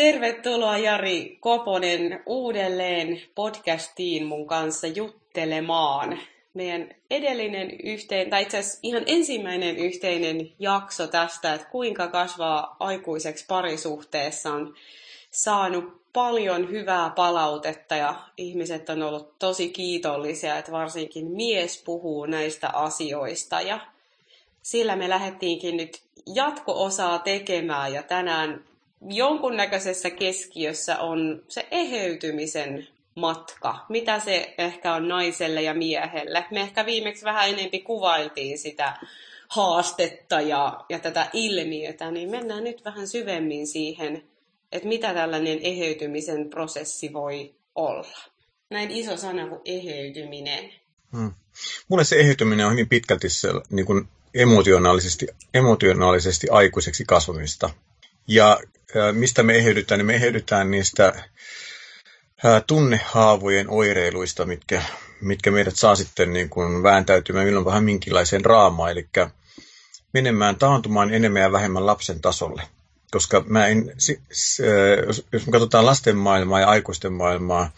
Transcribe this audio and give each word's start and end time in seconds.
Tervetuloa 0.00 0.78
Jari 0.78 1.38
Koponen 1.40 2.22
uudelleen 2.26 3.22
podcastiin 3.34 4.26
mun 4.26 4.46
kanssa 4.46 4.86
juttelemaan. 4.86 6.18
Meidän 6.54 6.88
edellinen 7.10 7.70
yhteen, 7.84 8.30
tai 8.30 8.42
itse 8.42 8.58
asiassa 8.58 8.78
ihan 8.82 9.02
ensimmäinen 9.06 9.76
yhteinen 9.76 10.52
jakso 10.58 11.06
tästä, 11.06 11.54
että 11.54 11.66
kuinka 11.66 12.08
kasvaa 12.08 12.76
aikuiseksi 12.78 13.44
parisuhteessa 13.48 14.52
on 14.52 14.74
saanut 15.30 16.12
paljon 16.12 16.70
hyvää 16.70 17.10
palautetta 17.10 17.96
ja 17.96 18.14
ihmiset 18.36 18.90
on 18.90 19.02
ollut 19.02 19.38
tosi 19.38 19.68
kiitollisia, 19.68 20.58
että 20.58 20.72
varsinkin 20.72 21.26
mies 21.26 21.82
puhuu 21.84 22.26
näistä 22.26 22.68
asioista 22.68 23.60
ja 23.60 23.80
sillä 24.62 24.96
me 24.96 25.08
lähdettiinkin 25.08 25.76
nyt 25.76 26.00
jatko-osaa 26.34 27.18
tekemään 27.18 27.92
ja 27.92 28.02
tänään 28.02 28.69
jonkunnäköisessä 29.08 30.10
keskiössä 30.10 30.98
on 30.98 31.42
se 31.48 31.66
eheytymisen 31.70 32.88
matka. 33.14 33.86
Mitä 33.88 34.20
se 34.20 34.54
ehkä 34.58 34.94
on 34.94 35.08
naiselle 35.08 35.62
ja 35.62 35.74
miehelle. 35.74 36.44
Me 36.50 36.60
ehkä 36.60 36.86
viimeksi 36.86 37.24
vähän 37.24 37.48
enempi 37.48 37.78
kuvailtiin 37.78 38.58
sitä 38.58 38.96
haastetta 39.48 40.40
ja, 40.40 40.84
ja 40.88 40.98
tätä 40.98 41.30
ilmiötä, 41.32 42.10
niin 42.10 42.30
mennään 42.30 42.64
nyt 42.64 42.84
vähän 42.84 43.08
syvemmin 43.08 43.66
siihen, 43.66 44.22
että 44.72 44.88
mitä 44.88 45.14
tällainen 45.14 45.58
eheytymisen 45.62 46.50
prosessi 46.50 47.12
voi 47.12 47.54
olla. 47.74 48.18
Näin 48.70 48.90
iso 48.90 49.16
sana 49.16 49.48
kuin 49.48 49.60
eheytyminen. 49.64 50.72
Hmm. 51.12 51.32
Mulle 51.88 52.04
se 52.04 52.16
eheytyminen 52.16 52.66
on 52.66 52.72
hyvin 52.72 52.88
pitkälti 52.88 53.28
se, 53.28 53.48
niin 53.70 53.86
kuin 53.86 54.08
emotionaalisesti, 54.34 55.26
emotionaalisesti 55.54 56.48
aikuiseksi 56.50 57.04
kasvamista. 57.04 57.70
Ja 58.28 58.60
mistä 59.12 59.42
me 59.42 59.56
eheydytään, 59.56 59.98
niin 59.98 60.06
me 60.06 60.14
eheydytään 60.14 60.70
niistä 60.70 61.24
tunnehaavojen 62.66 63.70
oireiluista, 63.70 64.46
mitkä, 64.46 64.82
mitkä 65.20 65.50
meidät 65.50 65.76
saa 65.76 65.96
sitten 65.96 66.32
niin 66.32 66.48
kuin 66.48 66.82
vääntäytymään 66.82 67.46
milloin 67.46 67.66
vähän 67.66 67.84
minkälaiseen 67.84 68.44
raamaan, 68.44 68.90
eli 68.92 69.08
menemään 70.12 70.56
taantumaan 70.56 71.14
enemmän 71.14 71.42
ja 71.42 71.52
vähemmän 71.52 71.86
lapsen 71.86 72.20
tasolle. 72.20 72.62
Koska 73.10 73.44
mä 73.46 73.66
en, 73.66 73.92
jos 75.02 75.46
me 75.46 75.52
katsotaan 75.52 75.86
lasten 75.86 76.16
maailmaa 76.16 76.60
ja 76.60 76.68
aikuisten 76.68 77.12
maailmaa, 77.12 77.72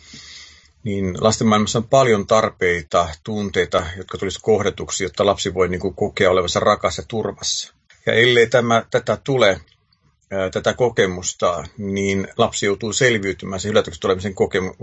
niin 0.84 1.14
lasten 1.20 1.46
maailmassa 1.46 1.78
on 1.78 1.88
paljon 1.88 2.27
tarpeita, 2.27 3.08
tunteita, 3.24 3.86
jotka 3.96 4.18
tulisi 4.18 4.38
kohdatuksi, 4.42 5.05
jotta 5.05 5.27
lapsi 5.27 5.55
voi 5.55 5.68
niin 5.68 5.80
kuin 5.80 5.94
kokea 5.94 6.30
olevansa 6.30 6.60
rakas 6.60 6.98
ja 6.98 7.05
turvassa. 7.08 7.74
Ja 8.06 8.12
ellei 8.12 8.46
tämä, 8.46 8.84
tätä 8.90 9.18
tule, 9.24 9.60
tätä 10.52 10.75
kokemusta, 10.75 11.64
niin 11.78 12.28
lapsi 12.36 12.66
joutuu 12.66 12.92
selviytymään 12.92 13.61
sen 13.61 13.70
yllätyksen 13.70 14.00
tulemisen 14.00 14.34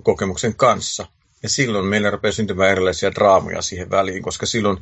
kokemuksen 0.03 0.55
kanssa. 0.55 1.07
Ja 1.43 1.49
silloin 1.49 1.85
meillä 1.85 2.09
rupeaa 2.09 2.31
syntymään 2.31 2.71
erilaisia 2.71 3.15
draamoja 3.15 3.61
siihen 3.61 3.91
väliin, 3.91 4.23
koska 4.23 4.45
silloin 4.45 4.77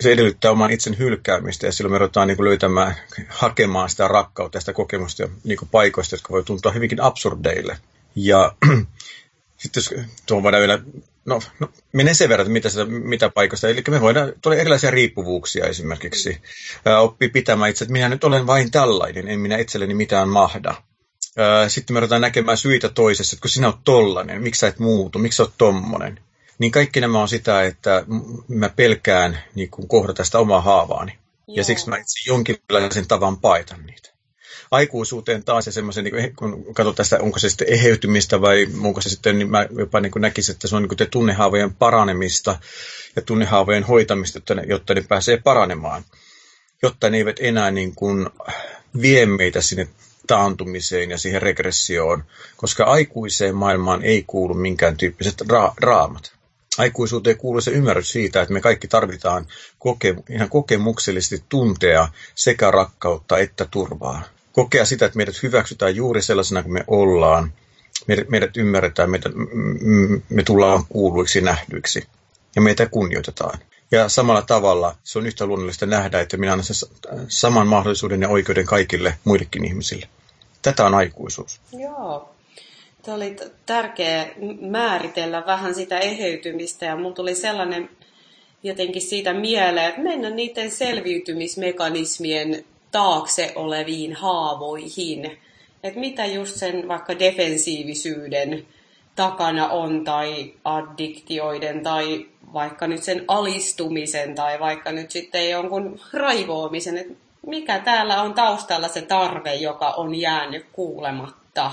se 0.00 0.12
edellyttää 0.12 0.50
oman 0.50 0.70
itsen 0.70 0.98
hylkäämistä 0.98 1.66
ja 1.66 1.72
silloin 1.72 1.92
me 1.92 1.98
ruvetaan 1.98 2.28
niin 2.28 2.44
löytämään, 2.44 2.96
hakemaan 3.28 3.90
sitä 3.90 4.08
rakkautta 4.08 4.56
ja 4.56 4.60
sitä 4.60 4.72
kokemusta 4.72 5.28
niin 5.44 5.58
paikoista, 5.70 6.14
jotka 6.14 6.32
voi 6.32 6.44
tuntua 6.44 6.72
hyvinkin 6.72 7.02
absurdeille. 7.02 7.78
Ja 8.16 8.52
sitten 9.62 9.80
jos 9.80 9.94
tuohon 10.26 10.42
voidaan 10.42 10.60
vielä, 10.60 10.82
no, 11.26 11.40
no 11.60 11.68
menee 11.92 12.14
sen 12.14 12.28
verran, 12.28 12.44
että 12.44 12.52
mitä, 12.52 12.68
sitä, 12.68 12.84
mitä 12.84 13.28
paikasta, 13.28 13.68
eli 13.68 13.82
me 13.88 14.00
voidaan, 14.00 14.32
tulee 14.42 14.60
erilaisia 14.60 14.90
riippuvuuksia 14.90 15.66
esimerkiksi, 15.66 16.40
ää, 16.84 17.00
oppii 17.00 17.28
pitämään 17.28 17.70
itse, 17.70 17.84
että 17.84 17.92
minä 17.92 18.08
nyt 18.08 18.24
olen 18.24 18.46
vain 18.46 18.70
tällainen, 18.70 19.28
en 19.28 19.40
minä 19.40 19.56
itselleni 19.56 19.94
mitään 19.94 20.28
mahda. 20.28 20.74
Ää, 21.36 21.68
sitten 21.68 21.94
me 21.94 22.00
ruvetaan 22.00 22.20
näkemään 22.20 22.58
syitä 22.58 22.88
toisessa, 22.88 23.34
että 23.34 23.42
kun 23.42 23.50
sinä 23.50 23.66
olet 23.66 23.84
tollainen, 23.84 24.42
miksi 24.42 24.58
sä 24.58 24.68
et 24.68 24.78
muutu, 24.78 25.18
miksi 25.18 25.36
sä 25.36 25.42
oot 25.42 25.54
tommonen. 25.58 26.20
Niin 26.58 26.72
kaikki 26.72 27.00
nämä 27.00 27.20
on 27.20 27.28
sitä, 27.28 27.62
että 27.62 28.04
mä 28.48 28.68
pelkään 28.68 29.38
niin 29.54 29.70
kun 29.70 29.88
kohdata 29.88 30.24
sitä 30.24 30.38
omaa 30.38 30.60
haavaani. 30.60 31.12
Joo. 31.12 31.56
Ja 31.56 31.64
siksi 31.64 31.88
mä 31.88 31.96
itse 31.96 32.30
jonkinlaisen 32.30 33.08
tavan 33.08 33.38
paitan 33.38 33.86
niitä 33.86 34.13
aikuisuuteen 34.74 35.44
taas 35.44 35.66
ja 35.66 35.72
semmoisen, 35.72 36.04
niin 36.04 36.36
kun 36.36 36.74
katsotaan 36.74 37.04
sitä, 37.04 37.18
onko 37.20 37.38
se 37.38 37.48
sitten 37.48 37.72
eheytymistä 37.72 38.40
vai 38.40 38.66
onko 38.82 39.00
se 39.00 39.08
sitten, 39.08 39.38
niin 39.38 39.50
mä 39.50 39.66
jopa 39.78 40.00
niin 40.00 40.12
näkisin, 40.16 40.52
että 40.52 40.68
se 40.68 40.76
on 40.76 40.82
niin 40.82 41.10
tunnehaavojen 41.10 41.74
paranemista 41.74 42.58
ja 43.16 43.22
tunnehaavojen 43.22 43.84
hoitamista, 43.84 44.36
jotta 44.36 44.54
ne, 44.54 44.62
jotta 44.68 44.94
ne 44.94 45.04
pääsee 45.08 45.36
paranemaan, 45.36 46.04
jotta 46.82 47.10
ne 47.10 47.16
eivät 47.16 47.36
enää 47.40 47.70
niin 47.70 47.94
kuin 47.94 48.30
vie 49.02 49.26
meitä 49.26 49.60
sinne 49.60 49.88
taantumiseen 50.26 51.10
ja 51.10 51.18
siihen 51.18 51.42
regressioon, 51.42 52.24
koska 52.56 52.84
aikuiseen 52.84 53.54
maailmaan 53.54 54.02
ei 54.02 54.24
kuulu 54.26 54.54
minkään 54.54 54.96
tyyppiset 54.96 55.40
ra- 55.40 55.74
raamat. 55.76 56.32
Aikuisuuteen 56.78 57.36
kuuluu 57.36 57.60
se 57.60 57.70
ymmärrys 57.70 58.12
siitä, 58.12 58.42
että 58.42 58.54
me 58.54 58.60
kaikki 58.60 58.88
tarvitaan 58.88 59.46
koke- 59.78 60.22
ihan 60.30 60.48
kokemuksellisesti 60.48 61.44
tuntea 61.48 62.08
sekä 62.34 62.70
rakkautta 62.70 63.38
että 63.38 63.66
turvaa 63.70 64.22
kokea 64.54 64.84
sitä, 64.84 65.06
että 65.06 65.16
meidät 65.16 65.42
hyväksytään 65.42 65.96
juuri 65.96 66.22
sellaisena 66.22 66.62
kuin 66.62 66.72
me 66.72 66.84
ollaan. 66.86 67.52
Meidät, 68.06 68.28
meidät 68.28 68.56
ymmärretään, 68.56 69.10
meidät, 69.10 69.32
me 70.28 70.42
tullaan 70.42 70.84
kuuluiksi 70.88 71.40
nähdyiksi 71.40 72.06
ja 72.56 72.62
meitä 72.62 72.86
kunnioitetaan. 72.86 73.58
Ja 73.90 74.08
samalla 74.08 74.42
tavalla 74.42 74.96
se 75.04 75.18
on 75.18 75.26
yhtä 75.26 75.46
luonnollista 75.46 75.86
nähdä, 75.86 76.20
että 76.20 76.36
minä 76.36 76.52
annan 76.52 76.64
sen 76.64 76.90
saman 77.28 77.66
mahdollisuuden 77.66 78.22
ja 78.22 78.28
oikeuden 78.28 78.66
kaikille 78.66 79.14
muillekin 79.24 79.64
ihmisille. 79.64 80.08
Tätä 80.62 80.86
on 80.86 80.94
aikuisuus. 80.94 81.60
Joo. 81.72 82.34
Tämä 83.02 83.16
oli 83.16 83.36
tärkeä 83.66 84.26
määritellä 84.60 85.46
vähän 85.46 85.74
sitä 85.74 85.98
eheytymistä 85.98 86.86
ja 86.86 86.96
mulla 86.96 87.14
tuli 87.14 87.34
sellainen 87.34 87.90
jotenkin 88.62 89.02
siitä 89.02 89.32
mieleen, 89.32 89.88
että 89.88 90.00
mennä 90.00 90.30
niiden 90.30 90.70
selviytymismekanismien 90.70 92.64
taakse 92.94 93.52
oleviin 93.54 94.14
haavoihin. 94.14 95.38
Että 95.82 96.00
mitä 96.00 96.26
just 96.26 96.56
sen 96.56 96.88
vaikka 96.88 97.18
defensiivisyyden 97.18 98.66
takana 99.16 99.68
on 99.68 100.04
tai 100.04 100.52
addiktioiden 100.64 101.82
tai 101.82 102.26
vaikka 102.52 102.86
nyt 102.86 103.02
sen 103.02 103.24
alistumisen 103.28 104.34
tai 104.34 104.60
vaikka 104.60 104.92
nyt 104.92 105.10
sitten 105.10 105.50
jonkun 105.50 106.00
raivoamisen, 106.12 106.98
että 106.98 107.14
mikä 107.46 107.78
täällä 107.78 108.22
on 108.22 108.34
taustalla 108.34 108.88
se 108.88 109.02
tarve, 109.02 109.54
joka 109.54 109.90
on 109.90 110.14
jäänyt 110.14 110.66
kuulematta. 110.72 111.72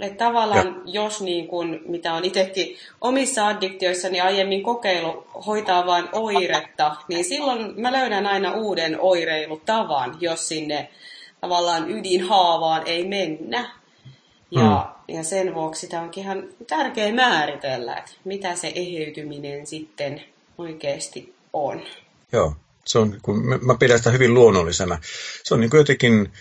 Että 0.00 0.24
tavallaan 0.24 0.66
ja. 0.66 1.02
jos 1.02 1.20
niin 1.20 1.48
kuin, 1.48 1.80
mitä 1.86 2.14
on 2.14 2.24
itsekin 2.24 2.76
omissa 3.00 3.46
addiktioissani 3.46 4.20
aiemmin 4.20 4.62
kokeilu 4.62 5.26
hoitaa 5.46 5.86
vain 5.86 6.08
oiretta, 6.12 6.96
niin 7.08 7.24
silloin 7.24 7.80
mä 7.80 7.92
löydän 7.92 8.26
aina 8.26 8.52
uuden 8.52 9.00
oireilutavan, 9.00 10.16
jos 10.20 10.48
sinne 10.48 10.88
tavallaan 11.40 11.90
ydinhaavaan 11.90 12.82
ei 12.86 13.08
mennä. 13.08 13.70
Ja, 14.50 14.94
hmm. 15.06 15.16
ja 15.16 15.24
sen 15.24 15.54
vuoksi 15.54 15.86
tämä 15.86 16.02
onkin 16.02 16.22
ihan 16.22 16.48
tärkeä 16.66 17.12
määritellä, 17.12 17.96
että 17.96 18.12
mitä 18.24 18.56
se 18.56 18.72
eheytyminen 18.74 19.66
sitten 19.66 20.22
oikeasti 20.58 21.34
on. 21.52 21.82
Joo, 22.32 22.54
se 22.84 22.98
on, 22.98 23.18
kun 23.22 23.44
mä 23.46 23.74
pidän 23.78 23.98
sitä 23.98 24.10
hyvin 24.10 24.34
luonnollisena. 24.34 24.98
Se 25.42 25.54
on 25.54 25.60
niin 25.60 25.70
jotenkin 25.74 26.32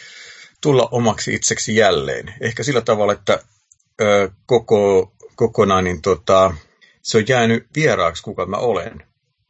tulla 0.65 0.87
omaksi 0.91 1.33
itseksi 1.33 1.75
jälleen. 1.75 2.33
Ehkä 2.41 2.63
sillä 2.63 2.81
tavalla, 2.81 3.13
että 3.13 3.43
ö, 4.01 4.31
koko, 4.45 5.11
kokonaan 5.35 5.83
niin 5.83 6.01
tota, 6.01 6.53
se 7.01 7.17
on 7.17 7.23
jäänyt 7.27 7.67
vieraaksi, 7.75 8.23
kuka 8.23 8.45
mä 8.45 8.57
olen. 8.57 9.03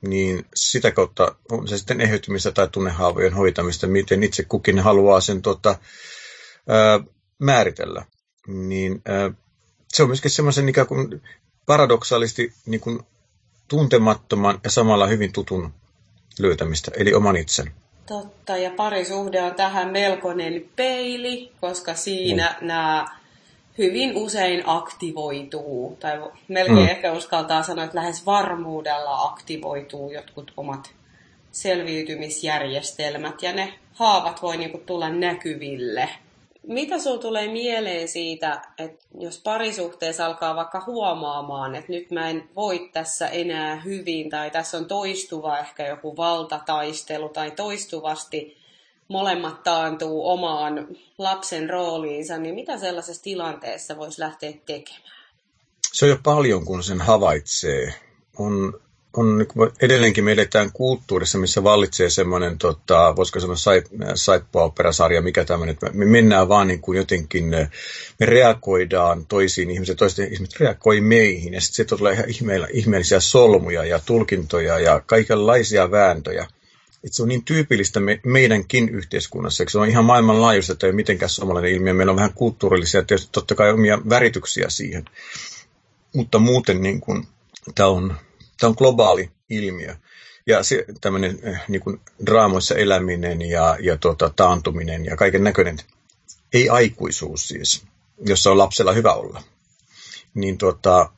Niin 0.07 0.45
sitä 0.55 0.91
kautta 0.91 1.35
on 1.51 1.67
se 1.67 1.77
sitten 1.77 2.01
eheytymistä 2.01 2.51
tai 2.51 2.67
tunnehaavojen 2.67 3.33
hoitamista, 3.33 3.87
miten 3.87 4.23
itse 4.23 4.43
kukin 4.43 4.79
haluaa 4.79 5.21
sen 5.21 5.41
tota, 5.41 5.79
ö, 6.69 7.03
määritellä. 7.39 8.05
Niin 8.47 9.01
ö, 9.09 9.31
se 9.93 10.03
on 10.03 10.09
myöskin 10.09 10.31
semmoisen 10.31 10.69
ikään 10.69 10.87
kuin 10.87 11.21
paradoksaalisesti 11.65 12.53
niin 12.65 12.81
kuin 12.81 12.99
tuntemattoman 13.67 14.59
ja 14.63 14.69
samalla 14.69 15.07
hyvin 15.07 15.31
tutun 15.31 15.73
löytämistä, 16.39 16.91
eli 16.95 17.13
oman 17.13 17.37
itsen. 17.37 17.84
Totta, 18.05 18.57
ja 18.57 18.71
parisuhde 18.71 19.41
on 19.41 19.55
tähän 19.55 19.89
melkoinen 19.91 20.65
peili, 20.75 21.51
koska 21.61 21.93
siinä 21.93 22.55
mm. 22.61 22.67
nämä 22.67 23.05
hyvin 23.77 24.17
usein 24.17 24.63
aktivoituu, 24.65 25.97
tai 25.99 26.21
melkein 26.47 26.79
mm. 26.79 26.87
ehkä 26.89 27.13
uskaltaa 27.13 27.63
sanoa, 27.63 27.85
että 27.85 27.97
lähes 27.97 28.25
varmuudella 28.25 29.21
aktivoituu 29.21 30.11
jotkut 30.11 30.53
omat 30.57 30.93
selviytymisjärjestelmät, 31.51 33.43
ja 33.43 33.53
ne 33.53 33.73
haavat 33.93 34.41
voi 34.41 34.57
niinku 34.57 34.77
tulla 34.77 35.09
näkyville. 35.09 36.09
Mitä 36.67 36.99
sinulla 36.99 37.21
tulee 37.21 37.47
mieleen 37.47 38.07
siitä, 38.07 38.61
että 38.77 39.05
jos 39.19 39.41
parisuhteessa 39.43 40.25
alkaa 40.25 40.55
vaikka 40.55 40.83
huomaamaan, 40.85 41.75
että 41.75 41.91
nyt 41.91 42.11
mä 42.11 42.29
en 42.29 42.49
voi 42.55 42.89
tässä 42.93 43.27
enää 43.27 43.75
hyvin, 43.75 44.29
tai 44.29 44.51
tässä 44.51 44.77
on 44.77 44.85
toistuva 44.85 45.59
ehkä 45.59 45.87
joku 45.87 46.17
valtataistelu, 46.17 47.29
tai 47.29 47.51
toistuvasti 47.51 48.57
molemmat 49.07 49.63
taantuu 49.63 50.29
omaan 50.29 50.87
lapsen 51.17 51.69
rooliinsa, 51.69 52.37
niin 52.37 52.55
mitä 52.55 52.77
sellaisessa 52.77 53.23
tilanteessa 53.23 53.97
voisi 53.97 54.21
lähteä 54.21 54.53
tekemään? 54.65 55.15
Se 55.93 56.05
on 56.05 56.09
jo 56.09 56.17
paljon, 56.23 56.65
kun 56.65 56.83
sen 56.83 57.01
havaitsee. 57.01 57.93
On, 58.39 58.81
on, 59.17 59.45
edelleenkin 59.81 60.23
me 60.23 60.31
eletään 60.31 60.71
kulttuurissa, 60.71 61.37
missä 61.37 61.63
vallitsee 61.63 62.09
semmoinen, 62.09 62.57
tota, 62.57 63.15
voisiko 63.15 63.39
sanoa 63.39 63.55
saippua-operasarja, 64.15 65.21
mikä 65.21 65.45
tämmöinen, 65.45 65.73
että 65.73 65.89
me 65.93 66.05
mennään 66.05 66.49
vaan 66.49 66.67
niin 66.67 66.81
kuin 66.81 66.97
jotenkin, 66.97 67.45
me 67.45 67.69
reagoidaan 68.19 69.25
toisiin 69.25 69.71
ihmisiin, 69.71 69.97
toiset 69.97 70.33
ihmiset 70.33 70.59
reagoi 70.59 71.01
meihin, 71.01 71.53
ja 71.53 71.61
sitten 71.61 71.75
sieltä 71.75 71.97
tulee 71.97 72.13
ihan 72.13 72.67
ihmeellisiä 72.73 73.19
solmuja 73.19 73.85
ja 73.85 73.99
tulkintoja 74.05 74.79
ja 74.79 75.01
kaikenlaisia 75.05 75.91
vääntöjä 75.91 76.47
että 77.05 77.15
se 77.15 77.23
on 77.23 77.29
niin 77.29 77.45
tyypillistä 77.45 77.99
me, 77.99 78.19
meidänkin 78.25 78.89
yhteiskunnassa, 78.89 79.63
se 79.67 79.79
on 79.79 79.89
ihan 79.89 80.05
maailmanlaajuista, 80.05 80.73
että 80.73 80.87
ei 80.87 80.89
ole 80.89 80.95
mitenkään 80.95 81.29
suomalainen 81.29 81.71
ilmiö. 81.71 81.93
Meillä 81.93 82.11
on 82.11 82.15
vähän 82.15 82.33
kulttuurillisia, 82.33 83.03
tietysti 83.03 83.29
totta 83.31 83.55
kai 83.55 83.71
omia 83.71 84.01
värityksiä 84.09 84.69
siihen, 84.69 85.05
mutta 86.15 86.39
muuten 86.39 86.81
niin 86.81 87.01
kuin, 87.01 87.27
tämä, 87.75 87.89
on, 87.89 88.15
tämä 88.59 88.69
on 88.69 88.75
globaali 88.77 89.31
ilmiö. 89.49 89.95
Ja 90.47 90.63
se 90.63 90.85
tämmöinen 91.01 91.39
eh, 91.43 91.59
niin 91.67 91.81
kuin 91.81 92.01
draamoissa 92.25 92.75
eläminen 92.75 93.41
ja, 93.41 93.77
ja 93.79 93.97
tuota, 93.97 94.31
taantuminen 94.35 95.05
ja 95.05 95.15
kaiken 95.15 95.43
näköinen, 95.43 95.77
ei 96.53 96.69
aikuisuus 96.69 97.47
siis, 97.47 97.83
jossa 98.25 98.51
on 98.51 98.57
lapsella 98.57 98.91
hyvä 98.91 99.13
olla, 99.13 99.43
niin 100.33 100.57
tuota, 100.57 101.11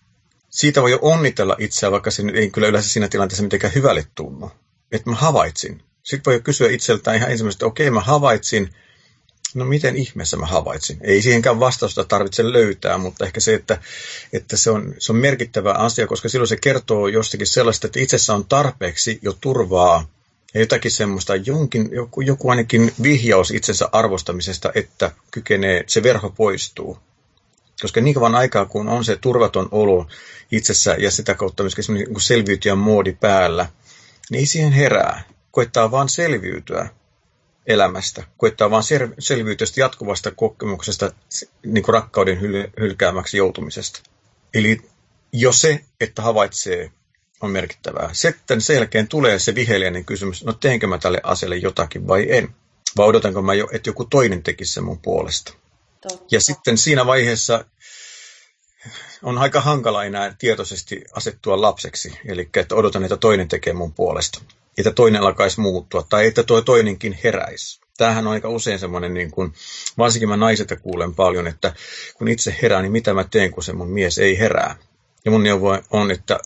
siitä 0.49 0.81
voi 0.81 0.91
jo 0.91 0.99
onnitella 1.01 1.55
itseä, 1.59 1.91
vaikka 1.91 2.11
se 2.11 2.23
ei 2.33 2.49
kyllä 2.49 2.67
yleensä 2.67 2.89
siinä 2.89 3.07
tilanteessa 3.07 3.43
mitenkään 3.43 3.75
hyvälle 3.75 4.07
tunnu 4.15 4.51
että 4.91 5.09
mä 5.09 5.15
havaitsin. 5.15 5.81
Sitten 6.03 6.31
voi 6.31 6.41
kysyä 6.41 6.69
itseltään 6.69 7.17
ihan 7.17 7.31
ensimmäisenä, 7.31 7.57
että 7.57 7.65
okei, 7.65 7.91
mä 7.91 7.99
havaitsin, 7.99 8.73
no 9.53 9.65
miten 9.65 9.95
ihmeessä 9.95 10.37
mä 10.37 10.45
havaitsin? 10.45 10.97
Ei 11.01 11.21
siihenkään 11.21 11.59
vastausta 11.59 12.03
tarvitse 12.03 12.53
löytää, 12.53 12.97
mutta 12.97 13.25
ehkä 13.25 13.39
se, 13.39 13.53
että, 13.53 13.77
että 14.33 14.57
se, 14.57 14.71
on, 14.71 14.93
se 14.99 15.11
on 15.11 15.17
merkittävä 15.17 15.71
asia, 15.71 16.07
koska 16.07 16.29
silloin 16.29 16.47
se 16.47 16.57
kertoo 16.57 17.07
jostakin 17.07 17.47
sellaista, 17.47 17.87
että 17.87 17.99
itsessä 17.99 18.33
on 18.33 18.45
tarpeeksi 18.45 19.19
jo 19.21 19.37
turvaa 19.41 20.07
ja 20.53 20.59
jotakin 20.59 20.91
semmoista, 20.91 21.35
jonkin, 21.35 21.89
joku, 21.91 22.21
joku 22.21 22.49
ainakin 22.49 22.93
vihjaus 23.03 23.51
itsensä 23.51 23.89
arvostamisesta, 23.91 24.71
että 24.75 25.11
kykenee, 25.31 25.83
se 25.87 26.03
verho 26.03 26.29
poistuu. 26.29 26.97
Koska 27.81 28.01
niin 28.01 28.13
kauan 28.13 28.35
aikaa, 28.35 28.65
kun 28.65 28.89
on 28.89 29.05
se 29.05 29.15
turvaton 29.15 29.67
olo 29.71 30.07
itsessä 30.51 30.95
ja 30.99 31.11
sitä 31.11 31.33
kautta 31.33 31.63
myöskin 31.63 31.85
niin 31.93 32.21
selviytyjän 32.21 32.77
moodi 32.77 33.13
päällä, 33.13 33.69
niin 34.29 34.39
ei 34.39 34.45
siihen 34.45 34.71
herää. 34.71 35.23
Koittaa 35.51 35.91
vaan 35.91 36.09
selviytyä 36.09 36.89
elämästä. 37.67 38.23
Koittaa 38.37 38.71
vaan 38.71 38.83
selviytyä 39.19 39.67
jatkuvasta 39.77 40.31
kokemuksesta 40.31 41.11
niin 41.65 41.83
kuin 41.83 41.93
rakkauden 41.93 42.41
hyl- 42.41 42.71
hylkäämäksi 42.79 43.37
joutumisesta. 43.37 43.99
Eli 44.53 44.81
jo 45.31 45.51
se, 45.51 45.85
että 46.01 46.21
havaitsee, 46.21 46.91
on 47.41 47.51
merkittävää. 47.51 48.09
Sitten 48.13 48.61
sen 48.61 48.75
jälkeen 48.75 49.07
tulee 49.07 49.39
se 49.39 49.55
viheliäinen 49.55 50.05
kysymys, 50.05 50.43
no 50.43 50.53
teenkö 50.53 50.87
mä 50.87 50.97
tälle 50.97 51.21
asialle 51.23 51.57
jotakin 51.57 52.07
vai 52.07 52.27
en? 52.29 52.49
Vai 52.97 53.07
odotanko 53.07 53.41
mä 53.41 53.53
jo, 53.53 53.67
että 53.71 53.89
joku 53.89 54.05
toinen 54.05 54.43
tekisi 54.43 54.73
sen 54.73 54.83
mun 54.83 55.01
puolesta? 55.01 55.53
Totta. 56.01 56.25
Ja 56.31 56.41
sitten 56.41 56.77
siinä 56.77 57.05
vaiheessa 57.05 57.65
on 59.23 59.37
aika 59.37 59.61
hankala 59.61 60.03
enää 60.03 60.35
tietoisesti 60.39 61.03
asettua 61.13 61.61
lapseksi, 61.61 62.19
eli 62.25 62.49
että 62.57 62.75
odotan, 62.75 63.03
että 63.03 63.17
toinen 63.17 63.47
tekee 63.47 63.73
mun 63.73 63.93
puolesta, 63.93 64.39
että 64.77 64.91
toinen 64.91 65.21
alkaisi 65.21 65.59
muuttua, 65.59 66.05
tai 66.09 66.27
että 66.27 66.43
tuo 66.43 66.61
toinenkin 66.61 67.19
heräisi. 67.23 67.81
Tämähän 67.97 68.27
on 68.27 68.33
aika 68.33 68.49
usein 68.49 68.79
semmoinen, 68.79 69.13
niin 69.13 69.31
kuin, 69.31 69.53
varsinkin 69.97 70.29
mä 70.29 70.37
naisilta 70.37 70.75
kuulen 70.75 71.15
paljon, 71.15 71.47
että 71.47 71.73
kun 72.17 72.27
itse 72.27 72.55
herää, 72.61 72.81
niin 72.81 72.91
mitä 72.91 73.13
mä 73.13 73.23
teen, 73.23 73.51
kun 73.51 73.63
se 73.63 73.73
mun 73.73 73.89
mies 73.89 74.17
ei 74.17 74.39
herää. 74.39 74.75
Ja 75.25 75.31
mun 75.31 75.43
neuvo 75.43 75.79
on, 75.91 76.11
että 76.11 76.39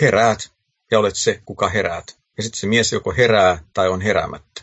heräät 0.00 0.50
ja 0.90 0.98
olet 0.98 1.16
se, 1.16 1.40
kuka 1.44 1.68
heräät. 1.68 2.18
Ja 2.36 2.42
sitten 2.42 2.60
se 2.60 2.66
mies 2.66 2.92
joko 2.92 3.12
herää 3.16 3.64
tai 3.74 3.88
on 3.88 4.00
heräämättä. 4.00 4.62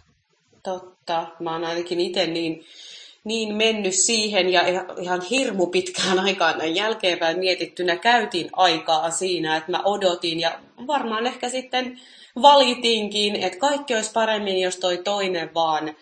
Totta. 0.64 1.28
Mä 1.40 1.52
oon 1.52 1.64
ainakin 1.64 2.00
itse 2.00 2.28
niin 2.28 2.66
niin 3.26 3.56
mennyt 3.56 3.94
siihen 3.94 4.50
ja 4.50 4.62
ihan 5.02 5.22
hirmu 5.22 5.68
pitkään 5.68 6.20
aikaan 6.20 6.58
näin 6.58 6.76
jälkeenpäin 6.76 7.40
mietittynä 7.40 7.96
käytin 7.96 8.50
aikaa 8.54 9.12
siinä, 9.12 9.58
että 9.58 9.72
mä 9.72 9.82
odotin 9.86 10.40
ja 10.40 10.60
varmaan 10.88 11.28
ehkä 11.28 11.50
sitten 11.50 12.00
valitinkin, 12.42 13.36
että 13.36 13.60
kaikki 13.60 13.96
olisi 13.96 14.12
paremmin, 14.14 14.62
jos 14.62 14.78
toi 14.78 14.98
toinen 14.98 15.54
vaan 15.54 15.96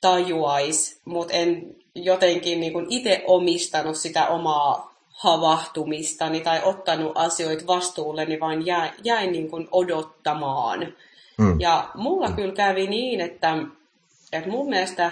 tajuaisi, 0.00 1.00
mutta 1.04 1.34
en 1.34 1.76
jotenkin 1.94 2.60
niin 2.60 2.86
itse 2.88 3.24
omistanut 3.26 3.96
sitä 3.96 4.26
omaa 4.26 4.94
havahtumistani 5.08 6.40
tai 6.40 6.60
ottanut 6.64 7.12
asioita 7.14 7.66
vastuulleni, 7.66 8.40
vaan 8.40 8.66
jäin, 8.66 8.90
jäin 9.04 9.32
niin 9.32 9.50
kuin 9.50 9.68
odottamaan. 9.72 10.94
Mm. 11.38 11.60
Ja 11.60 11.88
mulla 11.94 12.28
mm. 12.28 12.34
kyllä 12.34 12.54
kävi 12.54 12.86
niin, 12.86 13.20
että, 13.20 13.58
että 14.32 14.50
mun 14.50 14.68
mielestä 14.68 15.10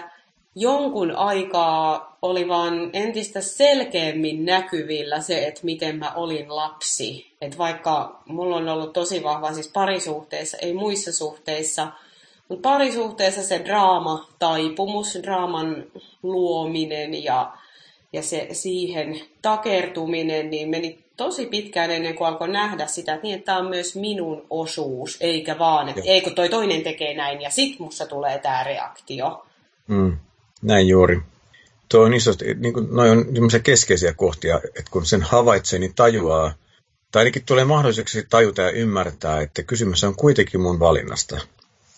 jonkun 0.55 1.17
aikaa 1.17 2.17
oli 2.23 2.49
vaan 2.49 2.91
entistä 2.93 3.41
selkeämmin 3.41 4.44
näkyvillä 4.44 5.20
se, 5.20 5.47
että 5.47 5.61
miten 5.64 5.97
mä 5.97 6.12
olin 6.14 6.56
lapsi. 6.56 7.32
Että 7.41 7.58
vaikka 7.58 8.23
mulla 8.26 8.56
on 8.56 8.69
ollut 8.69 8.93
tosi 8.93 9.23
vahva 9.23 9.52
siis 9.52 9.69
parisuhteissa, 9.69 10.56
ei 10.56 10.75
muissa 10.75 11.12
suhteissa, 11.12 11.93
mutta 12.49 12.69
parisuhteessa 12.69 13.43
se 13.43 13.64
draama, 13.64 14.29
taipumus, 14.38 15.19
draaman 15.23 15.85
luominen 16.23 17.25
ja, 17.25 17.52
ja 18.12 18.23
se 18.23 18.49
siihen 18.52 19.20
takertuminen, 19.43 20.50
niin 20.50 20.69
meni 20.69 21.05
tosi 21.17 21.47
pitkään 21.47 21.91
ennen 21.91 22.14
kuin 22.14 22.29
alkoi 22.29 22.49
nähdä 22.49 22.87
sitä, 22.87 23.14
että, 23.14 23.23
niin, 23.23 23.35
että 23.35 23.47
tämä 23.47 23.58
on 23.58 23.67
myös 23.67 23.97
minun 23.97 24.47
osuus, 24.50 25.17
eikä 25.20 25.58
vaan, 25.58 25.88
että 25.88 26.02
eikö 26.05 26.31
toi 26.31 26.49
toinen 26.49 26.82
tekee 26.82 27.14
näin 27.14 27.41
ja 27.41 27.50
sit 27.50 27.79
musta 27.79 28.06
tulee 28.06 28.38
tämä 28.38 28.64
reaktio. 28.64 29.47
Mm. 29.87 30.19
Näin 30.62 30.88
juuri. 30.88 31.20
Tuo 31.88 32.00
on 32.04 32.14
iso, 32.14 32.30
niin 32.56 32.74
kuin, 32.74 32.88
noi 32.90 33.10
on 33.10 33.26
keskeisiä 33.62 34.12
kohtia, 34.12 34.60
että 34.64 34.90
kun 34.90 35.06
sen 35.06 35.22
havaitsee, 35.22 35.78
niin 35.78 35.94
tajuaa, 35.94 36.54
tai 37.12 37.20
ainakin 37.20 37.44
tulee 37.44 37.64
mahdolliseksi 37.64 38.26
tajuta 38.30 38.62
ja 38.62 38.70
ymmärtää, 38.70 39.40
että 39.40 39.62
kysymys 39.62 40.04
on 40.04 40.16
kuitenkin 40.16 40.60
mun 40.60 40.80
valinnasta. 40.80 41.40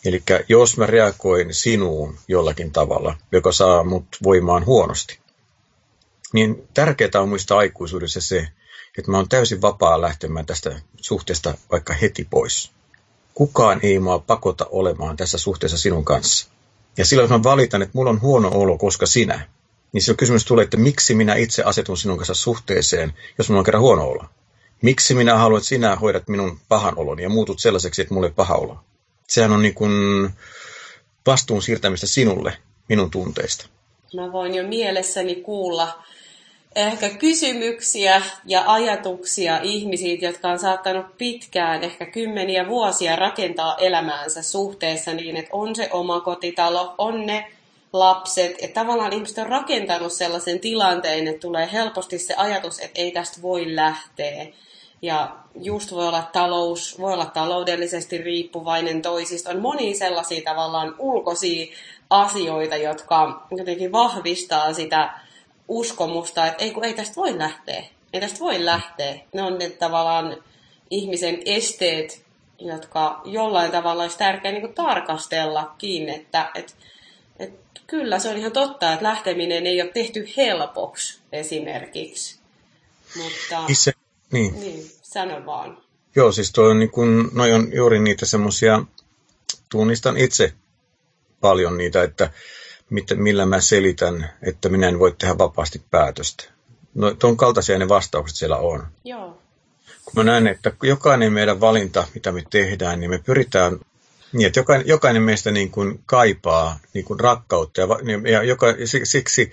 Eli 0.05 0.23
jos 0.49 0.77
mä 0.77 0.87
reagoin 0.87 1.55
sinuun 1.55 2.19
jollakin 2.29 2.73
tavalla, 2.73 3.17
joka 3.33 3.53
saa 3.53 3.85
mut 3.85 4.05
voimaan 4.23 4.67
huonosti, 4.67 5.19
niin 6.33 6.69
tärkeää 6.75 7.23
on 7.23 7.29
muistaa 7.29 7.59
aikuisuudessa 7.59 8.21
se, 8.21 8.49
että 8.99 9.11
mä 9.11 9.17
oon 9.17 9.29
täysin 9.29 9.63
vapaa 9.63 10.01
lähtemään 10.01 10.47
tästä 10.47 10.81
suhteesta 10.97 11.55
vaikka 11.71 11.95
heti 11.95 12.27
pois. 12.31 12.71
Kukaan 13.35 13.81
ei 13.83 13.99
mua 13.99 14.19
pakota 14.19 14.67
olemaan 14.71 15.17
tässä 15.17 15.39
suhteessa 15.39 15.79
sinun 15.79 16.05
kanssa. 16.05 16.49
Ja 16.97 17.05
silloin 17.05 17.25
jos 17.25 17.39
mä 17.39 17.43
valitan, 17.43 17.83
että 17.83 17.99
mulla 17.99 18.11
on 18.11 18.21
huono 18.21 18.51
olo, 18.55 18.79
koska 18.79 19.07
sinä, 19.07 19.49
niin 19.93 20.03
silloin 20.03 20.17
kysymys 20.17 20.45
tulee, 20.45 20.65
että 20.65 20.77
miksi 20.77 21.15
minä 21.15 21.35
itse 21.35 21.63
asetun 21.63 21.97
sinun 21.97 22.17
kanssa 22.19 22.35
suhteeseen, 22.35 23.13
jos 23.39 23.49
mulla 23.49 23.59
on 23.59 23.65
kerran 23.65 23.83
huono 23.83 24.05
olo? 24.05 24.25
Miksi 24.83 25.15
minä 25.15 25.37
haluan, 25.37 25.59
että 25.59 25.69
sinä 25.69 25.97
hoidat 25.97 26.29
minun 26.29 26.59
pahan 26.69 26.99
oloni 26.99 27.23
ja 27.23 27.29
muutut 27.29 27.61
sellaiseksi, 27.61 28.03
että 28.03 28.15
mulle 28.15 28.27
ei 28.27 28.33
paha 28.33 28.55
olo? 28.55 28.79
Sehän 29.29 29.53
on 29.53 29.63
niin 29.63 29.75
kuin 29.75 29.93
vastuun 31.27 31.63
siirtämistä 31.63 32.07
sinulle, 32.07 32.57
minun 32.89 33.11
tunteista. 33.11 33.67
Mä 34.15 34.33
voin 34.33 34.55
jo 34.55 34.69
mielessäni 34.69 35.35
kuulla 35.35 36.03
ehkä 36.75 37.11
kysymyksiä 37.11 38.23
ja 38.47 38.65
ajatuksia 38.67 39.61
ihmisiltä, 39.63 40.25
jotka 40.25 40.49
on 40.49 40.59
saattanut 40.59 41.07
pitkään, 41.19 41.85
ehkä 41.85 42.07
kymmeniä 42.07 42.69
vuosia 42.69 43.17
rakentaa 43.17 43.77
elämäänsä 43.77 44.43
suhteessa 44.43 45.13
niin, 45.13 45.37
että 45.37 45.51
on 45.53 45.77
se 45.77 45.89
oma 45.93 46.21
kotitalo, 46.21 46.95
on 46.99 47.27
ne 47.27 47.53
lapset, 47.93 48.57
että 48.59 48.81
tavallaan 48.81 49.13
ihmiset 49.13 49.39
on 49.39 49.47
rakentanut 49.47 50.13
sellaisen 50.13 50.61
tilanteen, 50.61 51.29
että 51.29 51.41
tulee 51.41 51.69
helposti 51.73 52.19
se 52.19 52.35
ajatus, 52.35 52.79
että 52.79 53.01
ei 53.01 53.13
tästä 53.13 53.43
voi 53.43 53.77
lähteä. 53.77 54.47
Ja 55.03 55.37
just 55.63 55.93
voi 55.93 56.09
olla 56.09 56.31
talous, 56.33 57.01
voi 57.01 57.13
olla 57.13 57.27
taloudellisesti 57.27 58.19
riippuvainen 58.19 59.03
toisista. 59.03 59.51
On 59.51 59.61
monia 59.61 59.95
sellaisia 59.95 60.43
tavallaan 60.45 60.95
ulkoisia 60.99 61.67
asioita, 62.11 62.77
jotka 62.77 63.47
jotenkin 63.51 63.93
vahvistaa 63.93 64.73
sitä 64.73 65.11
uskomusta, 65.69 66.47
että 66.47 66.65
ei, 66.65 66.71
kun 66.71 66.85
ei 66.85 66.95
tästä 66.95 67.17
voi 67.17 67.39
lähteä. 67.39 67.85
Ei 68.13 68.21
tästä 68.21 68.41
voi 68.41 68.65
lähteä. 68.65 69.21
Ne 69.35 69.43
on 69.43 69.59
ne 69.59 69.71
tavallaan 69.71 70.45
ihmisen 70.91 71.43
esteet, 71.45 72.25
jotka 72.59 73.21
jollain 73.25 73.71
tavalla 73.71 74.03
olisi 74.03 74.19
tärkeää 74.19 74.55
niin 74.55 74.75
tarkastellakin, 74.75 76.09
että 76.09 76.51
et, 76.55 76.77
et, 77.39 77.53
kyllä 77.87 78.19
se 78.19 78.29
on 78.29 78.37
ihan 78.37 78.53
totta, 78.53 78.93
että 78.93 79.05
lähteminen 79.05 79.67
ei 79.67 79.83
ole 79.83 79.91
tehty 79.91 80.29
helpoksi 80.37 81.21
esimerkiksi. 81.33 82.39
Mutta 83.17 83.65
Itse, 83.69 83.93
niin. 84.33 84.61
niin, 84.61 84.91
sano 85.03 85.47
vaan. 85.47 85.83
Joo, 86.17 86.33
siis 86.33 86.53
tuo 86.53 86.65
on, 86.65 86.79
niin 86.79 86.91
kun, 86.91 87.31
noi 87.33 87.53
on 87.53 87.73
juuri 87.73 87.99
niitä 87.99 88.27
semmoisia, 88.27 88.83
tunnistan 89.71 90.17
itse 90.17 90.53
paljon 91.41 91.79
niitä, 91.79 92.03
että 92.03 92.31
millä 93.15 93.47
mä 93.47 93.61
selitän, 93.61 94.31
että 94.43 94.69
minä 94.69 94.89
en 94.89 94.99
voi 94.99 95.15
tehdä 95.19 95.39
vapaasti 95.39 95.83
päätöstä. 95.91 96.45
No, 96.95 97.15
tuon 97.15 97.37
kaltaisia 97.37 97.79
ne 97.79 97.89
vastaukset 97.89 98.37
siellä 98.37 98.57
on. 98.57 98.87
Joo. 99.05 99.39
Kun 100.05 100.13
mä 100.15 100.25
näen, 100.25 100.47
että 100.47 100.73
jokainen 100.83 101.33
meidän 101.33 101.61
valinta, 101.61 102.07
mitä 102.15 102.33
me 102.33 102.43
tehdään, 102.51 103.01
niin 103.01 103.11
me 103.11 103.19
pyritään 103.19 103.79
niin, 104.33 104.47
että 104.47 104.61
jokainen, 104.61 104.89
jokainen 104.89 105.23
meistä 105.23 105.51
niin 105.51 105.71
kuin 105.71 106.01
kaipaa 106.07 106.79
niin 106.95 107.05
kuin 107.05 107.21
rakkautta 107.21 107.81
ja, 107.81 107.89
ja 108.31 108.43
joka, 108.43 108.67
siksi 109.05 109.51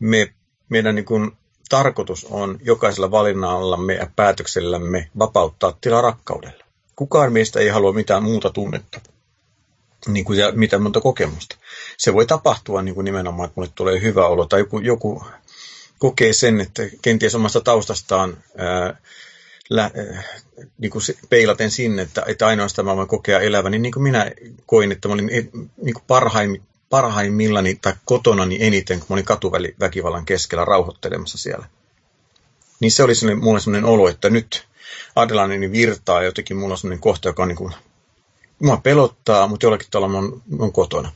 me, 0.00 0.32
meidän 0.68 0.94
niin 0.94 1.04
kuin 1.04 1.32
tarkoitus 1.68 2.26
on 2.30 2.58
jokaisella 2.62 3.10
valinnallamme 3.10 3.94
ja 3.94 4.06
päätöksellämme 4.16 5.10
vapauttaa 5.18 5.78
tila 5.80 6.00
rakkaudelle. 6.00 6.64
Kukaan 6.96 7.32
meistä 7.32 7.60
ei 7.60 7.68
halua 7.68 7.92
mitään 7.92 8.22
muuta 8.22 8.50
tunnetta 8.50 9.00
niin 10.08 10.24
kuin, 10.24 10.38
ja 10.38 10.52
mitään 10.52 10.82
muuta 10.82 11.00
kokemusta. 11.00 11.56
Se 11.96 12.14
voi 12.14 12.26
tapahtua 12.26 12.82
niin 12.82 12.94
kuin 12.94 13.04
nimenomaan, 13.04 13.46
että 13.46 13.60
mulle 13.60 13.70
tulee 13.74 14.00
hyvä 14.00 14.26
olo 14.26 14.46
tai 14.46 14.60
joku, 14.60 14.78
joku 14.78 15.24
kokee 15.98 16.32
sen, 16.32 16.60
että 16.60 16.82
kenties 17.02 17.34
omasta 17.34 17.60
taustastaan 17.60 18.36
ää, 18.56 18.96
lä, 19.70 19.90
niin 20.78 20.90
kuin 20.90 21.02
peilaten 21.30 21.70
sinne, 21.70 22.02
että, 22.02 22.22
että 22.26 22.46
ainoastaan 22.46 22.86
mä 22.86 22.96
voin 22.96 23.08
kokea 23.08 23.40
eläväni, 23.40 23.78
niin, 23.78 23.92
kuin 23.92 24.02
minä 24.02 24.30
koin, 24.66 24.92
että 24.92 25.08
mä 25.08 25.14
olin 25.14 25.26
niin 25.82 25.94
kuin 25.94 26.04
parhaim, 26.06 26.60
parhaimmillani 26.90 27.78
tai 27.82 27.92
kotonani 28.04 28.56
eniten, 28.60 28.98
kun 28.98 29.06
mä 29.08 29.14
olin 29.14 29.24
katuväkivallan 29.24 30.24
keskellä 30.24 30.64
rauhoittelemassa 30.64 31.38
siellä. 31.38 31.66
Niin 32.80 32.92
se 32.92 33.02
oli 33.02 33.14
sellainen, 33.14 33.44
mulle 33.44 33.60
sellainen 33.60 33.90
olo, 33.90 34.08
että 34.08 34.30
nyt 34.30 34.66
adrenaliini 35.16 35.72
virtaa 35.72 36.22
jotenkin 36.22 36.56
mulla 36.56 36.74
on 36.74 36.78
sellainen 36.78 37.02
kohta, 37.02 37.28
joka 37.28 37.42
on 37.42 37.48
niin 37.48 37.56
kuin, 37.56 37.74
mua 38.60 38.76
pelottaa, 38.76 39.46
mutta 39.46 39.66
jollakin 39.66 39.88
tavalla 39.90 40.22
mä 40.22 40.28
oon 40.58 40.72
kotona. 40.72 41.12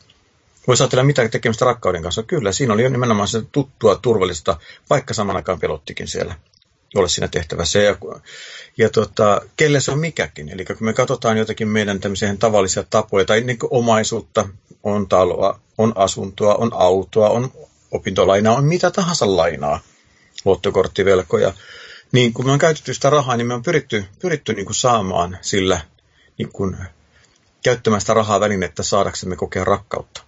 Voisi 0.66 0.82
ajatella 0.82 1.04
mitä 1.04 1.28
tekemistä 1.28 1.64
rakkauden 1.64 2.02
kanssa. 2.02 2.22
Kyllä, 2.22 2.52
siinä 2.52 2.74
oli 2.74 2.90
nimenomaan 2.90 3.28
se 3.28 3.42
tuttua, 3.52 3.94
turvallista, 3.96 4.56
vaikka 4.90 5.14
saman 5.14 5.36
aikaan 5.36 5.60
pelottikin 5.60 6.08
siellä 6.08 6.34
olla 6.94 7.08
siinä 7.08 7.28
tehtävässä. 7.28 7.78
Ja, 7.78 7.96
ja 8.78 8.90
tota, 8.90 9.40
kelle 9.56 9.80
se 9.80 9.90
on 9.90 9.98
mikäkin. 9.98 10.48
Eli 10.48 10.64
kun 10.64 10.76
me 10.80 10.92
katsotaan 10.92 11.38
jotakin 11.38 11.68
meidän 11.68 12.00
tämmöisiä 12.00 12.36
tavallisia 12.38 12.84
tapoja 12.90 13.24
tai 13.24 13.40
niin 13.40 13.58
omaisuutta, 13.70 14.48
on 14.82 15.08
taloa, 15.08 15.60
on 15.78 15.92
asuntoa, 15.96 16.54
on 16.54 16.70
autoa, 16.74 17.28
on 17.28 17.52
opintolainaa, 17.90 18.56
on 18.56 18.64
mitä 18.64 18.90
tahansa 18.90 19.36
lainaa, 19.36 19.80
luottokorttivelkoja, 20.44 21.52
niin 22.12 22.32
kun 22.32 22.46
me 22.46 22.52
on 22.52 22.58
käytetty 22.58 22.94
sitä 22.94 23.10
rahaa, 23.10 23.36
niin 23.36 23.46
me 23.46 23.54
on 23.54 23.62
pyritty, 23.62 24.04
pyritty 24.18 24.52
niin 24.52 24.66
kuin 24.66 24.76
saamaan 24.76 25.38
sillä 25.40 25.80
niin 26.38 26.52
kuin, 26.52 26.76
käyttämään 27.64 28.00
sitä 28.00 28.14
rahaa 28.14 28.40
välinettä 28.40 28.82
saadaksemme 28.82 29.36
kokea 29.36 29.64
rakkautta. 29.64 30.22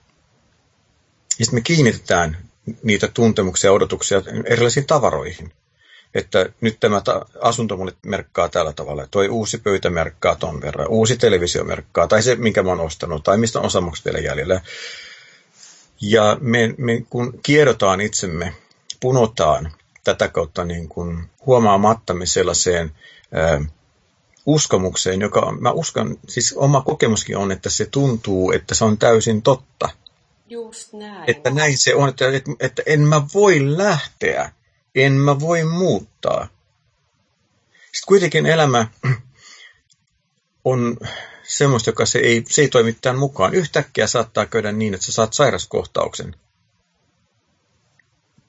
Ja 1.38 1.45
sitten 1.45 1.57
me 1.57 1.61
kiinnitetään 1.61 2.37
niitä 2.83 3.09
tuntemuksia 3.09 3.69
ja 3.69 3.73
odotuksia 3.73 4.23
erilaisiin 4.45 4.87
tavaroihin 4.87 5.52
että 6.16 6.47
nyt 6.61 6.81
tämä 6.81 7.02
asunto 7.40 7.76
mulle 7.76 7.93
merkkaa 8.07 8.49
tällä 8.49 8.73
tavalla, 8.73 9.07
toi 9.11 9.28
uusi 9.28 9.59
pöytä 9.59 9.90
merkkaa 9.90 10.35
ton 10.35 10.61
verran, 10.61 10.88
uusi 10.88 11.16
televisio 11.16 11.64
merkkaa, 11.64 12.07
tai 12.07 12.23
se, 12.23 12.35
minkä 12.35 12.62
mä 12.62 12.71
oon 12.71 12.81
ostanut, 12.81 13.25
tai 13.25 13.38
mistä 13.38 13.59
on 13.59 13.64
osamukset 13.64 14.05
vielä 14.05 14.19
jäljellä. 14.19 14.61
Ja 16.00 16.37
me, 16.40 16.75
me 16.78 17.02
kun 17.11 17.40
kierrotaan 17.43 18.00
itsemme, 18.00 18.55
punotaan 19.00 19.73
tätä 20.05 20.28
kautta 20.28 20.64
niin 20.64 20.88
kuin 20.88 21.31
huomaamattamme 21.47 22.26
sellaiseen 22.26 22.93
ää, 23.33 23.61
uskomukseen, 24.47 25.21
joka 25.21 25.57
mä 25.61 25.71
uskon, 25.71 26.19
siis 26.29 26.55
oma 26.57 26.81
kokemuskin 26.81 27.37
on, 27.37 27.53
että 27.53 27.71
se 27.71 27.87
tuntuu, 27.87 28.53
että 28.53 28.75
se 28.75 28.85
on 28.85 28.99
täysin 28.99 29.43
totta. 29.43 29.88
Just 30.49 30.93
näin. 30.93 31.31
Että 31.31 31.50
näin 31.50 31.79
se 31.79 31.95
on, 31.95 32.09
että, 32.09 32.25
että, 32.61 32.83
en 32.87 33.00
mä 33.00 33.23
voi 33.35 33.76
lähteä 33.79 34.53
en 34.97 35.12
mä 35.12 35.41
voi 35.41 35.65
muuttaa. 35.65 36.49
Sitten 37.73 38.07
kuitenkin 38.09 38.47
elämä 38.47 38.88
on 40.65 40.97
semmoista, 41.43 41.91
joka 41.91 42.07
se 42.07 42.19
ei, 42.19 42.45
se 42.49 42.62
ei 42.62 42.69
toimi 42.69 42.93
tämän 42.93 43.19
mukaan. 43.19 43.55
Yhtäkkiä 43.55 44.07
saattaa 44.07 44.47
käydä 44.47 44.73
niin, 44.73 44.95
että 44.95 45.07
sä 45.07 45.12
saat 45.12 45.33
sairaskohtauksen. 45.33 46.37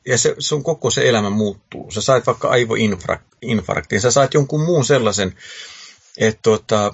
Ja 0.05 0.17
se, 0.17 0.35
sun 0.39 0.63
koko 0.63 0.91
se 0.91 1.09
elämä 1.09 1.29
muuttuu. 1.29 1.91
Sä 1.91 2.01
saat 2.01 2.27
vaikka 2.27 2.49
aivoinfarktin, 2.49 4.01
sä 4.01 4.11
saat 4.11 4.33
jonkun 4.33 4.65
muun 4.65 4.85
sellaisen, 4.85 5.35
että 6.17 6.41
tota, 6.41 6.93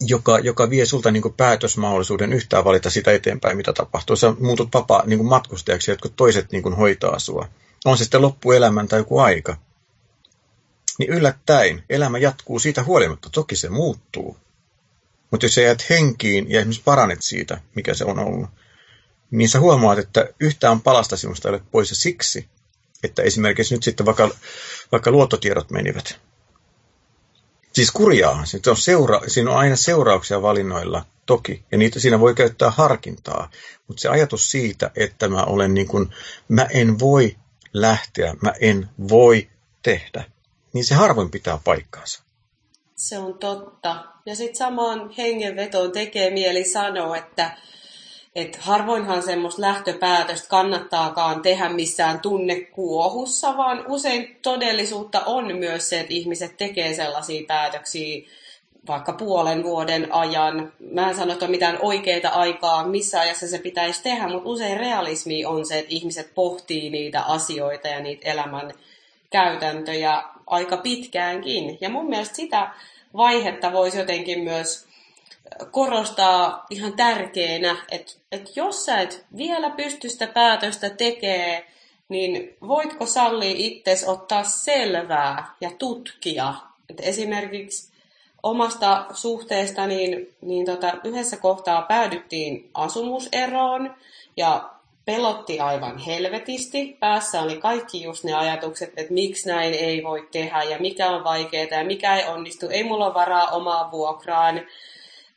joka, 0.00 0.38
joka 0.38 0.70
vie 0.70 0.86
sulta 0.86 1.10
niin 1.10 1.34
päätösmahdollisuuden 1.36 2.32
yhtään 2.32 2.64
valita 2.64 2.90
sitä 2.90 3.12
eteenpäin, 3.12 3.56
mitä 3.56 3.72
tapahtuu. 3.72 4.16
Sä 4.16 4.34
muutut 4.40 4.68
vapaa 4.74 5.02
niin 5.06 5.24
matkustajaksi, 5.24 5.90
jotka 5.90 6.08
toiset 6.08 6.52
niin 6.52 6.76
hoitaa 6.76 7.18
sua 7.18 7.48
on 7.84 7.98
se 7.98 8.04
sitten 8.04 8.22
loppuelämän 8.22 8.88
tai 8.88 9.00
joku 9.00 9.18
aika, 9.18 9.56
niin 10.98 11.10
yllättäen 11.10 11.84
elämä 11.90 12.18
jatkuu 12.18 12.58
siitä 12.58 12.82
huolimatta. 12.82 13.30
Toki 13.30 13.56
se 13.56 13.68
muuttuu. 13.68 14.36
Mutta 15.30 15.46
jos 15.46 15.54
sä 15.54 15.60
jäät 15.60 15.90
henkiin 15.90 16.50
ja 16.50 16.58
esimerkiksi 16.58 16.82
paranet 16.84 17.22
siitä, 17.22 17.60
mikä 17.74 17.94
se 17.94 18.04
on 18.04 18.18
ollut, 18.18 18.50
niin 19.30 19.48
sä 19.48 19.60
huomaat, 19.60 19.98
että 19.98 20.28
yhtään 20.40 20.80
palasta 20.80 21.16
sinusta 21.16 21.48
ei 21.48 21.54
ole 21.54 21.62
pois 21.70 21.90
ja 21.90 21.96
siksi, 21.96 22.48
että 23.02 23.22
esimerkiksi 23.22 23.74
nyt 23.74 23.82
sitten 23.82 24.06
vaikka, 24.06 24.30
vaikka 24.92 25.10
luottotiedot 25.10 25.70
menivät. 25.70 26.20
Siis 27.72 27.90
kurjaa, 27.90 28.44
se 28.44 28.70
on 28.70 28.76
seura, 28.76 29.20
siinä 29.26 29.50
on 29.50 29.56
aina 29.56 29.76
seurauksia 29.76 30.42
valinnoilla, 30.42 31.04
toki, 31.26 31.64
ja 31.72 31.78
niitä, 31.78 32.00
siinä 32.00 32.20
voi 32.20 32.34
käyttää 32.34 32.70
harkintaa, 32.70 33.50
mutta 33.88 34.00
se 34.00 34.08
ajatus 34.08 34.50
siitä, 34.50 34.90
että 34.96 35.28
mä 35.28 35.42
olen 35.42 35.74
niin 35.74 35.88
kuin, 35.88 36.14
mä 36.48 36.66
en 36.70 36.98
voi 36.98 37.36
lähteä, 37.72 38.34
mä 38.40 38.52
en 38.60 38.88
voi 39.08 39.48
tehdä, 39.82 40.24
niin 40.72 40.84
se 40.84 40.94
harvoin 40.94 41.30
pitää 41.30 41.58
paikkaansa. 41.64 42.22
Se 42.96 43.18
on 43.18 43.38
totta. 43.38 44.04
Ja 44.26 44.36
sitten 44.36 44.56
samaan 44.56 45.10
hengenvetoon 45.10 45.92
tekee 45.92 46.30
mieli 46.30 46.64
sanoa, 46.64 47.16
että, 47.16 47.56
että 48.34 48.58
harvoinhan 48.60 49.22
semmoista 49.22 49.62
lähtöpäätöstä 49.62 50.48
kannattaakaan 50.48 51.42
tehdä 51.42 51.68
missään 51.68 52.20
tunnekuohussa, 52.20 53.56
vaan 53.56 53.84
usein 53.88 54.38
todellisuutta 54.42 55.20
on 55.26 55.56
myös 55.56 55.88
se, 55.88 56.00
että 56.00 56.14
ihmiset 56.14 56.56
tekee 56.56 56.94
sellaisia 56.94 57.44
päätöksiä 57.46 58.28
vaikka 58.88 59.12
puolen 59.12 59.62
vuoden 59.62 60.14
ajan. 60.14 60.72
Mä 60.90 61.08
en 61.08 61.16
sano, 61.16 61.32
että 61.32 61.44
on 61.44 61.50
mitään 61.50 61.78
oikeita 61.82 62.28
aikaa, 62.28 62.86
missä 62.86 63.20
ajassa 63.20 63.48
se 63.48 63.58
pitäisi 63.58 64.02
tehdä, 64.02 64.28
mutta 64.28 64.48
usein 64.48 64.76
realismi 64.76 65.44
on 65.44 65.66
se, 65.66 65.78
että 65.78 65.94
ihmiset 65.94 66.34
pohtii 66.34 66.90
niitä 66.90 67.22
asioita 67.22 67.88
ja 67.88 68.00
niitä 68.00 68.30
elämän 68.30 68.72
käytäntöjä 69.30 70.22
aika 70.46 70.76
pitkäänkin. 70.76 71.78
Ja 71.80 71.88
mun 71.88 72.08
mielestä 72.08 72.36
sitä 72.36 72.70
vaihetta 73.16 73.72
voisi 73.72 73.98
jotenkin 73.98 74.44
myös 74.44 74.91
korostaa 75.70 76.66
ihan 76.70 76.92
tärkeänä, 76.92 77.76
että, 77.90 78.12
että 78.32 78.50
jos 78.56 78.84
sä 78.84 79.00
et 79.00 79.24
vielä 79.36 79.70
pysty 79.70 80.08
sitä 80.08 80.26
päätöstä 80.26 80.90
tekemään, 80.90 81.62
niin 82.08 82.56
voitko 82.68 83.06
sallia 83.06 83.54
itsesi 83.56 84.06
ottaa 84.06 84.44
selvää 84.44 85.54
ja 85.60 85.70
tutkia. 85.78 86.54
Että 86.90 87.02
esimerkiksi 87.02 87.92
omasta 88.42 89.06
suhteesta, 89.14 89.86
niin, 89.86 90.34
niin 90.40 90.66
tota, 90.66 90.92
yhdessä 91.04 91.36
kohtaa 91.36 91.82
päädyttiin 91.82 92.70
asumuseroon 92.74 93.94
ja 94.36 94.70
pelotti 95.04 95.60
aivan 95.60 95.98
helvetisti. 95.98 96.96
Päässä 97.00 97.42
oli 97.42 97.56
kaikki 97.56 98.02
just 98.02 98.24
ne 98.24 98.32
ajatukset, 98.32 98.92
että 98.96 99.12
miksi 99.12 99.48
näin 99.48 99.74
ei 99.74 100.04
voi 100.04 100.28
tehdä 100.32 100.62
ja 100.62 100.78
mikä 100.78 101.10
on 101.10 101.24
vaikeaa 101.24 101.78
ja 101.78 101.84
mikä 101.84 102.16
ei 102.16 102.28
onnistu. 102.28 102.68
Ei 102.68 102.84
mulla 102.84 103.06
ole 103.06 103.14
varaa 103.14 103.46
omaan 103.46 103.90
vuokraan. 103.90 104.60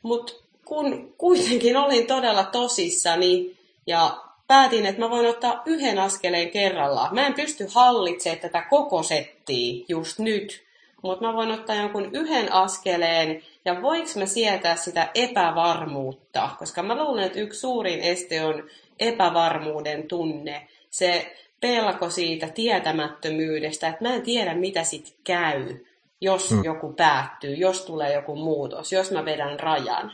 Mutta 0.06 0.32
kun 0.64 1.14
kuitenkin 1.18 1.76
olin 1.76 2.06
todella 2.06 2.44
tosissani 2.44 3.56
ja 3.86 4.16
päätin, 4.46 4.86
että 4.86 5.00
mä 5.00 5.10
voin 5.10 5.26
ottaa 5.26 5.62
yhden 5.66 5.98
askeleen 5.98 6.50
kerrallaan. 6.50 7.14
Mä 7.14 7.26
en 7.26 7.34
pysty 7.34 7.66
hallitsemaan 7.74 8.40
tätä 8.40 8.62
koko 8.70 9.02
settiä 9.02 9.84
just 9.88 10.18
nyt, 10.18 10.62
mutta 11.02 11.26
mä 11.26 11.34
voin 11.34 11.50
ottaa 11.50 11.76
jonkun 11.76 12.10
yhden 12.12 12.52
askeleen. 12.52 13.42
Ja 13.64 13.82
voiko 13.82 14.08
mä 14.18 14.26
sietää 14.26 14.76
sitä 14.76 15.08
epävarmuutta, 15.14 16.50
koska 16.58 16.82
mä 16.82 17.04
luulen, 17.04 17.24
että 17.24 17.40
yksi 17.40 17.60
suurin 17.60 18.00
este 18.00 18.44
on 18.44 18.64
epävarmuuden 19.00 20.08
tunne, 20.08 20.68
se 20.90 21.36
pelko 21.60 22.10
siitä 22.10 22.48
tietämättömyydestä, 22.48 23.88
että 23.88 24.04
mä 24.04 24.14
en 24.14 24.22
tiedä 24.22 24.54
mitä 24.54 24.84
sit 24.84 25.14
käy, 25.24 25.76
jos 26.20 26.50
hmm. 26.50 26.64
joku 26.64 26.92
päättyy, 26.92 27.54
jos 27.54 27.82
tulee 27.82 28.14
joku 28.14 28.36
muutos, 28.36 28.92
jos 28.92 29.10
mä 29.10 29.24
vedän 29.24 29.60
rajan. 29.60 30.12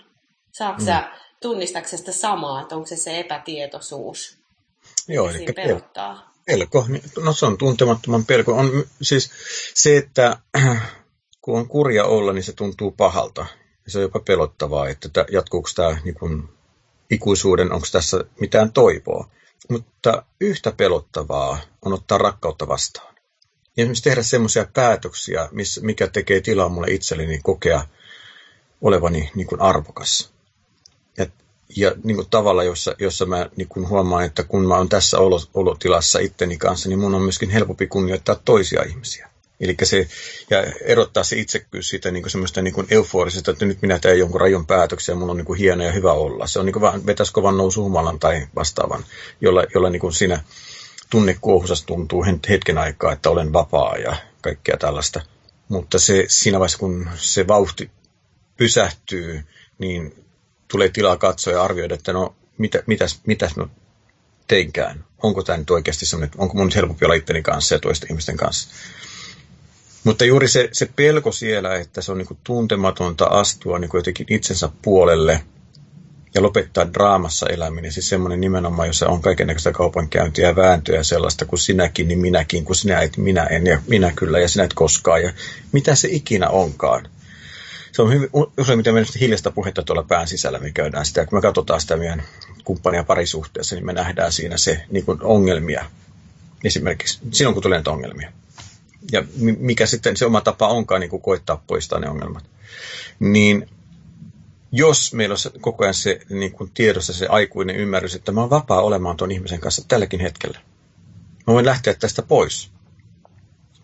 Saatko 0.52 0.78
hmm. 0.78 0.86
sä, 0.86 1.10
tunnistaksesta 1.40 2.12
samaa, 2.12 2.62
että 2.62 2.76
onko 2.76 2.86
se 2.86 2.96
se 2.96 3.20
epätietoisuus, 3.20 4.42
Joo, 5.08 5.30
eli 5.30 5.46
pelottaa? 5.52 6.32
Pelko, 6.46 6.86
no 7.22 7.32
se 7.32 7.46
on 7.46 7.58
tuntemattoman 7.58 8.24
pelko. 8.24 8.52
On 8.52 8.84
siis 9.02 9.30
se, 9.74 9.96
että 9.96 10.36
kun 11.42 11.58
on 11.58 11.68
kurja 11.68 12.04
olla, 12.04 12.32
niin 12.32 12.44
se 12.44 12.52
tuntuu 12.52 12.90
pahalta. 12.90 13.46
Se 13.86 13.98
on 13.98 14.02
jopa 14.02 14.20
pelottavaa, 14.20 14.88
että 14.88 15.08
jatkuuko 15.32 15.68
tämä 15.74 15.98
niin 16.04 16.14
kuin 16.14 16.48
ikuisuuden, 17.10 17.72
onko 17.72 17.86
tässä 17.92 18.24
mitään 18.40 18.72
toivoa. 18.72 19.28
Mutta 19.68 20.22
yhtä 20.40 20.72
pelottavaa 20.72 21.58
on 21.84 21.92
ottaa 21.92 22.18
rakkautta 22.18 22.68
vastaan. 22.68 23.14
Esimerkiksi 23.76 24.04
tehdä 24.04 24.22
semmoisia 24.22 24.66
päätöksiä, 24.74 25.48
mikä 25.80 26.06
tekee 26.06 26.40
tilaa 26.40 26.68
mulle 26.68 26.90
itselleni 26.90 27.40
kokea 27.42 27.86
olevani 28.80 29.30
niin 29.34 29.46
kuin 29.46 29.60
arvokas. 29.60 30.30
Ja, 31.18 31.26
ja 31.76 31.92
niin 32.04 32.16
kuin 32.16 32.30
tavalla, 32.30 32.64
jossa, 32.64 32.94
jossa 32.98 33.26
mä 33.26 33.50
niin 33.56 33.68
kuin 33.68 33.88
huomaan, 33.88 34.24
että 34.24 34.42
kun 34.42 34.66
mä 34.66 34.76
oon 34.76 34.88
tässä 34.88 35.16
olotilassa 35.54 36.18
itteni 36.18 36.56
kanssa, 36.56 36.88
niin 36.88 36.98
mun 36.98 37.14
on 37.14 37.22
myöskin 37.22 37.50
helpompi 37.50 37.86
kunnioittaa 37.86 38.40
toisia 38.44 38.82
ihmisiä. 38.82 39.32
Eli 39.60 39.76
se, 39.82 40.08
ja 40.50 40.62
erottaa 40.84 41.24
se 41.24 41.36
itsekkyys 41.36 41.88
siitä 41.88 42.10
niin 42.10 42.22
kuin 42.22 42.30
semmoista 42.30 42.62
niin 42.62 42.74
kuin 42.74 42.86
euforisesta, 42.90 43.50
että 43.50 43.64
nyt 43.64 43.82
minä 43.82 43.98
teen 43.98 44.18
jonkun 44.18 44.40
rajon 44.40 44.66
päätöksen 44.66 45.12
ja 45.12 45.16
mulla 45.16 45.30
on 45.30 45.36
niin 45.36 45.46
kuin 45.46 45.58
hieno 45.58 45.84
ja 45.84 45.92
hyvä 45.92 46.12
olla. 46.12 46.46
Se 46.46 46.58
on 46.58 46.66
niin 46.66 46.72
kuin 46.72 46.80
vaan 46.80 47.06
vetäisi 47.06 47.32
kovan 47.32 47.56
nousu 47.56 47.84
humalan 47.84 48.18
tai 48.18 48.46
vastaavan, 48.54 49.04
jolla, 49.40 49.64
jolla 49.74 49.90
niin 49.90 50.00
kuin 50.00 50.12
siinä 50.12 50.44
tunnekuohusas 51.12 51.82
tuntuu 51.82 52.24
hetken 52.48 52.78
aikaa, 52.78 53.12
että 53.12 53.30
olen 53.30 53.52
vapaa 53.52 53.96
ja 53.96 54.16
kaikkea 54.40 54.76
tällaista. 54.76 55.20
Mutta 55.68 55.98
se, 55.98 56.24
siinä 56.28 56.58
vaiheessa, 56.58 56.78
kun 56.78 57.08
se 57.16 57.48
vauhti 57.48 57.90
pysähtyy, 58.56 59.44
niin 59.78 60.24
tulee 60.68 60.88
tilaa 60.88 61.16
katsoa 61.16 61.52
ja 61.52 61.62
arvioida, 61.62 61.94
että 61.94 62.12
no 62.12 62.34
mitä, 62.58 62.82
mitäs, 62.86 63.20
mitäs 63.26 63.56
mä 63.56 63.66
teinkään. 64.48 65.04
Onko 65.22 65.42
tämä 65.42 65.58
nyt 65.58 65.70
oikeasti 65.70 66.06
semmoinen, 66.06 66.34
onko 66.38 66.54
mun 66.54 66.66
nyt 66.66 66.76
helpompi 66.76 67.04
olla 67.04 67.14
itteni 67.14 67.42
kanssa 67.42 67.74
ja 67.74 67.78
toisten 67.78 68.10
ihmisten 68.10 68.36
kanssa. 68.36 68.68
Mutta 70.04 70.24
juuri 70.24 70.48
se, 70.48 70.68
se 70.72 70.88
pelko 70.96 71.32
siellä, 71.32 71.74
että 71.74 72.02
se 72.02 72.12
on 72.12 72.18
niin 72.18 72.38
tuntematonta 72.44 73.24
astua 73.24 73.78
niin 73.78 73.90
jotenkin 73.94 74.26
itsensä 74.30 74.68
puolelle 74.82 75.44
ja 76.34 76.42
lopettaa 76.42 76.92
draamassa 76.92 77.46
eläminen. 77.46 77.92
Siis 77.92 78.08
semmoinen 78.08 78.40
nimenomaan, 78.40 78.88
jossa 78.88 79.08
on 79.08 79.22
kaikenlaista 79.22 79.72
kaupankäyntiä 79.72 80.48
ja 80.48 80.56
vääntöä 80.56 80.96
ja 80.96 81.04
sellaista, 81.04 81.44
kun 81.44 81.58
sinäkin, 81.58 82.08
niin 82.08 82.18
minäkin, 82.18 82.64
kun 82.64 82.76
sinä 82.76 83.00
et, 83.00 83.16
minä 83.16 83.44
en 83.44 83.66
ja 83.66 83.82
minä 83.86 84.12
kyllä 84.16 84.38
ja 84.38 84.48
sinä 84.48 84.64
et 84.64 84.74
koskaan. 84.74 85.22
Ja 85.22 85.32
mitä 85.72 85.94
se 85.94 86.08
ikinä 86.10 86.48
onkaan. 86.48 87.08
Se 87.92 88.02
on 88.02 88.12
hyvin, 88.12 88.30
useimmiten 88.58 88.94
meidän 88.94 89.12
hiljaista 89.20 89.50
puhetta 89.50 89.82
tuolla 89.82 90.02
pään 90.02 90.28
sisällä, 90.28 90.58
me 90.58 90.70
käydään 90.70 91.06
sitä. 91.06 91.26
Kun 91.26 91.38
me 91.38 91.42
katsotaan 91.42 91.80
sitä 91.80 91.96
meidän 91.96 92.22
kumppania 92.64 93.04
parisuhteessa, 93.04 93.74
niin 93.74 93.86
me 93.86 93.92
nähdään 93.92 94.32
siinä 94.32 94.56
se 94.56 94.84
niin 94.90 95.04
kuin 95.04 95.22
ongelmia. 95.22 95.84
Esimerkiksi 96.64 97.18
silloin, 97.30 97.54
kun 97.54 97.62
tulee 97.62 97.78
näitä 97.78 97.90
ongelmia 97.90 98.32
ja 99.12 99.24
mikä 99.58 99.86
sitten 99.86 100.16
se 100.16 100.26
oma 100.26 100.40
tapa 100.40 100.68
onkaan 100.68 101.00
niin 101.00 101.10
kuin 101.10 101.22
koittaa 101.22 101.62
poistaa 101.66 101.98
ne 101.98 102.08
ongelmat. 102.08 102.44
Niin 103.20 103.68
jos 104.72 105.14
meillä 105.14 105.32
on 105.32 105.60
koko 105.60 105.84
ajan 105.84 105.94
se 105.94 106.20
niin 106.30 106.52
kuin 106.52 106.70
tiedossa 106.74 107.12
se 107.12 107.26
aikuinen 107.26 107.76
ymmärrys, 107.76 108.14
että 108.14 108.32
mä 108.32 108.40
oon 108.40 108.50
vapaa 108.50 108.80
olemaan 108.80 109.16
tuon 109.16 109.32
ihmisen 109.32 109.60
kanssa 109.60 109.84
tälläkin 109.88 110.20
hetkellä. 110.20 110.60
Mä 111.46 111.54
voin 111.54 111.64
lähteä 111.66 111.94
tästä 111.94 112.22
pois. 112.22 112.70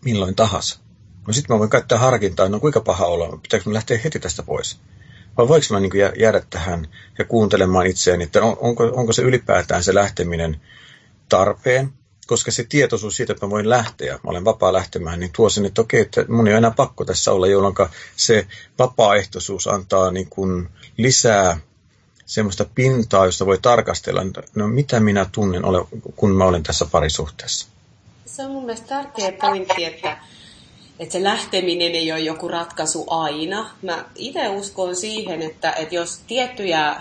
Milloin 0.05 0.35
tahansa. 0.35 0.79
No 1.27 1.33
sitten 1.33 1.55
mä 1.55 1.59
voin 1.59 1.71
käyttää 1.71 1.99
harkintaa, 1.99 2.49
no 2.49 2.61
kuinka 2.61 2.81
paha 2.81 3.07
olla, 3.07 3.39
pitääkö 3.43 3.71
mä 3.71 3.75
lähteä 3.75 4.01
heti 4.05 4.19
tästä 4.19 4.43
pois. 4.43 4.81
Vai 5.37 5.49
voiko 5.49 5.67
mä 5.71 5.81
niin 5.81 5.91
kuin 5.91 6.01
jäädä 6.21 6.43
tähän 6.51 6.89
ja 7.19 7.25
kuuntelemaan 7.25 7.87
itseäni, 7.87 8.25
että 8.25 8.43
on, 8.43 8.57
onko, 8.61 8.85
onko 8.85 9.13
se 9.13 9.23
ylipäätään 9.23 9.85
se 9.85 9.95
lähteminen 9.95 10.61
tarpeen, 11.29 11.93
koska 12.29 12.51
se 12.51 12.65
tietoisuus 12.65 13.17
siitä, 13.17 13.33
että 13.33 13.47
mä 13.47 13.51
voin 13.51 13.69
lähteä, 13.69 14.13
mä 14.13 14.31
olen 14.31 14.45
vapaa 14.45 14.73
lähtemään, 14.73 15.21
niin 15.21 15.33
tuo 15.37 15.51
sen, 15.51 15.67
että 15.67 15.81
okei, 15.81 16.01
että 16.01 16.25
mun 16.29 16.47
ei 16.47 16.53
ole 16.53 16.59
enää 16.59 16.71
pakko 16.71 17.05
tässä 17.05 17.33
olla, 17.33 17.47
jolloin 17.47 17.75
se 18.17 18.47
vapaaehtoisuus 18.79 19.67
antaa 19.67 20.11
niin 20.11 20.29
kuin 20.31 20.69
lisää 20.97 21.61
semmoista 22.27 22.67
pintaa, 22.75 23.27
josta 23.27 23.47
voi 23.47 23.59
tarkastella, 23.63 24.23
no 24.55 24.69
mitä 24.69 25.01
minä 25.01 25.27
tunnen, 25.33 25.63
kun 26.17 26.31
mä 26.31 26.45
olen 26.45 26.63
tässä 26.63 26.87
parisuhteessa. 26.91 27.69
Se 28.27 28.45
on 28.45 28.51
mun 28.51 28.65
mielestä 28.65 28.87
tärkeä 28.87 29.33
pointti, 29.33 29.85
että, 29.85 30.19
että 30.99 31.13
se 31.13 31.23
lähteminen 31.23 31.95
ei 31.95 32.13
ole 32.13 32.21
joku 32.21 32.49
ratkaisu 32.49 33.05
aina. 33.11 33.71
Mä 33.83 34.05
itse 34.15 34.49
uskon 34.49 34.97
siihen, 34.97 35.43
että, 35.43 35.73
että 35.73 35.95
jos 35.95 36.21
tiettyjä 36.27 36.97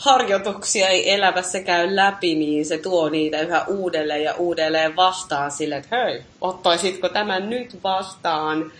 harjoituksia 0.00 0.88
ei 0.88 1.12
elämässä 1.12 1.60
käy 1.60 1.96
läpi, 1.96 2.34
niin 2.34 2.66
se 2.66 2.78
tuo 2.78 3.08
niitä 3.08 3.40
yhä 3.40 3.64
uudelleen 3.68 4.22
ja 4.22 4.34
uudelleen 4.34 4.96
vastaan 4.96 5.50
sille, 5.50 5.76
että 5.76 5.96
hei, 5.96 6.22
ottaisitko 6.40 7.08
tämän 7.08 7.50
nyt 7.50 7.78
vastaan? 7.84 8.72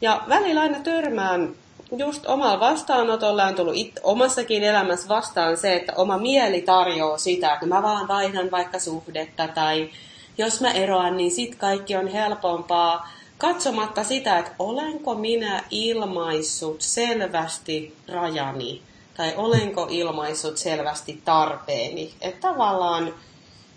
Ja 0.00 0.22
välillä 0.28 0.60
aina 0.60 0.80
törmään 0.80 1.54
just 1.96 2.26
omalla 2.26 2.60
vastaanotolla 2.60 3.44
on 3.44 3.54
tullut 3.54 3.76
it, 3.76 4.00
omassakin 4.02 4.64
elämässä 4.64 5.08
vastaan 5.08 5.56
se, 5.56 5.76
että 5.76 5.92
oma 5.96 6.18
mieli 6.18 6.60
tarjoaa 6.60 7.18
sitä, 7.18 7.52
että 7.52 7.66
mä 7.66 7.82
vaan 7.82 8.08
vaihdan 8.08 8.50
vaikka 8.50 8.78
suhdetta 8.78 9.48
tai 9.48 9.90
jos 10.38 10.60
mä 10.60 10.70
eroan, 10.70 11.16
niin 11.16 11.30
sit 11.30 11.54
kaikki 11.54 11.96
on 11.96 12.08
helpompaa 12.08 13.10
katsomatta 13.38 14.04
sitä, 14.04 14.38
että 14.38 14.50
olenko 14.58 15.14
minä 15.14 15.64
ilmaissut 15.70 16.76
selvästi 16.80 17.96
rajani 18.08 18.87
tai 19.18 19.32
olenko 19.36 19.86
ilmaissut 19.90 20.56
selvästi 20.56 21.22
tarpeeni. 21.24 22.14
Että 22.20 22.48
tavallaan 22.48 23.14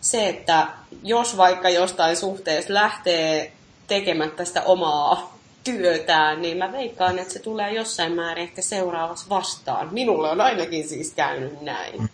se, 0.01 0.29
että 0.29 0.67
jos 1.03 1.37
vaikka 1.37 1.69
jostain 1.69 2.15
suhteesta 2.15 2.73
lähtee 2.73 3.51
tekemättä 3.87 4.45
sitä 4.45 4.61
omaa 4.63 5.37
työtään, 5.63 6.41
niin 6.41 6.57
mä 6.57 6.71
veikkaan, 6.71 7.19
että 7.19 7.33
se 7.33 7.39
tulee 7.39 7.73
jossain 7.73 8.11
määrin 8.11 8.43
ehkä 8.43 8.61
seuraavassa 8.61 9.25
vastaan. 9.29 9.89
Minulle 9.91 10.29
on 10.29 10.41
ainakin 10.41 10.87
siis 10.87 11.13
käynyt 11.15 11.61
näin. 11.61 12.09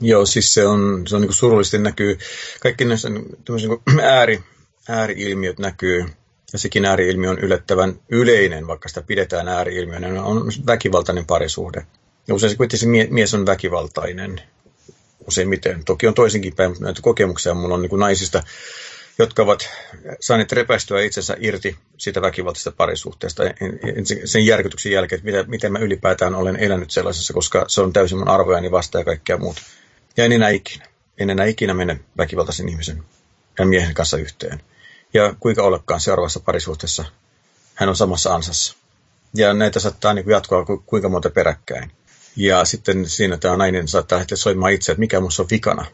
Joo, 0.00 0.26
siis 0.26 0.54
se 0.54 0.66
on, 0.66 1.02
se 1.06 1.16
on 1.16 1.22
niin 1.22 1.32
surullisesti 1.32 1.78
näkyy, 1.78 2.18
kaikki 2.60 2.84
näissä 2.84 3.08
niin 3.08 3.24
ääri, 4.02 4.40
ääriilmiöt 4.88 5.58
näkyy, 5.58 6.06
ja 6.52 6.58
sekin 6.58 6.84
ääriilmiö 6.84 7.30
on 7.30 7.38
yllättävän 7.38 8.00
yleinen, 8.08 8.66
vaikka 8.66 8.88
sitä 8.88 9.02
pidetään 9.02 9.48
ääriilmiönä, 9.48 10.24
on 10.24 10.52
väkivaltainen 10.66 11.26
parisuhde. 11.26 11.86
Ja 12.28 12.34
usein 12.34 12.56
kuitenkin 12.56 12.78
se 12.78 13.06
mies 13.10 13.34
on 13.34 13.46
väkivaltainen 13.46 14.42
useimmiten. 15.26 15.84
Toki 15.84 16.06
on 16.06 16.14
toisinkin 16.14 16.56
päin, 16.56 16.70
mutta 16.70 16.84
näitä 16.84 17.02
kokemuksia 17.02 17.54
mulla 17.54 17.74
on 17.74 17.82
niin 17.82 17.90
kuin 17.90 18.00
naisista, 18.00 18.42
jotka 19.18 19.42
ovat 19.42 19.68
saaneet 20.20 20.52
repäistyä 20.52 21.00
itsensä 21.00 21.36
irti 21.40 21.76
siitä 21.98 22.22
väkivaltaisesta 22.22 22.72
parisuhteesta 22.72 23.42
sen 24.24 24.46
järkytyksen 24.46 24.92
jälkeen, 24.92 25.22
että 25.28 25.50
miten 25.50 25.72
mä 25.72 25.78
ylipäätään 25.78 26.34
olen 26.34 26.56
elänyt 26.56 26.90
sellaisessa, 26.90 27.34
koska 27.34 27.64
se 27.68 27.80
on 27.80 27.92
täysin 27.92 28.18
mun 28.18 28.28
arvojani 28.28 28.70
vasta 28.70 28.98
ja 28.98 29.04
kaikkea 29.04 29.36
muuta. 29.36 29.62
Ja 30.16 30.24
en 30.24 30.32
enää 30.32 30.48
ikinä. 30.48 30.86
En 31.18 31.30
enää 31.30 31.46
ikinä 31.46 31.74
mene 31.74 32.00
väkivaltaisen 32.18 32.68
ihmisen 32.68 33.02
ja 33.58 33.66
miehen 33.66 33.94
kanssa 33.94 34.16
yhteen. 34.16 34.62
Ja 35.14 35.34
kuinka 35.40 35.62
ollakaan 35.62 36.00
seuraavassa 36.00 36.40
parisuhteessa, 36.40 37.04
hän 37.74 37.88
on 37.88 37.96
samassa 37.96 38.34
ansassa. 38.34 38.76
Ja 39.34 39.54
näitä 39.54 39.80
saattaa 39.80 40.14
niin 40.14 40.28
jatkoa 40.28 40.64
kuinka 40.86 41.08
monta 41.08 41.30
peräkkäin. 41.30 41.92
Ja 42.36 42.64
sitten 42.64 43.08
siinä 43.08 43.36
tämä 43.36 43.56
nainen 43.56 43.88
saattaa 43.88 44.18
lähteä 44.18 44.36
soimaan 44.36 44.72
itse, 44.72 44.92
että 44.92 45.00
mikä 45.00 45.20
minussa 45.20 45.42
on 45.42 45.48
vikana. 45.50 45.86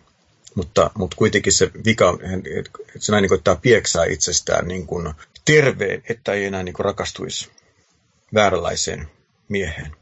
Mutta, 0.55 0.91
mutta 0.95 1.17
kuitenkin 1.17 1.53
se 1.53 1.71
vika, 1.85 2.19
että 2.55 2.71
se 2.99 3.13
nainen 3.13 3.29
koittaa 3.29 3.57
pieksää 3.57 4.05
itsestään 4.05 4.69
niin 4.69 4.87
kuin 4.87 5.15
terveen, 5.45 6.03
että 6.09 6.33
ei 6.33 6.45
enää 6.45 6.63
niin 6.63 6.73
kuin 6.75 6.85
rakastuisi 6.85 7.51
vääränlaiseen 8.35 9.09
mieheen. 9.49 9.97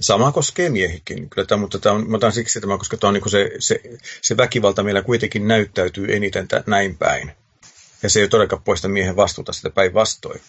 Sama 0.00 0.32
koskee 0.32 0.70
miehikin. 0.70 1.30
Kyllä 1.30 1.46
tämä, 1.46 1.60
mutta 1.60 1.78
tämä 1.78 1.94
on, 1.94 2.10
mä 2.10 2.16
otan 2.16 2.32
siksi 2.32 2.60
tämä, 2.60 2.78
koska 2.78 2.96
tämä 2.96 3.08
on 3.08 3.14
niin 3.14 3.30
se, 3.30 3.50
se, 3.58 3.80
se 4.22 4.36
väkivalta 4.36 4.82
meillä 4.82 5.02
kuitenkin 5.02 5.48
näyttäytyy 5.48 6.06
eniten 6.16 6.48
näin 6.66 6.96
päin. 6.98 7.32
Ja 8.02 8.10
se 8.10 8.20
ei 8.20 8.28
todellakaan 8.28 8.62
poista 8.62 8.88
miehen 8.88 9.16
vastuuta 9.16 9.52
sitä 9.52 9.70
päinvastoin. 9.70 10.40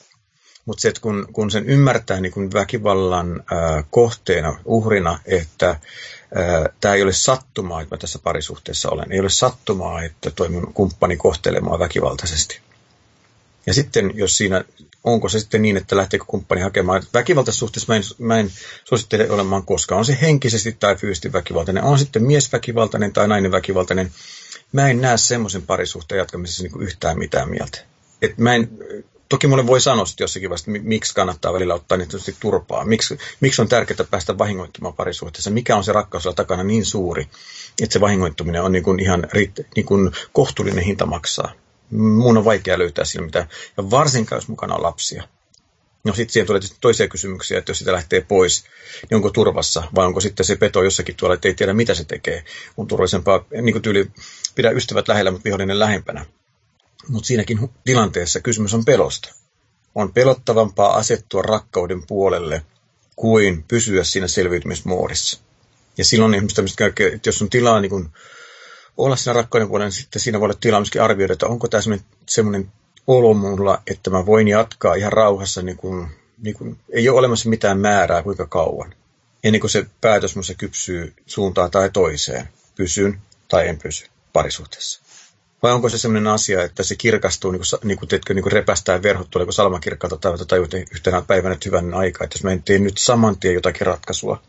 Mutta 0.66 0.82
se, 0.82 0.94
kun, 1.02 1.28
kun 1.34 1.52
sen 1.52 1.66
ymmärtää 1.66 2.22
niin 2.22 2.32
kun 2.32 2.54
väkivallan 2.54 3.44
ää, 3.52 3.84
kohteena, 3.90 4.60
uhrina, 4.66 5.20
että 5.26 5.80
tämä 6.82 6.96
ei 6.96 7.04
ole 7.04 7.14
sattumaa, 7.14 7.82
että 7.82 7.96
mä 7.96 8.00
tässä 8.00 8.20
parisuhteessa 8.24 8.90
olen. 8.90 9.12
Ei 9.12 9.20
ole 9.20 9.30
sattumaa, 9.30 10.04
että 10.04 10.32
toi 10.32 10.50
mun 10.50 10.74
kumppani 10.74 11.18
kohtelee 11.18 11.62
mua 11.62 11.80
väkivaltaisesti. 11.80 12.60
Ja 13.66 13.74
sitten, 13.74 14.12
jos 14.16 14.38
siinä, 14.38 14.64
onko 15.04 15.30
se 15.30 15.40
sitten 15.40 15.62
niin, 15.62 15.78
että 15.78 15.98
lähteekö 15.98 16.26
kumppani 16.28 16.62
hakemaan, 16.62 17.04
väkivaltaisessa 17.14 17.60
suhteessa 17.60 17.94
mä 17.94 17.96
en, 17.96 18.04
mä 18.18 18.40
en 18.40 18.52
suosittele 18.84 19.30
olemaan 19.30 19.66
koskaan. 19.66 20.00
On 20.00 20.06
se 20.06 20.18
henkisesti 20.22 20.78
tai 20.80 20.96
fyysisesti 20.96 21.34
väkivaltainen, 21.34 21.84
on 21.84 22.00
sitten 22.00 22.24
mies 22.24 22.52
väkivaltainen 22.54 23.14
tai 23.14 23.28
nainen 23.28 23.52
väkivaltainen. 23.52 24.12
Mä 24.72 24.90
en 24.90 25.02
näe 25.02 25.18
semmoisen 25.18 25.62
parisuhteen 25.62 26.20
jatkamisessa 26.20 26.64
niin 26.64 26.82
yhtään 26.82 27.20
mitään 27.20 27.50
mieltä. 27.50 27.80
Et 28.22 28.38
mä 28.38 28.56
en, 28.56 28.70
Toki 29.34 29.48
mulle 29.48 29.68
voi 29.68 29.82
sanoa 29.82 30.06
sitten 30.06 30.24
jossakin 30.24 30.50
vasta, 30.50 30.72
miksi 30.72 31.14
kannattaa 31.14 31.54
välillä 31.54 31.74
ottaa 31.74 31.98
niin 31.98 32.10
turpaa. 32.40 32.86
Miksi, 32.86 33.18
miksi 33.40 33.62
on 33.62 33.68
tärkeää 33.68 34.08
päästä 34.12 34.38
vahingoittumaan 34.38 34.94
parisuhteessa. 34.94 35.50
Mikä 35.50 35.76
on 35.76 35.84
se 35.84 35.94
rakkaus 35.94 36.30
takana 36.36 36.64
niin 36.64 36.86
suuri, 36.86 37.28
että 37.82 37.94
se 37.94 38.02
vahingoittuminen 38.02 38.64
on 38.64 38.72
niin 38.72 38.84
kuin 38.84 39.00
ihan 39.00 39.28
niin 39.76 39.86
kuin 39.86 40.12
kohtuullinen 40.34 40.84
hinta 40.84 41.06
maksaa. 41.06 41.52
Mun 41.92 42.38
on 42.38 42.46
vaikea 42.46 42.80
löytää 42.80 43.06
siinä 43.06 43.26
mitään. 43.26 43.48
Ja 43.78 43.90
varsinkaan, 43.90 44.38
jos 44.38 44.48
mukana 44.48 44.76
on 44.76 44.84
lapsia. 44.84 45.24
No 46.04 46.14
sitten 46.14 46.34
siihen 46.34 46.48
tulee 46.48 46.62
toisia 46.82 47.08
kysymyksiä, 47.08 47.58
että 47.58 47.70
jos 47.70 47.80
sitä 47.80 47.92
lähtee 47.92 48.22
pois, 48.22 48.64
niin 49.10 49.16
onko 49.16 49.30
turvassa 49.30 49.84
vai 49.96 50.06
onko 50.06 50.20
sitten 50.20 50.46
se 50.46 50.56
peto 50.56 50.84
jossakin 50.84 51.16
tuolla, 51.16 51.36
että 51.36 51.48
ei 51.48 51.54
tiedä 51.54 51.74
mitä 51.74 51.94
se 51.94 52.04
tekee. 52.04 52.44
On 52.78 52.88
turvallisempaa, 52.88 53.46
niin 53.62 53.74
kuin 53.74 53.82
tyyli, 53.82 54.12
pidä 54.56 54.72
ystävät 54.72 55.08
lähellä, 55.08 55.32
mutta 55.32 55.46
vihollinen 55.46 55.80
lähempänä. 55.80 56.26
Mutta 57.08 57.28
siinäkin 57.28 57.70
tilanteessa 57.84 58.40
kysymys 58.40 58.74
on 58.74 58.86
pelosta. 58.86 59.34
On 59.96 60.14
pelottavampaa 60.14 60.96
asettua 60.96 61.42
rakkauden 61.42 62.08
puolelle 62.08 62.62
kuin 63.16 63.64
pysyä 63.68 64.04
siinä 64.04 64.28
selviytymismuodissa. 64.28 65.40
Ja 65.98 66.06
silloin 66.06 66.34
ihmiset 66.34 66.56
tämmöistä 66.56 66.86
että 66.86 67.30
jos 67.30 67.42
on 67.42 67.50
tilaa 67.50 67.82
niin 67.82 67.90
kun 67.90 68.12
olla 68.98 69.16
siinä 69.16 69.34
rakkauden 69.34 69.68
puolella, 69.68 69.88
niin 69.88 70.02
sitten 70.02 70.22
siinä 70.22 70.40
voi 70.40 70.46
olla 70.46 70.58
tilaa 70.62 70.80
myöskin 70.80 71.02
arvioida, 71.02 71.34
että 71.34 71.48
onko 71.48 71.68
tämä 71.68 71.84
semmoinen 72.30 72.72
olo 73.08 73.34
mulla, 73.34 73.82
että 73.88 74.10
mä 74.10 74.26
voin 74.26 74.48
jatkaa 74.48 74.94
ihan 74.96 75.14
rauhassa, 75.14 75.62
niin 75.62 75.78
kun, 75.78 76.08
niin 76.38 76.56
kun, 76.56 76.78
ei 76.90 77.10
ole 77.10 77.20
olemassa 77.20 77.50
mitään 77.50 77.80
määrää 77.80 78.24
kuinka 78.24 78.46
kauan. 78.46 78.96
Ennen 79.44 79.62
kuin 79.62 79.72
se 79.72 79.86
päätös 80.02 80.36
musta 80.36 80.54
kypsyy 80.54 81.14
suuntaan 81.26 81.72
tai 81.72 81.90
toiseen, 81.90 82.50
pysyn 82.76 83.22
tai 83.48 83.68
en 83.68 83.78
pysy 83.78 84.06
parisuhteessa. 84.34 85.03
Vai 85.64 85.72
onko 85.72 85.90
se 85.90 85.98
sellainen 85.98 86.34
asia, 86.34 86.64
että 86.64 86.84
se 86.84 86.96
kirkastuu, 86.96 87.52
niin 87.52 87.60
kuin, 87.60 87.80
niin 87.84 87.98
kuin, 87.98 88.10
teetkö, 88.10 88.34
niin 88.34 88.44
kuin 88.44 88.54
repästää 88.54 89.04
verhot, 89.04 89.28
tuleeko 89.32 89.52
salmakirkkaalta 89.52 90.18
tai, 90.18 90.38
tai 90.48 90.86
yhtenä 90.92 91.22
päivänä 91.28 91.58
hyvän 91.66 91.94
aikaa, 91.94 92.26
että 92.26 92.36
jos 92.36 92.44
mä 92.44 92.52
en 92.52 92.64
tee 92.64 92.80
nyt 92.80 92.98
saman 92.98 93.38
tien 93.38 93.54
jotakin 93.54 93.88
ratkaisua, 93.88 94.42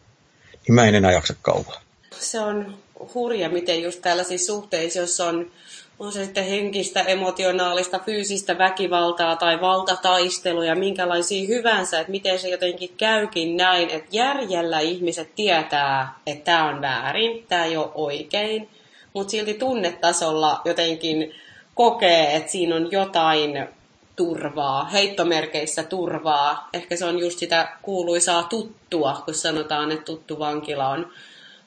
niin 0.66 0.74
mä 0.74 0.87
en 0.87 0.94
enää 0.94 1.12
jaksa 1.12 1.35
kauan. 1.42 1.83
Se 2.18 2.40
on 2.40 2.77
hurja, 3.14 3.48
miten 3.48 3.83
just 3.83 4.03
tällaisissa 4.03 4.53
suhteissa, 4.53 4.98
jos 4.98 5.20
on, 5.20 5.50
on 5.98 6.12
se 6.12 6.24
sitten 6.24 6.44
henkistä, 6.44 7.00
emotionaalista, 7.00 7.98
fyysistä 7.98 8.59
väkivaltaa 8.59 9.37
tai 9.37 9.61
valtataisteluja, 9.61 10.74
minkälaisia 10.74 11.48
hyvänsä, 11.48 12.00
että 12.00 12.11
miten 12.11 12.38
se 12.38 12.48
jotenkin 12.48 12.94
käykin 12.96 13.57
näin, 13.57 13.90
että 13.90 14.09
järjellä 14.11 14.81
ihmiset 14.81 15.35
tietää, 15.35 16.18
että 16.27 16.44
tämä 16.44 16.68
on 16.68 16.81
väärin, 16.81 17.46
tämä 17.48 17.64
ei 17.64 17.77
ole 17.77 17.90
oikein, 17.94 18.68
mutta 19.14 19.31
silti 19.31 19.55
tunnetasolla 19.55 20.61
jotenkin 20.64 21.35
kokee, 21.74 22.37
että 22.37 22.53
siinä 22.53 22.77
on 22.77 22.88
jotain 22.90 23.68
turvaa, 24.16 24.85
heittomerkeissä 24.85 25.83
turvaa. 25.83 26.68
Ehkä 26.72 26.96
se 26.96 27.05
on 27.05 27.18
just 27.18 27.38
sitä 27.38 27.68
kuuluisaa 27.83 28.42
tuttua, 28.42 29.22
kun 29.24 29.35
sanotaan, 29.35 29.92
että 29.92 30.05
tuttu 30.05 30.38
vankila 30.38 30.88
on 30.88 31.11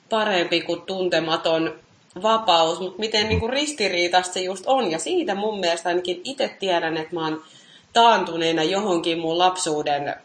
parempi 0.09 0.61
kuin 0.61 0.81
tuntematon 0.81 1.79
vapaus, 2.21 2.79
mutta 2.79 2.99
miten 2.99 3.29
niin 3.29 3.39
kuin 3.39 3.53
ristiriitasta 3.53 4.33
se 4.33 4.39
just 4.39 4.63
on. 4.67 4.91
Ja 4.91 4.99
siitä 4.99 5.35
mun 5.35 5.59
mielestä 5.59 5.89
ainakin 5.89 6.21
itse 6.23 6.55
tiedän, 6.59 6.97
että 6.97 7.15
mä 7.15 7.25
oon 7.25 7.43
taantuneena 7.93 8.63
johonkin 8.63 9.19
mun 9.19 9.37
lapsuuden 9.37 10.15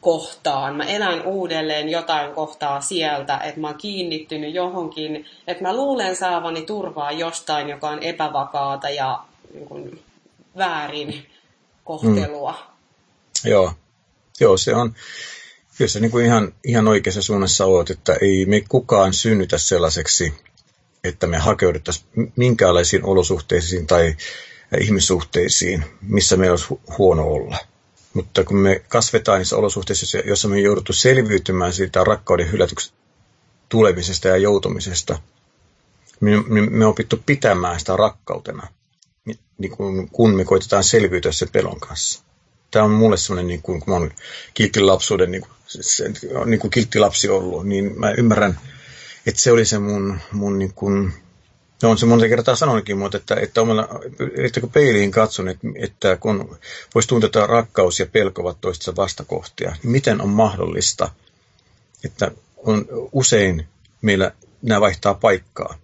kohtaan. 0.00 0.76
Mä 0.76 0.84
elän 0.84 1.22
uudelleen 1.22 1.88
jotain 1.88 2.34
kohtaa 2.34 2.80
sieltä, 2.80 3.38
että 3.38 3.60
mä 3.60 3.66
oon 3.66 3.78
kiinnittynyt 3.78 4.54
johonkin, 4.54 5.26
että 5.46 5.62
mä 5.62 5.76
luulen 5.76 6.16
saavani 6.16 6.62
turvaa 6.62 7.12
jostain, 7.12 7.68
joka 7.68 7.90
on 7.90 8.02
epävakaata 8.02 8.90
ja 8.90 9.24
niin 9.54 9.66
kuin, 9.66 10.02
väärin 10.56 11.26
kohtelua. 11.84 12.52
Mm. 13.44 13.50
Joo. 13.50 13.72
Joo, 14.40 14.56
se 14.56 14.74
on, 14.74 14.94
kyllä 15.78 15.88
se 15.88 16.00
niin 16.00 16.10
kuin 16.10 16.26
ihan, 16.26 16.52
ihan 16.64 16.88
oikeassa 16.88 17.22
suunnassa 17.22 17.64
oot, 17.64 17.90
että 17.90 18.16
ei 18.22 18.46
me 18.46 18.60
kukaan 18.68 19.12
synnytä 19.12 19.58
sellaiseksi, 19.58 20.34
että 21.04 21.26
me 21.26 21.38
hakeuduttaisiin 21.38 22.32
minkäänlaisiin 22.36 23.04
olosuhteisiin 23.04 23.86
tai 23.86 24.16
ihmissuhteisiin, 24.80 25.84
missä 26.02 26.36
meillä 26.36 26.52
olisi 26.52 26.80
huono 26.98 27.22
olla. 27.22 27.56
Mutta 28.14 28.44
kun 28.44 28.56
me 28.56 28.82
kasvetaan 28.88 29.38
niissä 29.38 29.56
olosuhteissa, 29.56 30.18
joissa 30.18 30.48
me 30.48 30.60
jouduttu 30.60 30.92
selviytymään 30.92 31.72
siitä 31.72 32.04
rakkauden 32.04 32.52
hylätyksestä 32.52 32.96
tulemisesta 33.68 34.28
ja 34.28 34.36
joutumisesta, 34.36 35.18
me, 36.20 36.42
me, 36.70 36.84
on 36.84 36.90
opittu 36.90 37.22
pitämään 37.26 37.80
sitä 37.80 37.96
rakkautena, 37.96 38.68
niin 39.58 39.70
kun, 39.70 40.08
kun 40.10 40.34
me 40.36 40.44
koitetaan 40.44 40.84
selviytyä 40.84 41.32
sen 41.32 41.48
pelon 41.52 41.80
kanssa. 41.80 42.22
Tämä 42.70 42.84
on 42.84 42.90
mulle 42.90 43.16
semmoinen, 43.16 43.46
niin 43.46 43.62
kun, 43.62 43.80
kun 43.80 43.92
mä 43.94 43.96
olen 43.96 44.14
kilttilapsuuden 44.54 45.30
niin 45.30 45.42
kuin, 45.42 45.52
niin 46.46 46.60
kuin 46.60 46.70
kilttilapsi 46.70 47.28
ollut, 47.28 47.66
niin 47.66 47.98
mä 48.00 48.10
ymmärrän, 48.10 48.60
että 49.26 49.40
se 49.40 49.52
oli 49.52 49.64
se 49.64 49.78
mun, 49.78 50.18
mun 50.32 50.58
niin 50.58 50.72
kuin, 50.74 51.12
No 51.82 51.90
on 51.90 51.98
se 51.98 52.06
monta 52.06 52.28
kertaa 52.28 52.56
sanonutkin, 52.56 52.98
mutta 52.98 53.16
että, 53.16 53.34
että, 53.34 53.62
omalla, 53.62 53.88
että 54.36 54.60
kun 54.60 54.70
peiliin 54.70 55.10
katson, 55.10 55.48
että, 55.48 55.68
että 55.76 56.16
kun 56.16 56.58
voisi 56.94 57.08
tuntea, 57.08 57.26
että 57.26 57.46
rakkaus 57.46 58.00
ja 58.00 58.06
pelko 58.06 58.42
ovat 58.42 58.60
toistensa 58.60 58.96
vastakohtia, 58.96 59.76
niin 59.82 59.90
miten 59.92 60.20
on 60.20 60.28
mahdollista, 60.28 61.10
että 62.04 62.30
on 62.56 62.86
usein 63.12 63.66
meillä 64.02 64.32
nämä 64.62 64.80
vaihtaa 64.80 65.14
paikkaa. 65.14 65.78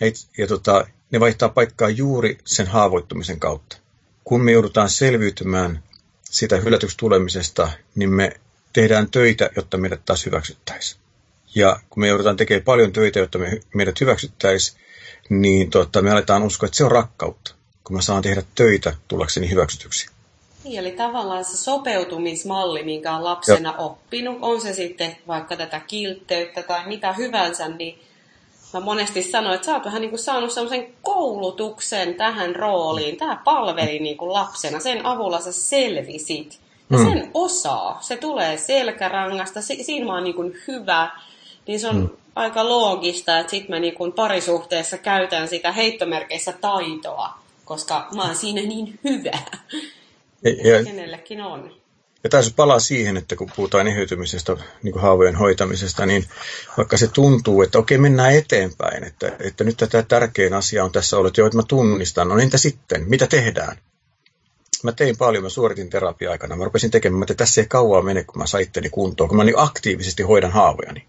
Ja, 0.00 0.06
ja 0.38 0.46
tota, 0.46 0.86
ne 1.10 1.20
vaihtaa 1.20 1.48
paikkaa 1.48 1.88
juuri 1.88 2.38
sen 2.44 2.66
haavoittumisen 2.66 3.40
kautta. 3.40 3.76
Kun 4.24 4.44
me 4.44 4.52
joudutaan 4.52 4.90
selviytymään 4.90 5.82
sitä 6.24 6.56
hylätyksi 6.56 6.96
tulemisesta, 6.96 7.70
niin 7.94 8.10
me 8.10 8.40
tehdään 8.72 9.10
töitä, 9.10 9.50
jotta 9.56 9.76
meidät 9.76 10.04
taas 10.04 10.26
hyväksyttäisiin. 10.26 11.00
Ja 11.54 11.80
kun 11.90 12.00
me 12.00 12.08
joudutaan 12.08 12.36
tekemään 12.36 12.64
paljon 12.64 12.92
töitä, 12.92 13.18
jotta 13.18 13.38
me, 13.38 13.60
meidät 13.74 14.00
hyväksyttäisiin, 14.00 14.80
niin 15.28 15.70
tota, 15.70 16.02
me 16.02 16.10
aletaan 16.10 16.42
uskoa, 16.42 16.66
että 16.66 16.76
se 16.76 16.84
on 16.84 16.92
rakkautta, 16.92 17.54
kun 17.84 17.96
mä 17.96 18.02
saan 18.02 18.22
tehdä 18.22 18.42
töitä 18.54 18.94
tullakseni 19.08 19.50
hyväksytyksi. 19.50 20.06
Niin, 20.64 20.78
eli 20.78 20.90
tavallaan 20.90 21.44
se 21.44 21.56
sopeutumismalli, 21.56 22.82
minkä 22.82 23.16
on 23.16 23.24
lapsena 23.24 23.70
ja. 23.70 23.76
oppinut, 23.78 24.38
on 24.40 24.60
se 24.60 24.72
sitten 24.72 25.16
vaikka 25.26 25.56
tätä 25.56 25.80
kiltteyttä 25.80 26.62
tai 26.62 26.86
mitä 26.86 27.12
hyvänsä, 27.12 27.68
niin 27.68 27.98
mä 28.74 28.80
monesti 28.80 29.22
sanoin, 29.22 29.54
että 29.54 29.66
sä 29.66 29.74
oot 29.74 29.84
vähän 29.84 30.00
niin 30.00 30.10
kuin 30.10 30.20
saanut 30.20 30.52
semmoisen 30.52 30.86
koulutuksen 31.02 32.14
tähän 32.14 32.56
rooliin. 32.56 33.16
Tämä 33.16 33.40
palveli 33.44 33.98
niin 33.98 34.16
kuin 34.16 34.32
lapsena, 34.32 34.80
sen 34.80 35.06
avulla 35.06 35.40
sä 35.40 35.52
selvisit. 35.52 36.60
Ja 36.90 36.98
mm. 36.98 37.04
sen 37.04 37.30
osaa, 37.34 37.98
se 38.00 38.16
tulee 38.16 38.56
selkärangasta, 38.56 39.62
siinä 39.62 40.06
mä 40.06 40.14
oon 40.14 40.24
niin 40.24 40.36
kuin 40.36 40.52
hyvä, 40.68 41.10
niin 41.66 41.80
se 41.80 41.88
on 41.88 41.96
mm 41.96 42.08
aika 42.36 42.68
loogista, 42.68 43.38
että 43.38 43.50
sitten 43.50 43.70
mä 43.70 43.80
niin 43.80 44.12
parisuhteessa 44.16 44.98
käytän 44.98 45.48
sitä 45.48 45.72
heittomerkeissä 45.72 46.52
taitoa, 46.52 47.38
koska 47.64 48.08
mä 48.14 48.24
oon 48.24 48.36
siinä 48.36 48.62
niin 48.62 48.98
hyvä. 49.04 49.38
Ja, 50.44 50.84
kenellekin 50.84 51.42
on. 51.42 51.76
Ja 52.24 52.30
taas 52.30 52.52
palaa 52.56 52.80
siihen, 52.80 53.16
että 53.16 53.36
kun 53.36 53.50
puhutaan 53.56 53.86
eheytymisestä, 53.86 54.56
niin 54.82 54.92
kuin 54.92 55.02
haavojen 55.02 55.36
hoitamisesta, 55.36 56.06
niin 56.06 56.26
vaikka 56.76 56.96
se 56.96 57.06
tuntuu, 57.06 57.62
että 57.62 57.78
okei, 57.78 57.98
mennään 57.98 58.34
eteenpäin, 58.34 59.04
että, 59.04 59.36
että 59.40 59.64
nyt 59.64 59.76
tätä 59.76 60.02
tärkein 60.02 60.54
asia 60.54 60.84
on 60.84 60.92
tässä 60.92 61.16
ollut, 61.18 61.36
jo, 61.36 61.46
että 61.46 61.58
mä 61.58 61.62
tunnistan, 61.68 62.28
no 62.28 62.38
entä 62.38 62.58
sitten, 62.58 63.04
mitä 63.08 63.26
tehdään? 63.26 63.76
Mä 64.82 64.92
tein 64.92 65.16
paljon, 65.16 65.42
mä 65.42 65.48
suoritin 65.48 65.90
terapia-aikana, 65.90 66.56
mä 66.56 66.64
rupesin 66.64 66.90
tekemään, 66.90 67.22
että 67.22 67.34
tässä 67.34 67.60
ei 67.60 67.66
kauaa 67.66 68.02
mene, 68.02 68.24
kun 68.24 68.38
mä 68.38 68.46
saitteni 68.46 68.90
kuntoon, 68.90 69.28
kun 69.28 69.36
mä 69.36 69.44
niin 69.44 69.58
aktiivisesti 69.58 70.22
hoidan 70.22 70.52
haavojani 70.52 71.06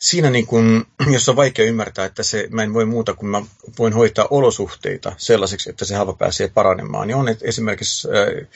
siinä 0.00 0.30
niin 0.30 0.46
kun, 0.46 0.86
jos 1.14 1.28
on 1.28 1.36
vaikea 1.36 1.64
ymmärtää, 1.64 2.04
että 2.04 2.22
se, 2.22 2.48
mä 2.50 2.62
en 2.62 2.74
voi 2.74 2.84
muuta 2.84 3.14
kuin 3.14 3.30
mä 3.30 3.42
voin 3.78 3.92
hoitaa 3.92 4.26
olosuhteita 4.30 5.12
sellaiseksi, 5.16 5.70
että 5.70 5.84
se 5.84 5.94
haava 5.94 6.12
pääsee 6.12 6.48
paranemaan, 6.48 7.08
niin 7.08 7.16
on 7.16 7.28
että 7.28 7.44
esimerkiksi, 7.48 8.08
äh, 8.08 8.48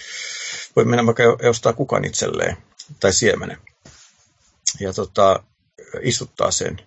voi 0.77 0.85
mennä 0.85 1.07
vaikka 1.07 1.23
ostaa 1.49 1.73
kukan 1.73 2.05
itselleen 2.05 2.57
tai 3.01 3.13
siemenen 3.13 3.59
ja 4.81 4.93
tota, 4.93 5.43
istuttaa 6.03 6.51
sen. 6.51 6.81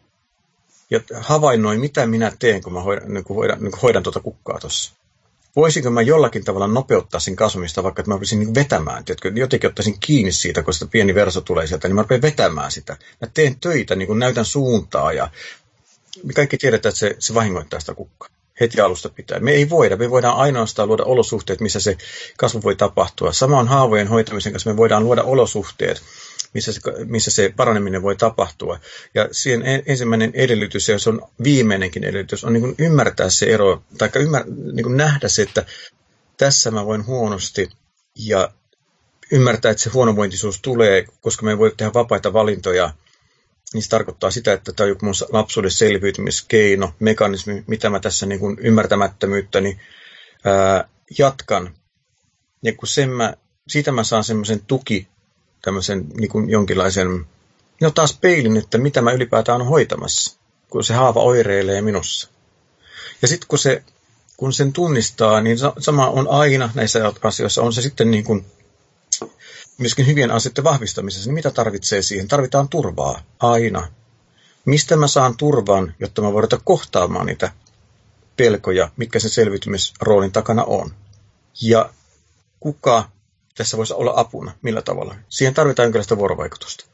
Ja 0.89 0.99
havainnoin, 1.21 1.79
mitä 1.79 2.05
minä 2.07 2.31
teen, 2.39 2.63
kun 2.63 2.73
mä 2.73 2.81
hoidan, 2.81 3.13
niin 3.13 3.23
kun 3.23 3.35
hoidan, 3.35 3.59
niin 3.63 3.71
kun 3.71 3.81
hoidan 3.81 4.03
tuota 4.03 4.19
kukkaa 4.19 4.59
tuossa 4.59 4.93
voisinko 5.55 5.89
mä 5.89 6.01
jollakin 6.01 6.43
tavalla 6.43 6.67
nopeuttaa 6.67 7.19
sen 7.19 7.35
kasvamista, 7.35 7.83
vaikka 7.83 8.01
että 8.01 8.09
mä 8.09 8.15
rupesin 8.15 8.39
niin 8.39 8.55
vetämään, 8.55 9.05
tiedätkö, 9.05 9.31
jotenkin 9.35 9.69
ottaisin 9.69 9.99
kiinni 9.99 10.31
siitä, 10.31 10.63
kun 10.63 10.73
sitä 10.73 10.85
pieni 10.91 11.15
verso 11.15 11.41
tulee 11.41 11.67
sieltä, 11.67 11.87
niin 11.87 11.95
mä 11.95 12.01
rupean 12.01 12.21
vetämään 12.21 12.71
sitä. 12.71 12.97
Mä 13.21 13.27
teen 13.33 13.59
töitä, 13.59 13.95
niin 13.95 14.07
kuin 14.07 14.19
näytän 14.19 14.45
suuntaa 14.45 15.13
ja 15.13 15.29
me 16.23 16.33
kaikki 16.33 16.57
tiedetään, 16.57 16.89
että 16.89 16.99
se, 16.99 17.15
se 17.19 17.33
vahingoittaa 17.33 17.79
sitä 17.79 17.93
kukkaa 17.93 18.29
heti 18.59 18.81
alusta 18.81 19.09
pitää. 19.09 19.39
Me 19.39 19.51
ei 19.51 19.69
voida, 19.69 19.97
me 19.97 20.09
voidaan 20.09 20.37
ainoastaan 20.37 20.87
luoda 20.87 21.03
olosuhteet, 21.03 21.59
missä 21.59 21.79
se 21.79 21.97
kasvu 22.37 22.63
voi 22.63 22.75
tapahtua. 22.75 23.33
Samaan 23.33 23.67
haavojen 23.67 24.07
hoitamisen 24.07 24.53
kanssa 24.53 24.69
me 24.69 24.77
voidaan 24.77 25.03
luoda 25.03 25.23
olosuhteet, 25.23 26.01
missä 26.53 26.73
se, 26.73 26.81
missä 27.05 27.31
se 27.31 27.53
paraneminen 27.55 28.01
voi 28.01 28.15
tapahtua. 28.15 28.79
Ja 29.13 29.29
siihen 29.31 29.83
ensimmäinen 29.85 30.31
edellytys, 30.33 30.89
ja 30.89 30.99
se 30.99 31.09
on 31.09 31.21
viimeinenkin 31.43 32.03
edellytys, 32.03 32.43
on 32.43 32.53
niin 32.53 32.75
ymmärtää 32.77 33.29
se 33.29 33.45
ero, 33.45 33.83
tai 33.97 34.09
ymmär, 34.15 34.43
niin 34.73 34.97
nähdä 34.97 35.27
se, 35.27 35.41
että 35.41 35.65
tässä 36.37 36.71
mä 36.71 36.85
voin 36.85 37.05
huonosti, 37.05 37.69
ja 38.15 38.51
ymmärtää, 39.31 39.71
että 39.71 39.83
se 39.83 39.89
huonovointisuus 39.89 40.61
tulee, 40.61 41.05
koska 41.21 41.45
me 41.45 41.51
ei 41.51 41.57
voi 41.57 41.73
tehdä 41.77 41.93
vapaita 41.93 42.33
valintoja, 42.33 42.93
niin 43.73 43.83
se 43.83 43.89
tarkoittaa 43.89 44.31
sitä, 44.31 44.53
että 44.53 44.73
tämä 44.73 44.85
on 44.85 44.89
joku 44.89 45.05
mun 45.05 45.13
lapsuuden 45.29 45.71
selviytymiskeino, 45.71 46.93
mekanismi, 46.99 47.63
mitä 47.67 47.89
mä 47.89 47.99
tässä 47.99 48.25
niin 48.25 48.39
kuin 48.39 48.57
ymmärtämättömyyttäni 48.59 49.79
ää, 50.43 50.89
jatkan. 51.17 51.75
Ja 52.63 52.73
kun 52.73 52.87
sen 52.87 53.09
mä, 53.09 53.33
siitä 53.67 53.91
mä 53.91 54.03
saan 54.03 54.23
semmoisen 54.23 54.65
tuki 54.65 55.07
tämmöisen 55.63 56.05
niin 56.13 56.29
kuin 56.29 56.49
jonkinlaisen, 56.49 57.25
no 57.81 57.91
taas 57.91 58.17
peilin, 58.21 58.57
että 58.57 58.77
mitä 58.77 59.01
mä 59.01 59.11
ylipäätään 59.11 59.61
on 59.61 59.67
hoitamassa, 59.67 60.37
kun 60.69 60.83
se 60.83 60.93
haava 60.93 61.21
oireilee 61.21 61.81
minussa. 61.81 62.29
Ja 63.21 63.27
sitten 63.27 63.47
kun, 63.47 63.59
se, 63.59 63.83
kun 64.37 64.53
sen 64.53 64.73
tunnistaa, 64.73 65.41
niin 65.41 65.57
sama 65.79 66.09
on 66.09 66.27
aina 66.29 66.69
näissä 66.73 67.11
asioissa, 67.23 67.61
on 67.61 67.73
se 67.73 67.81
sitten 67.81 68.11
niin 68.11 68.23
kuin 68.23 68.45
myöskin 69.77 70.07
hyvien 70.07 70.31
asioiden 70.31 70.63
vahvistamisessa, 70.63 71.27
niin 71.27 71.33
mitä 71.33 71.51
tarvitsee 71.51 72.01
siihen? 72.01 72.27
Tarvitaan 72.27 72.69
turvaa, 72.69 73.21
aina. 73.39 73.87
Mistä 74.65 74.95
mä 74.95 75.07
saan 75.07 75.37
turvan, 75.37 75.93
jotta 75.99 76.21
mä 76.21 76.33
voin 76.33 76.47
kohtaamaan 76.63 77.25
niitä 77.25 77.51
pelkoja, 78.37 78.91
mitkä 78.97 79.19
sen 79.19 79.29
selviytymisroolin 79.29 80.31
takana 80.31 80.63
on? 80.63 80.91
Ja 81.61 81.89
kuka 82.59 83.09
tässä 83.57 83.77
voisi 83.77 83.93
olla 83.93 84.13
apuna, 84.15 84.51
millä 84.61 84.81
tavalla? 84.81 85.15
Siihen 85.29 85.53
tarvitaan 85.53 85.85
jonkinlaista 85.85 86.17
vuorovaikutusta. 86.17 86.85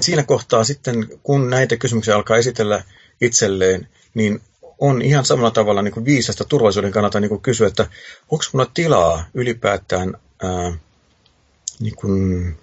Siinä 0.00 0.22
kohtaa 0.22 0.64
sitten, 0.64 1.08
kun 1.22 1.50
näitä 1.50 1.76
kysymyksiä 1.76 2.14
alkaa 2.14 2.36
esitellä 2.36 2.84
itselleen, 3.20 3.88
niin 4.14 4.40
on 4.78 5.02
ihan 5.02 5.24
samalla 5.24 5.50
tavalla 5.50 5.82
niin 5.82 5.94
kuin 5.94 6.04
viisasta 6.04 6.44
turvallisuuden 6.44 6.92
kannalta 6.92 7.20
niin 7.20 7.28
kuin 7.28 7.40
kysyä, 7.40 7.66
että 7.66 7.86
onko 8.30 8.44
minulla 8.52 8.70
tilaa 8.74 9.24
ylipäätään 9.34 10.14
ää, 10.42 10.72
niin 11.80 11.96
kuin, 11.96 12.56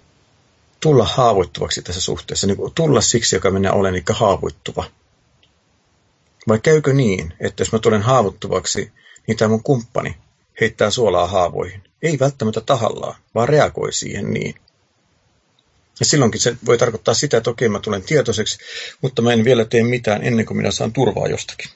tulla 0.80 1.04
haavoittuvaksi 1.04 1.82
tässä 1.82 2.00
suhteessa, 2.00 2.46
niin 2.46 2.56
kuin, 2.56 2.74
tulla 2.74 3.00
siksi, 3.00 3.36
joka 3.36 3.50
minä 3.50 3.72
olen, 3.72 3.94
eli 3.94 4.02
haavoittuva. 4.10 4.84
Vai 6.48 6.58
käykö 6.58 6.92
niin, 6.92 7.34
että 7.40 7.60
jos 7.60 7.72
mä 7.72 7.78
tulen 7.78 8.02
haavoittuvaksi, 8.02 8.92
niin 9.26 9.36
tämä 9.36 9.48
mun 9.48 9.62
kumppani 9.62 10.16
heittää 10.60 10.90
suolaa 10.90 11.26
haavoihin. 11.26 11.82
Ei 12.02 12.18
välttämättä 12.18 12.60
tahallaan, 12.60 13.14
vaan 13.34 13.48
reagoi 13.48 13.92
siihen 13.92 14.32
niin. 14.32 14.54
Ja 16.00 16.06
silloinkin 16.06 16.40
se 16.40 16.56
voi 16.66 16.78
tarkoittaa 16.78 17.14
sitä, 17.14 17.36
että 17.36 17.50
okei, 17.50 17.68
mä 17.68 17.80
tulen 17.80 18.02
tietoiseksi, 18.02 18.58
mutta 19.00 19.22
mä 19.22 19.32
en 19.32 19.44
vielä 19.44 19.64
tee 19.64 19.82
mitään 19.82 20.24
ennen 20.24 20.46
kuin 20.46 20.56
minä 20.56 20.70
saan 20.70 20.92
turvaa 20.92 21.28
jostakin. 21.28 21.70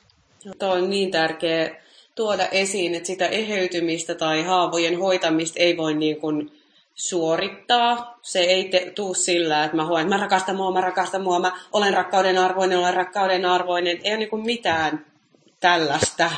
No, 0.44 0.52
Tuo 0.58 0.68
on 0.68 0.90
niin 0.90 1.10
tärkeä 1.10 1.70
tuoda 2.14 2.46
esiin, 2.46 2.94
että 2.94 3.06
sitä 3.06 3.26
eheytymistä 3.26 4.14
tai 4.14 4.42
haavojen 4.42 4.98
hoitamista 4.98 5.58
ei 5.60 5.76
voi 5.76 5.94
niin 5.94 6.20
kuin 6.20 6.52
suorittaa. 6.94 8.18
Se 8.22 8.40
ei 8.40 8.64
te, 8.64 8.92
tuu 8.94 9.14
sillä, 9.14 9.64
että 9.64 9.76
mä 9.76 9.84
hoen, 9.84 10.02
että 10.02 10.16
mä 10.16 10.22
rakastan 10.22 10.56
mua, 10.56 10.72
mä 10.72 10.80
rakastan 10.80 11.22
mua, 11.22 11.38
mä 11.38 11.60
olen 11.72 11.94
rakkauden 11.94 12.38
arvoinen, 12.38 12.78
olen 12.78 12.94
rakkauden 12.94 13.44
arvoinen. 13.44 14.00
Ei 14.04 14.12
ole 14.12 14.18
niin 14.18 14.30
kuin 14.30 14.44
mitään 14.44 15.06
tällaista, 15.60 16.30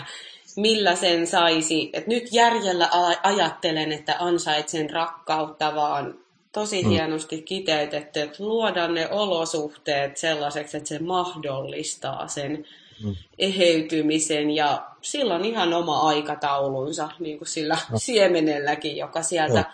millä 0.59 0.95
sen 0.95 1.27
saisi. 1.27 1.91
Että 1.93 2.11
nyt 2.11 2.29
järjellä 2.33 2.89
ajattelen, 3.23 3.93
että 3.93 4.17
ansaitsen 4.19 4.91
rakkautta, 4.91 5.75
vaan 5.75 6.15
tosi 6.53 6.83
mm. 6.83 6.91
hienosti 6.91 7.43
kiteytetty, 7.43 8.21
että 8.21 8.45
luoda 8.45 8.89
ne 8.89 9.09
olosuhteet 9.11 10.17
sellaiseksi, 10.17 10.77
että 10.77 10.89
se 10.89 10.99
mahdollistaa 10.99 12.29
sen 12.29 12.65
mm. 13.05 13.17
eheytymisen 13.39 14.51
ja 14.51 14.87
silloin 15.03 15.45
ihan 15.45 15.75
oma 15.75 16.01
aikataulunsa, 16.01 17.09
niin 17.19 17.39
kuin 17.39 17.49
sillä 17.49 17.79
no. 17.91 17.99
siemenelläkin, 17.99 18.97
joka 18.97 19.23
sieltä 19.23 19.59
no. 19.59 19.65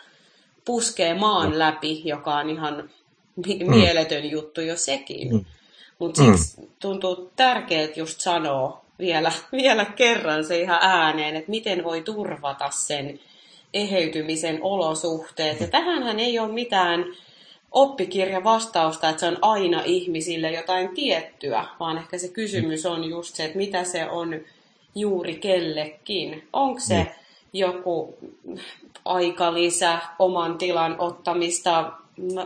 puskee 0.65 1.15
maan 1.15 1.51
no. 1.51 1.59
läpi, 1.59 2.03
joka 2.05 2.35
on 2.35 2.51
ihan 2.51 2.91
mm. 3.37 3.71
mieletön 3.71 4.31
juttu 4.31 4.61
jo 4.61 4.77
sekin. 4.77 5.33
Mm. 5.33 5.45
Mutta 5.99 6.23
mm. 6.23 6.37
siksi 6.37 6.69
tuntuu 6.81 7.31
tärkeää 7.37 7.89
just 7.97 8.21
sanoa 8.21 8.84
vielä, 8.99 9.33
vielä 9.53 9.85
kerran 9.85 10.45
se 10.45 10.61
ihan 10.61 10.79
ääneen, 10.83 11.37
että 11.37 11.51
miten 11.51 11.85
voi 11.85 12.03
turvata 12.03 12.71
sen 12.71 13.21
eheytymisen 13.75 14.59
olosuhteet. 14.63 15.61
Ja 15.61 15.67
tähänhän 15.67 16.21
ei 16.21 16.39
ole 16.39 16.53
mitään 16.53 17.05
oppikirja 17.73 18.45
vastausta, 18.45 19.09
että 19.09 19.21
se 19.21 19.27
on 19.27 19.39
aina 19.43 19.83
ihmisille 19.85 20.53
jotain 20.53 20.89
tiettyä, 20.95 21.65
vaan 21.81 21.99
ehkä 21.99 22.19
se 22.19 22.29
kysymys 22.29 22.87
on 22.87 23.05
just 23.05 23.35
se, 23.35 23.45
että 23.45 23.59
mitä 23.59 23.85
se 23.85 24.11
on 24.11 24.41
juuri 24.95 25.35
kellekin. 25.35 26.49
Onko 26.53 26.81
se 26.81 26.99
mm. 26.99 27.09
joku 27.53 28.19
aikalisä, 29.05 29.99
oman 30.19 30.59
tilan 30.59 30.97
ottamista? 30.99 31.93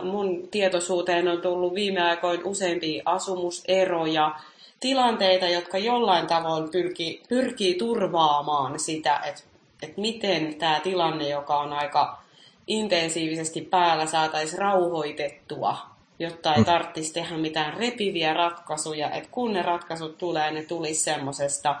Mun 0.03 0.47
tietoisuuteen 0.51 1.27
on 1.27 1.41
tullut 1.41 1.75
viime 1.75 2.01
aikoina 2.01 2.41
useampia 2.45 3.03
asumuseroja, 3.05 4.35
tilanteita, 4.79 5.47
jotka 5.47 5.77
jollain 5.77 6.27
tavoin 6.27 6.69
pyrkii, 6.71 7.23
pyrkii 7.29 7.73
turvaamaan 7.73 8.79
sitä, 8.79 9.19
että, 9.25 9.41
että 9.81 10.01
miten 10.01 10.55
tämä 10.55 10.79
tilanne, 10.79 11.29
joka 11.29 11.59
on 11.59 11.73
aika 11.73 12.21
intensiivisesti 12.67 13.61
päällä, 13.61 14.05
saataisiin 14.05 14.59
rauhoitettua, 14.59 15.77
jotta 16.19 16.53
ei 16.53 16.59
mm. 16.59 16.65
tarvitsisi 16.65 17.13
tehdä 17.13 17.37
mitään 17.37 17.73
repiviä 17.73 18.33
ratkaisuja, 18.33 19.11
että 19.11 19.29
kun 19.31 19.53
ne 19.53 19.61
ratkaisut 19.61 20.17
tulee, 20.17 20.51
ne 20.51 20.63
tulisi 20.63 21.03
semmoisesta 21.03 21.75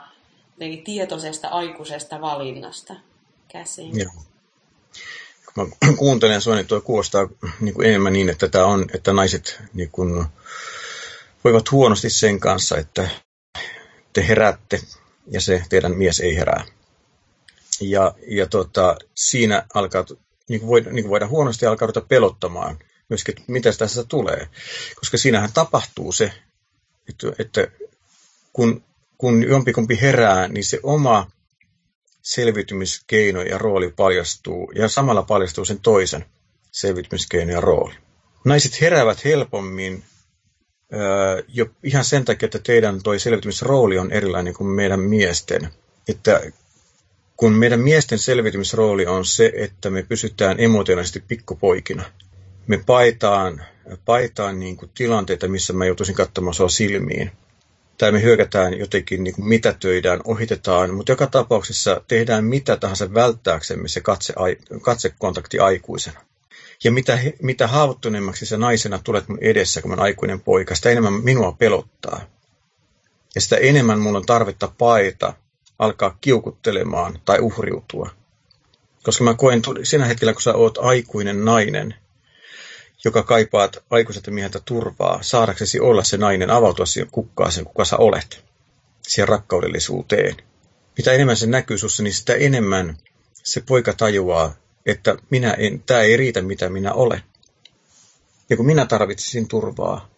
tietoisesta 0.83 1.47
aikuisesta 1.47 2.21
valinnasta 2.21 2.93
käsin. 3.47 3.99
Joo. 3.99 4.11
Kun 5.53 5.69
mä 5.81 5.93
kuuntelen 5.97 6.41
sua, 6.41 6.55
niin 6.55 6.67
tuo 6.67 6.81
kuulostaa 6.81 7.27
niin 7.59 7.73
kuin 7.73 7.87
enemmän 7.87 8.13
niin, 8.13 8.29
että, 8.29 8.47
tämä 8.47 8.65
on, 8.65 8.85
että 8.93 9.13
naiset 9.13 9.61
niin 9.73 9.89
kuin, 9.91 10.25
voivat 11.43 11.71
huonosti 11.71 12.09
sen 12.09 12.39
kanssa, 12.39 12.77
että 12.77 13.09
te 14.13 14.27
heräätte 14.27 14.81
ja 15.27 15.41
se 15.41 15.63
teidän 15.69 15.97
mies 15.97 16.19
ei 16.19 16.35
herää. 16.35 16.63
Ja, 17.81 18.15
ja 18.27 18.47
tota, 18.47 18.97
siinä 19.15 19.65
alkaa, 19.73 20.05
niin 20.49 20.59
kuin, 20.59 20.69
voida, 20.69 20.91
niin 20.91 21.03
kuin 21.03 21.09
voidaan 21.09 21.31
huonosti 21.31 21.65
alkaa 21.65 21.85
ruveta 21.85 22.07
pelottamaan 22.07 22.79
myöskin, 23.09 23.35
että 23.37 23.51
mitä 23.51 23.71
tässä 23.73 24.03
tulee. 24.03 24.47
Koska 24.95 25.17
siinähän 25.17 25.49
tapahtuu 25.53 26.11
se, 26.11 26.33
että, 27.09 27.27
että 27.39 27.67
kun, 28.53 28.83
kun 29.17 29.43
jompikumpi 29.43 30.01
herää, 30.01 30.47
niin 30.47 30.65
se 30.65 30.79
oma 30.83 31.31
selviytymiskeino 32.21 33.41
ja 33.41 33.57
rooli 33.57 33.93
paljastuu, 33.95 34.71
ja 34.75 34.89
samalla 34.89 35.23
paljastuu 35.23 35.65
sen 35.65 35.79
toisen 35.79 36.25
selviytymiskeino 36.71 37.51
ja 37.51 37.61
rooli. 37.61 37.95
Naiset 38.45 38.81
heräävät 38.81 39.25
helpommin 39.25 40.03
jo 41.47 41.65
ihan 41.83 42.05
sen 42.05 42.25
takia, 42.25 42.45
että 42.45 42.59
teidän 42.59 43.03
toi 43.03 43.19
selviytymisrooli 43.19 43.97
on 43.97 44.11
erilainen 44.11 44.53
kuin 44.53 44.67
meidän 44.67 44.99
miesten. 44.99 45.69
Että 46.07 46.41
kun 47.37 47.53
meidän 47.53 47.79
miesten 47.79 48.19
selviytymisrooli 48.19 49.05
on 49.05 49.25
se, 49.25 49.51
että 49.55 49.89
me 49.89 50.03
pysytään 50.03 50.59
emotionaalisesti 50.59 51.23
pikkupoikina. 51.27 52.03
Me 52.67 52.83
paitaan, 52.85 53.63
paitaan 54.05 54.59
niin 54.59 54.77
kuin 54.77 54.91
tilanteita, 54.95 55.47
missä 55.47 55.73
mä 55.73 55.85
joutuisin 55.85 56.15
katsomaan 56.15 56.53
sua 56.53 56.69
silmiin. 56.69 57.31
Tai 57.97 58.11
me 58.11 58.21
hyökätään 58.21 58.79
jotenkin, 58.79 59.23
niin 59.23 59.35
kuin 59.35 59.47
mitätöidään, 59.47 60.21
ohitetaan, 60.25 60.93
mutta 60.93 61.11
joka 61.11 61.27
tapauksessa 61.27 62.01
tehdään 62.07 62.45
mitä 62.45 62.77
tahansa 62.77 63.13
välttääksemme 63.13 63.87
se 63.87 64.01
katse, 64.01 64.33
katsekontakti 64.81 65.59
aikuisena. 65.59 66.21
Ja 66.83 66.91
mitä, 66.91 67.19
mitä 67.41 67.67
haavoittuneemmaksi 67.67 68.45
sä 68.45 68.57
naisena 68.57 68.99
tulet 69.03 69.29
mun 69.29 69.37
edessä, 69.41 69.81
kun 69.81 69.91
mä 69.91 70.01
aikuinen 70.01 70.41
poika, 70.41 70.75
sitä 70.75 70.89
enemmän 70.89 71.13
minua 71.13 71.51
pelottaa. 71.51 72.21
Ja 73.35 73.41
sitä 73.41 73.57
enemmän 73.57 73.99
mulla 73.99 74.17
on 74.17 74.25
tarvetta 74.25 74.71
paeta, 74.77 75.33
alkaa 75.79 76.17
kiukuttelemaan 76.21 77.19
tai 77.25 77.39
uhriutua. 77.39 78.09
Koska 79.03 79.23
mä 79.23 79.33
koen 79.33 79.61
siinä 79.83 80.05
hetkellä, 80.05 80.33
kun 80.33 80.41
sä 80.41 80.53
oot 80.53 80.77
aikuinen 80.77 81.45
nainen, 81.45 81.95
joka 83.05 83.23
kaipaat 83.23 83.83
aikuiselta 83.89 84.31
mieheltä 84.31 84.59
turvaa, 84.65 85.19
saadaksesi 85.21 85.79
olla 85.79 86.03
se 86.03 86.17
nainen, 86.17 86.49
avautua 86.49 86.85
siihen 86.85 87.11
kukkaaseen, 87.11 87.65
kuka 87.65 87.85
sä 87.85 87.97
olet, 87.97 88.43
siihen 89.01 89.27
rakkaudellisuuteen. 89.27 90.35
Mitä 90.97 91.11
enemmän 91.11 91.37
se 91.37 91.47
näkyy 91.47 91.77
sussa, 91.77 92.03
niin 92.03 92.13
sitä 92.13 92.33
enemmän 92.33 92.97
se 93.33 93.61
poika 93.61 93.93
tajuaa, 93.93 94.55
että 94.85 95.15
minä 95.29 95.51
en, 95.51 95.83
tämä 95.85 96.01
ei 96.01 96.17
riitä 96.17 96.41
mitä 96.41 96.69
minä 96.69 96.93
olen. 96.93 97.21
Ja 98.49 98.57
kun 98.57 98.65
minä 98.65 98.85
tarvitsisin 98.85 99.47
turvaa, 99.47 100.09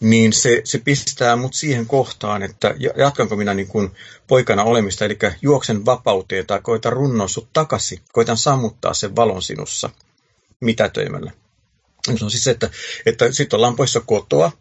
niin 0.00 0.32
se, 0.32 0.60
se 0.64 0.78
pistää 0.78 1.36
mut 1.36 1.54
siihen 1.54 1.86
kohtaan, 1.86 2.42
että 2.42 2.74
jatkanko 2.96 3.36
minä 3.36 3.54
niin 3.54 3.68
kuin 3.68 3.90
poikana 4.26 4.64
olemista, 4.64 5.04
eli 5.04 5.18
juoksen 5.42 5.84
vapauteen 5.84 6.46
tai 6.46 6.60
koitan 6.62 6.92
runnoa 6.92 7.28
sut 7.28 7.48
takaisin, 7.52 7.98
koitan 8.12 8.36
sammuttaa 8.36 8.94
sen 8.94 9.16
valon 9.16 9.42
sinussa 9.42 9.90
mitätöimällä. 10.60 11.32
Se 12.18 12.24
on 12.24 12.30
siis 12.30 12.44
se, 12.44 12.50
että, 12.50 12.70
että 13.06 13.32
sitten 13.32 13.56
ollaan 13.56 13.76
poissa 13.76 14.00
kotoa, 14.00 14.52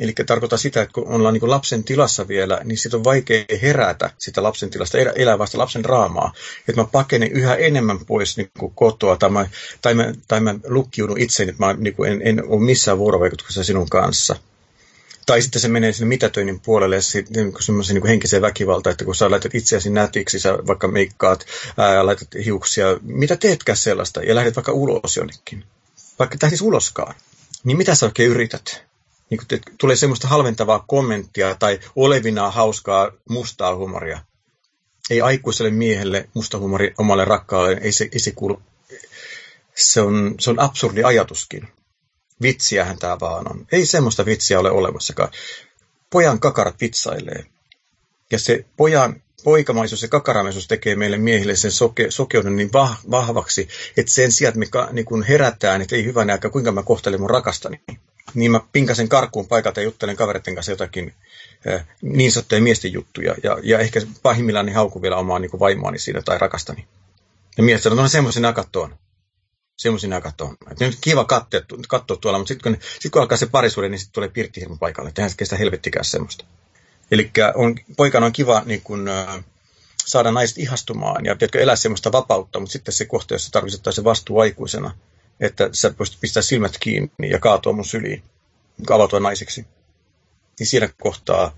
Eli 0.00 0.12
tarkoittaa 0.26 0.58
sitä, 0.58 0.82
että 0.82 0.92
kun 0.92 1.08
ollaan 1.08 1.34
niin 1.34 1.50
lapsen 1.50 1.84
tilassa 1.84 2.28
vielä, 2.28 2.60
niin 2.64 2.78
sitten 2.78 2.98
on 2.98 3.04
vaikea 3.04 3.44
herätä 3.62 4.10
sitä 4.18 4.42
lapsen 4.42 4.70
tilasta, 4.70 4.98
elää 4.98 5.38
vasta 5.38 5.58
lapsen 5.58 5.84
raamaa. 5.84 6.32
Että 6.68 6.80
mä 6.80 6.88
pakenen 6.92 7.32
yhä 7.32 7.54
enemmän 7.54 8.06
pois 8.06 8.36
niin 8.36 8.50
kuin 8.58 8.72
kotoa, 8.74 9.16
tai 9.16 9.30
mä, 9.30 9.48
tai 9.82 9.94
mä, 9.94 10.12
tai 10.28 10.40
mä 10.40 10.54
lukkiudun 10.64 11.20
itseäni, 11.20 11.50
että 11.50 11.66
mä 11.66 11.72
niin 11.72 11.94
kuin 11.94 12.12
en, 12.12 12.22
en 12.24 12.44
ole 12.44 12.60
missään 12.60 12.98
vuorovaikutuksessa 12.98 13.64
sinun 13.64 13.88
kanssa. 13.88 14.36
Tai 15.26 15.42
sitten 15.42 15.62
se 15.62 15.68
menee 15.68 15.92
sinne 15.92 16.08
mitätöinnin 16.08 16.60
puolelle 16.60 17.00
sitten 17.00 17.44
niin 17.44 17.54
semmoisen 17.60 17.94
niin 17.94 18.06
henkiseen 18.06 18.42
väkivaltaan, 18.42 18.92
että 18.92 19.04
kun 19.04 19.14
sä 19.14 19.30
laitat 19.30 19.54
itseäsi 19.54 19.90
nätiksi, 19.90 20.40
sä 20.40 20.58
vaikka 20.66 20.88
meikkaat, 20.88 21.46
ää, 21.76 22.06
laitat 22.06 22.28
hiuksia, 22.44 22.86
mitä 23.02 23.36
teetkään 23.36 23.78
sellaista, 23.78 24.22
ja 24.22 24.34
lähdet 24.34 24.56
vaikka 24.56 24.72
ulos 24.72 25.16
jonnekin 25.16 25.64
vaikka 26.18 26.38
tähtis 26.38 26.62
uloskaan, 26.62 27.14
niin 27.64 27.76
mitä 27.76 27.94
sä 27.94 28.06
oikein 28.06 28.30
yrität? 28.30 28.91
Niin 29.32 29.40
kun 29.48 29.74
tulee 29.78 29.96
semmoista 29.96 30.28
halventavaa 30.28 30.84
kommenttia 30.88 31.54
tai 31.54 31.80
olevinaa 31.96 32.50
hauskaa 32.50 33.10
mustaa 33.28 33.76
huumoria. 33.76 34.20
Ei 35.10 35.20
aikuiselle 35.20 35.70
miehelle 35.70 36.28
musta 36.34 36.58
huumori 36.58 36.94
omalle 36.98 37.24
rakkaalle, 37.24 37.80
ei 37.82 37.92
se, 37.92 38.08
ei 38.12 38.18
se 38.18 38.30
kuulu. 38.30 38.62
Se 39.74 40.00
on, 40.00 40.34
se 40.40 40.50
on 40.50 40.60
absurdi 40.60 41.02
ajatuskin. 41.02 41.68
Vitsiähän 42.42 42.98
tämä 42.98 43.20
vaan 43.20 43.50
on. 43.50 43.66
Ei 43.72 43.86
semmoista 43.86 44.26
vitsiä 44.26 44.60
ole 44.60 44.70
olemassakaan. 44.70 45.30
Pojan 46.10 46.40
kakarat 46.40 46.80
vitsailee. 46.80 47.46
Ja 48.30 48.38
se 48.38 48.64
pojan 48.76 49.22
poikamaisuus 49.44 50.02
ja 50.02 50.08
kakaramaisuus 50.08 50.68
tekee 50.68 50.96
meille 50.96 51.16
miehille 51.16 51.56
sen 51.56 51.72
soke, 51.72 52.10
sokeuden 52.10 52.56
niin 52.56 52.72
vah, 52.72 53.00
vahvaksi, 53.10 53.68
että 53.96 54.12
sen 54.12 54.32
sijaan, 54.32 54.50
että 54.50 54.58
me 54.58 54.66
ka, 54.66 54.88
niin 54.92 55.04
kun 55.04 55.22
herätään, 55.22 55.82
että 55.82 55.96
ei 55.96 56.04
hyvänä 56.04 56.32
aika, 56.32 56.50
kuinka 56.50 56.72
mä 56.72 56.82
kohtelen 56.82 57.20
mun 57.20 57.30
rakastani, 57.30 57.80
niin 58.34 58.50
mä 58.50 58.60
pinkasen 58.72 59.08
karkuun 59.08 59.48
paikalta 59.48 59.80
ja 59.80 59.84
juttelen 59.84 60.16
kavereiden 60.16 60.54
kanssa 60.54 60.72
jotakin 60.72 61.14
äh, 61.68 61.86
niin 62.02 62.32
sanottuja 62.32 62.60
miesten 62.60 62.92
juttuja. 62.92 63.34
Ja, 63.42 63.58
ja 63.62 63.78
ehkä 63.78 64.00
pahimmillaan 64.22 64.66
niin 64.66 64.76
hauku 64.76 65.02
vielä 65.02 65.16
omaa 65.16 65.38
niin 65.38 65.60
vaimoani 65.60 65.98
siinä 65.98 66.22
tai 66.22 66.38
rakastani. 66.38 66.86
Ja 67.56 67.62
miehet 67.62 67.82
sanoo, 67.82 68.02
no 68.02 68.08
semmoisen 68.08 68.44
akattoon. 68.44 68.96
Semmoisen 69.76 70.12
akattoon. 70.12 70.56
Että 70.70 70.84
nyt 70.84 70.98
kiva 71.00 71.24
katsoa, 71.24 71.60
katsoa 71.88 72.16
tuolla, 72.16 72.38
mutta 72.38 72.48
sitten 72.48 72.72
kun, 72.72 72.82
sit 73.00 73.12
kun 73.12 73.22
alkaa 73.22 73.38
se 73.38 73.46
parisuuden, 73.46 73.90
niin 73.90 73.98
sitten 73.98 74.14
tulee 74.14 74.28
pirttihirmu 74.28 74.76
paikalle. 74.76 75.08
Että 75.08 75.22
eihän 75.22 75.36
kestä 75.36 75.56
helvettikään 75.56 76.04
semmoista. 76.04 76.44
Eli 77.10 77.30
on, 77.54 77.74
poikana 77.96 78.26
on 78.26 78.32
kiva 78.32 78.62
niin 78.66 78.80
kun, 78.82 79.08
äh, 79.08 79.44
saada 80.06 80.32
naiset 80.32 80.58
ihastumaan 80.58 81.24
ja 81.24 81.36
tiedätkö, 81.36 81.60
elää 81.60 81.76
semmoista 81.76 82.12
vapautta, 82.12 82.60
mutta 82.60 82.72
sitten 82.72 82.94
se 82.94 83.04
kohta, 83.04 83.34
jossa 83.34 83.52
tarvitsettaa 83.52 83.92
se 83.92 84.04
vastuu 84.04 84.40
aikuisena, 84.40 84.94
että 85.40 85.68
sä 85.72 85.90
pystyt 85.90 86.20
pistää 86.20 86.42
silmät 86.42 86.78
kiinni 86.80 87.30
ja 87.30 87.38
kaatua 87.38 87.72
mun 87.72 87.84
syliin, 87.84 88.22
avautua 88.90 89.20
naiseksi. 89.20 89.66
Niin 90.58 90.66
siinä 90.66 90.88
kohtaa 91.02 91.56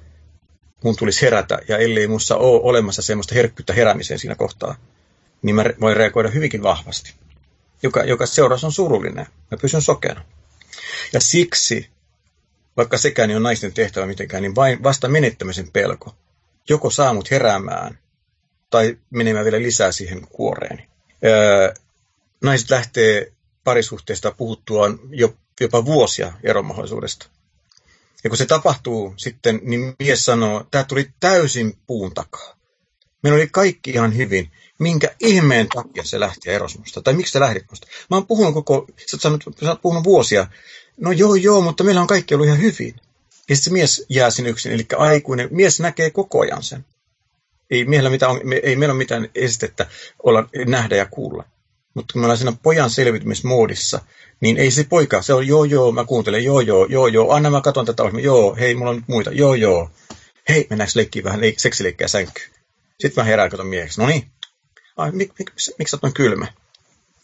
mun 0.84 0.96
tulisi 0.96 1.22
herätä, 1.22 1.58
ja 1.68 1.78
ellei 1.78 2.08
mussa 2.08 2.36
ole 2.36 2.60
olemassa 2.62 3.02
semmoista 3.02 3.34
herkkyyttä 3.34 3.72
heräämiseen 3.72 4.18
siinä 4.18 4.34
kohtaa, 4.34 4.76
niin 5.42 5.56
mä 5.56 5.64
voin 5.80 5.96
reagoida 5.96 6.30
hyvinkin 6.30 6.62
vahvasti. 6.62 7.14
Joka, 7.82 8.04
joka 8.04 8.26
seuraus 8.26 8.64
on 8.64 8.72
surullinen. 8.72 9.26
Mä 9.50 9.58
pysyn 9.62 9.82
sokeana. 9.82 10.24
Ja 11.12 11.20
siksi 11.20 11.90
vaikka 12.76 12.98
sekään 12.98 13.30
ei 13.30 13.36
ole 13.36 13.42
naisten 13.42 13.72
tehtävä 13.72 14.06
mitenkään, 14.06 14.42
niin 14.42 14.54
vain 14.54 14.82
vasta 14.82 15.08
menettämisen 15.08 15.70
pelko. 15.72 16.14
Joko 16.68 16.90
saa 16.90 17.14
mut 17.14 17.30
heräämään, 17.30 17.98
tai 18.70 18.98
menemään 19.10 19.44
vielä 19.44 19.62
lisää 19.62 19.92
siihen 19.92 20.26
kuoreeni. 20.30 20.88
Öö, 21.24 21.74
naiset 22.42 22.70
lähtee 22.70 23.32
parisuhteesta 23.64 24.30
puhuttuaan 24.30 24.98
jo, 25.10 25.34
jopa 25.60 25.84
vuosia 25.84 26.32
eromahdollisuudesta. 26.42 27.26
Ja 28.24 28.30
kun 28.30 28.36
se 28.36 28.46
tapahtuu 28.46 29.14
sitten, 29.16 29.60
niin 29.62 29.94
mies 29.98 30.24
sanoo, 30.24 30.66
tämä 30.70 30.84
tuli 30.84 31.10
täysin 31.20 31.78
puun 31.86 32.14
takaa. 32.14 32.56
Meillä 33.22 33.36
oli 33.36 33.48
kaikki 33.52 33.90
ihan 33.90 34.16
hyvin. 34.16 34.50
Minkä 34.78 35.14
ihmeen 35.20 35.68
takia 35.68 36.04
se 36.04 36.20
lähti 36.20 36.50
eros 36.50 36.78
musta? 36.78 37.02
Tai 37.02 37.14
miksi 37.14 37.32
sä 37.32 37.40
lähdit 37.40 37.64
musta? 37.70 37.86
Mä 38.10 38.16
oon 38.16 38.26
puhunut 38.26 38.54
koko, 38.54 38.86
sä 39.06 39.28
oot, 39.28 39.42
sä 39.60 39.70
oot 39.70 39.82
puhunut 39.82 40.04
vuosia 40.04 40.46
No 40.96 41.12
joo, 41.12 41.34
joo, 41.34 41.60
mutta 41.60 41.84
meillä 41.84 42.00
on 42.00 42.06
kaikki 42.06 42.34
ollut 42.34 42.46
ihan 42.46 42.60
hyvin. 42.60 42.94
Ja 43.48 43.56
sitten 43.56 43.64
se 43.64 43.70
mies 43.70 44.06
jää 44.08 44.30
sinne 44.30 44.50
yksin, 44.50 44.72
eli 44.72 44.86
aikuinen. 44.96 45.48
Mies 45.50 45.80
näkee 45.80 46.10
koko 46.10 46.40
ajan 46.40 46.62
sen. 46.62 46.84
Ei 47.70 47.84
meillä, 47.84 48.10
mitään, 48.10 48.36
ei 48.62 48.76
meillä 48.76 48.92
ole 48.92 48.98
mitään 48.98 49.28
estettä 49.34 49.86
olla, 50.22 50.48
nähdä 50.66 50.96
ja 50.96 51.06
kuulla. 51.06 51.44
Mutta 51.94 52.12
kun 52.12 52.20
me 52.20 52.24
ollaan 52.24 52.38
siinä 52.38 52.52
pojan 52.62 52.90
selviytymismoodissa, 52.90 54.00
niin 54.40 54.56
ei 54.56 54.70
se 54.70 54.84
poika, 54.84 55.22
se 55.22 55.34
on 55.34 55.46
joo 55.46 55.64
joo, 55.64 55.92
mä 55.92 56.04
kuuntelen, 56.04 56.44
joo 56.44 56.60
joo, 56.60 56.86
joo 56.86 57.06
joo, 57.06 57.32
anna 57.32 57.50
mä 57.50 57.60
katson 57.60 57.86
tätä 57.86 58.02
ohjelmaa, 58.02 58.24
joo, 58.24 58.56
hei, 58.56 58.74
mulla 58.74 58.90
on 58.90 58.96
nyt 58.96 59.08
muita, 59.08 59.30
joo 59.32 59.54
joo. 59.54 59.90
Hei, 60.48 60.66
mennäänkö 60.70 60.92
leikkiin 60.94 61.24
vähän 61.24 61.40
seksileikkää 61.56 62.08
sänkyyn. 62.08 62.50
Sitten 63.00 63.24
mä 63.24 63.28
herään 63.28 63.50
katon 63.50 63.66
mieheksi, 63.66 64.00
no 64.00 64.06
niin, 64.06 64.30
ai, 64.96 65.12
mik, 65.12 65.32
mik, 65.38 65.50
miksi, 65.50 65.74
miksi 65.78 65.90
sä 65.90 65.98
oot 66.02 66.14
kylmä? 66.14 66.46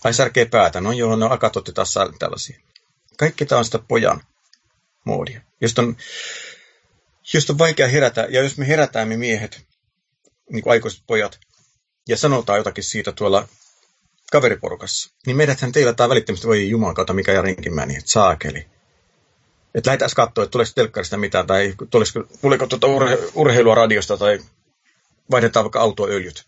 Ai 0.05 0.15
särkee 0.15 0.45
päätä, 0.45 0.81
no 0.81 0.93
joo, 0.93 1.17
no 1.17 1.27
akat 1.31 1.57
otti 1.57 1.73
taas 1.73 1.95
tällaisia. 2.19 2.61
Kaikki 3.17 3.47
tämä 3.47 3.59
on 3.59 3.65
sitä 3.65 3.79
pojan 3.79 4.23
moodia, 5.05 5.41
josta 5.61 5.83
on, 5.83 5.97
josta 7.35 7.53
on 7.53 7.59
vaikea 7.59 7.89
herätä. 7.89 8.27
Ja 8.31 8.43
jos 8.43 8.57
me 8.57 8.69
herätään 8.69 9.09
me 9.09 9.17
miehet, 9.17 9.65
niin 10.53 10.63
kuin 10.63 10.71
aikuiset 10.71 11.03
pojat, 11.07 11.41
ja 12.09 12.17
sanotaan 12.17 12.59
jotakin 12.59 12.85
siitä 12.85 13.13
tuolla 13.13 13.49
kaveriporukassa, 14.31 15.11
niin 15.27 15.37
meidäthän 15.37 15.73
teillä 15.73 15.93
tai 15.93 16.09
välittömästi 16.09 16.47
voi 16.47 16.69
Jumalan 16.69 16.95
kautta 16.95 17.13
mikä 17.13 17.33
ja 17.33 17.43
rinkimäni, 17.43 17.97
että 17.97 18.11
saakeli. 18.11 18.67
Että 19.75 19.89
lähdetään 19.89 20.11
katsoa, 20.17 20.45
että 20.45 20.53
tuleeko 20.53 20.73
telkkarista 20.75 21.17
mitään, 21.17 21.47
tai 21.47 21.75
tulisiko, 21.91 22.25
tuliko 22.41 22.67
tuota 22.67 22.87
urhe, 22.87 23.19
urheilua 23.35 23.75
radiosta, 23.75 24.17
tai 24.17 24.39
vaihdetaan 25.31 25.65
vaikka 25.65 25.81
autoöljyt. 25.81 26.45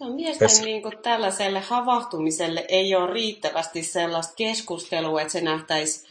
No, 0.00 0.08
miesten 0.08 0.48
niin 0.64 0.82
kuin 0.82 0.98
tällaiselle 0.98 1.60
havahtumiselle 1.60 2.64
ei 2.68 2.94
ole 2.94 3.12
riittävästi 3.12 3.82
sellaista 3.82 4.34
keskustelua, 4.36 5.20
että 5.20 5.32
se 5.32 5.40
nähtäisi 5.40 6.08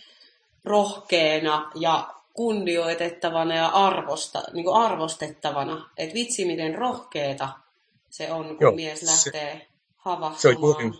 rohkeana 0.66 1.72
ja 1.76 2.08
kunnioitettavana 2.34 3.56
ja 3.56 3.68
arvosta, 3.68 4.44
niin 4.54 4.66
kuin 4.66 4.76
arvostettavana. 4.76 5.90
Että 5.98 6.14
vitsi, 6.14 6.46
miten 6.46 6.76
rohkeeta 6.76 7.50
se 8.10 8.32
on, 8.32 8.48
kun 8.48 8.58
Joo, 8.62 8.72
mies 8.72 9.04
lähtee 9.04 9.54
se. 9.54 9.69
Se 10.38 10.48
on, 10.48 10.94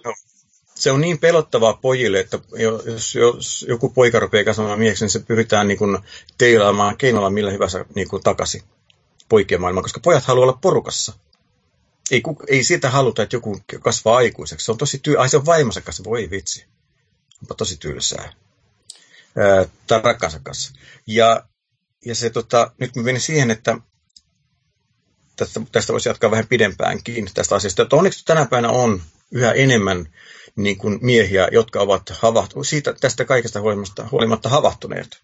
se 0.76 0.92
on 0.92 1.02
niin 1.02 1.20
pelottavaa 1.20 1.74
pojille, 1.74 2.20
että 2.20 2.40
jos, 2.86 3.16
jos 3.16 3.66
joku 3.70 3.90
poika 3.90 4.20
rupeaa 4.20 4.44
kasvamaan 4.44 4.80
mieheksi, 4.80 5.04
niin 5.04 5.10
se 5.10 5.20
pyritään 5.20 5.68
niin 5.68 5.78
kuin 5.78 6.00
teilaamaan 6.38 6.98
keinolla 6.98 7.30
millä 7.30 7.52
hyvänsä 7.52 7.86
niin 7.96 8.08
kuin 8.08 8.24
takaisin 8.24 8.64
poikien 9.30 9.62
maailmaan, 9.62 9.84
koska 9.84 10.00
pojat 10.00 10.24
haluaa 10.24 10.44
olla 10.44 10.60
porukassa. 10.62 11.14
Ei, 12.12 12.24
ei 12.48 12.64
siitä 12.64 12.90
haluta, 12.90 13.24
että 13.24 13.36
joku 13.36 13.62
kasvaa 13.82 14.18
aikuiseksi. 14.18 14.66
Se 14.66 14.72
on 14.72 14.78
tosi 14.78 15.00
tyy... 15.00 15.18
Ai 15.18 15.30
se 15.30 15.38
on 15.38 15.46
vaimonsa 15.46 15.82
kanssa, 15.82 16.04
voi 16.04 16.30
vitsi. 16.30 16.66
Onpa 17.42 17.56
tosi 17.56 17.78
tylsää 17.78 18.34
tai 19.88 20.02
rakkaansa 20.04 20.40
kanssa. 20.44 20.74
Ja, 21.08 21.44
ja 22.06 22.16
se, 22.16 22.30
tota, 22.30 22.72
nyt 22.78 22.96
mä 22.96 23.04
menin 23.04 23.22
siihen, 23.22 23.52
että 23.52 23.78
tästä, 25.40 25.62
tästä 25.72 25.94
voisi 25.94 26.10
jatkaa 26.10 26.32
vähän 26.32 26.48
pidempäänkin 26.48 27.30
tästä 27.34 27.56
asiasta. 27.56 27.84
Että 27.84 27.96
onneksi 27.96 28.26
tänä 28.26 28.46
päivänä 28.46 28.70
on 28.70 29.02
yhä 29.32 29.52
enemmän 29.52 30.14
niin 30.56 30.78
kuin 30.78 31.00
miehiä, 31.02 31.48
jotka 31.52 31.82
ovat 31.82 32.10
havahtu, 32.10 32.64
siitä, 32.64 32.94
tästä 32.94 33.26
kaikesta 33.26 33.62
huolimatta, 33.62 34.08
huolimatta 34.12 34.50
havahtuneet. 34.50 35.22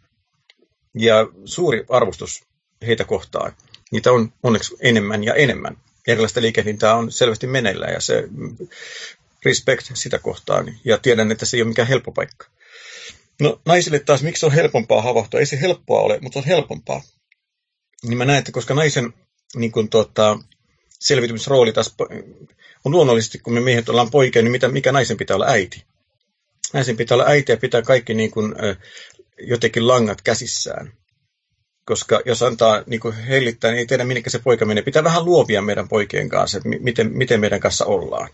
Ja 0.93 1.27
suuri 1.45 1.85
arvostus 1.89 2.43
heitä 2.87 3.03
kohtaan. 3.03 3.53
Niitä 3.91 4.11
on 4.11 4.33
onneksi 4.43 4.75
enemmän 4.79 5.23
ja 5.23 5.33
enemmän. 5.33 5.77
Erilaista 6.07 6.41
liikehdintää 6.41 6.95
on 6.95 7.11
selvästi 7.11 7.47
meneillään 7.47 7.93
ja 7.93 7.99
se 7.99 8.23
respect 9.45 9.91
sitä 9.93 10.19
kohtaan. 10.19 10.79
Ja 10.85 10.97
tiedän, 10.97 11.31
että 11.31 11.45
se 11.45 11.57
ei 11.57 11.61
ole 11.61 11.69
mikään 11.69 11.87
helppo 11.87 12.11
paikka. 12.11 12.47
No 13.41 13.61
naisille 13.65 13.99
taas, 13.99 14.23
miksi 14.23 14.45
on 14.45 14.51
helpompaa 14.51 15.01
havahtua? 15.01 15.39
Ei 15.39 15.45
se 15.45 15.61
helppoa 15.61 16.01
ole, 16.01 16.19
mutta 16.21 16.39
on 16.39 16.45
helpompaa. 16.45 17.01
Niin 18.03 18.17
mä 18.17 18.25
näen, 18.25 18.39
että 18.39 18.51
koska 18.51 18.73
naisen 18.73 19.13
niin 19.55 19.71
kun, 19.71 19.89
tuota, 19.89 20.39
selvitymisrooli 20.89 21.73
taas 21.73 21.95
on 22.85 22.91
luonnollisesti, 22.91 23.39
kun 23.39 23.53
me 23.53 23.59
miehet 23.59 23.89
ollaan 23.89 24.11
poikia, 24.11 24.41
niin 24.41 24.51
mitä, 24.51 24.67
mikä 24.67 24.91
naisen 24.91 25.17
pitää 25.17 25.35
olla 25.35 25.47
äiti? 25.47 25.83
Naisen 26.73 26.97
pitää 26.97 27.15
olla 27.15 27.25
äiti 27.27 27.51
ja 27.51 27.57
pitää 27.57 27.81
kaikki 27.81 28.13
niin 28.13 28.31
kun, 28.31 28.55
jotenkin 29.39 29.87
langat 29.87 30.21
käsissään. 30.21 30.93
Koska 31.85 32.21
jos 32.25 32.43
antaa 32.43 32.83
niin 32.85 32.99
kuin 32.99 33.15
hellittää, 33.15 33.71
niin 33.71 33.79
ei 33.79 33.85
tiedä 33.85 34.03
minne 34.03 34.23
se 34.27 34.39
poika 34.39 34.65
menee. 34.65 34.83
Pitää 34.83 35.03
vähän 35.03 35.25
luovia 35.25 35.61
meidän 35.61 35.89
poikien 35.89 36.29
kanssa, 36.29 36.57
että 36.57 36.69
miten, 36.69 37.11
miten 37.13 37.39
meidän 37.39 37.59
kanssa 37.59 37.85
ollaan. 37.85 38.29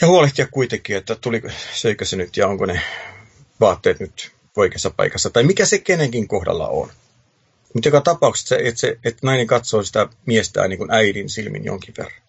Ja 0.00 0.06
huolehtia 0.06 0.46
kuitenkin, 0.50 0.96
että 0.96 1.14
tuli, 1.14 1.42
söikö 1.74 2.04
se 2.04 2.16
nyt 2.16 2.36
ja 2.36 2.48
onko 2.48 2.66
ne 2.66 2.82
vaatteet 3.60 4.00
nyt 4.00 4.30
oikeassa 4.56 4.90
paikassa, 4.90 5.30
tai 5.30 5.42
mikä 5.42 5.66
se 5.66 5.78
kenenkin 5.78 6.28
kohdalla 6.28 6.68
on. 6.68 6.90
Mutta 7.74 7.88
joka 7.88 8.00
tapauksessa, 8.00 8.56
että, 8.58 8.80
se, 8.80 8.98
että 9.04 9.26
nainen 9.26 9.46
katsoo 9.46 9.82
sitä 9.82 10.08
miestään 10.26 10.70
niin 10.70 10.78
kuin 10.78 10.90
äidin 10.90 11.28
silmin 11.28 11.64
jonkin 11.64 11.94
verran. 11.98 12.20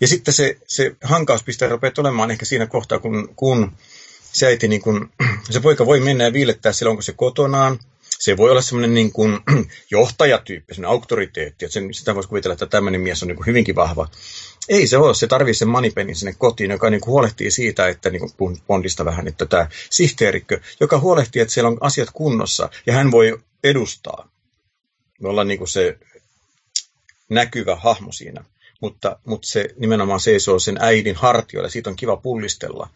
Ja 0.00 0.08
sitten 0.08 0.34
se, 0.34 0.56
se 0.66 0.96
hankauspiste 1.02 1.68
rupeaa 1.68 1.92
olemaan 1.98 2.30
ehkä 2.30 2.44
siinä 2.44 2.66
kohtaa, 2.66 2.98
kun, 2.98 3.32
kun 3.36 3.72
se 4.32 4.46
äiti, 4.46 4.68
niin 4.68 4.82
kun, 4.82 5.10
se 5.50 5.60
poika 5.60 5.86
voi 5.86 6.00
mennä 6.00 6.24
ja 6.24 6.32
viilettää 6.32 6.72
silloin, 6.72 6.92
onko 6.92 7.02
se 7.02 7.12
kotonaan. 7.12 7.78
Se 8.18 8.36
voi 8.36 8.50
olla 8.50 8.62
semmoinen 8.62 8.94
niin 8.94 9.12
kuin 9.12 9.38
johtajatyyppi, 9.90 10.74
semmoinen 10.74 10.92
auktoriteetti. 10.92 11.64
Että 11.64 11.72
sen, 11.72 11.94
sitä 11.94 12.14
voisi 12.14 12.28
kuvitella, 12.28 12.52
että 12.52 12.66
tämmöinen 12.66 13.00
mies 13.00 13.22
on 13.22 13.26
niin 13.26 13.36
kuin 13.36 13.46
hyvinkin 13.46 13.74
vahva 13.74 14.08
ei 14.68 14.86
se 14.86 14.98
ole, 14.98 15.14
se 15.14 15.26
tarvii 15.26 15.54
sen 15.54 15.68
manipenin 15.68 16.16
sinne 16.16 16.34
kotiin, 16.38 16.70
joka 16.70 16.90
niin 16.90 17.00
kuin 17.00 17.12
huolehtii 17.12 17.50
siitä, 17.50 17.88
että 17.88 18.10
niin 18.10 18.20
kuin 18.20 18.58
Bondista 18.66 19.04
vähän, 19.04 19.28
että 19.28 19.46
tämä 19.46 19.68
sihteerikkö, 19.90 20.60
joka 20.80 20.98
huolehtii, 20.98 21.42
että 21.42 21.54
siellä 21.54 21.68
on 21.68 21.78
asiat 21.80 22.08
kunnossa 22.12 22.68
ja 22.86 22.92
hän 22.92 23.10
voi 23.10 23.38
edustaa. 23.64 24.31
Me 25.22 25.28
ollaan 25.28 25.48
niin 25.48 25.58
kuin 25.58 25.68
se 25.68 25.98
näkyvä 27.28 27.76
hahmo 27.76 28.12
siinä, 28.12 28.44
mutta, 28.80 29.16
mutta 29.24 29.48
se 29.48 29.68
nimenomaan 29.78 30.20
seisoo 30.20 30.58
sen 30.58 30.78
äidin 30.80 31.16
hartioilla, 31.16 31.68
siitä 31.68 31.90
on 31.90 31.96
kiva 31.96 32.16
pullistella. 32.16 32.88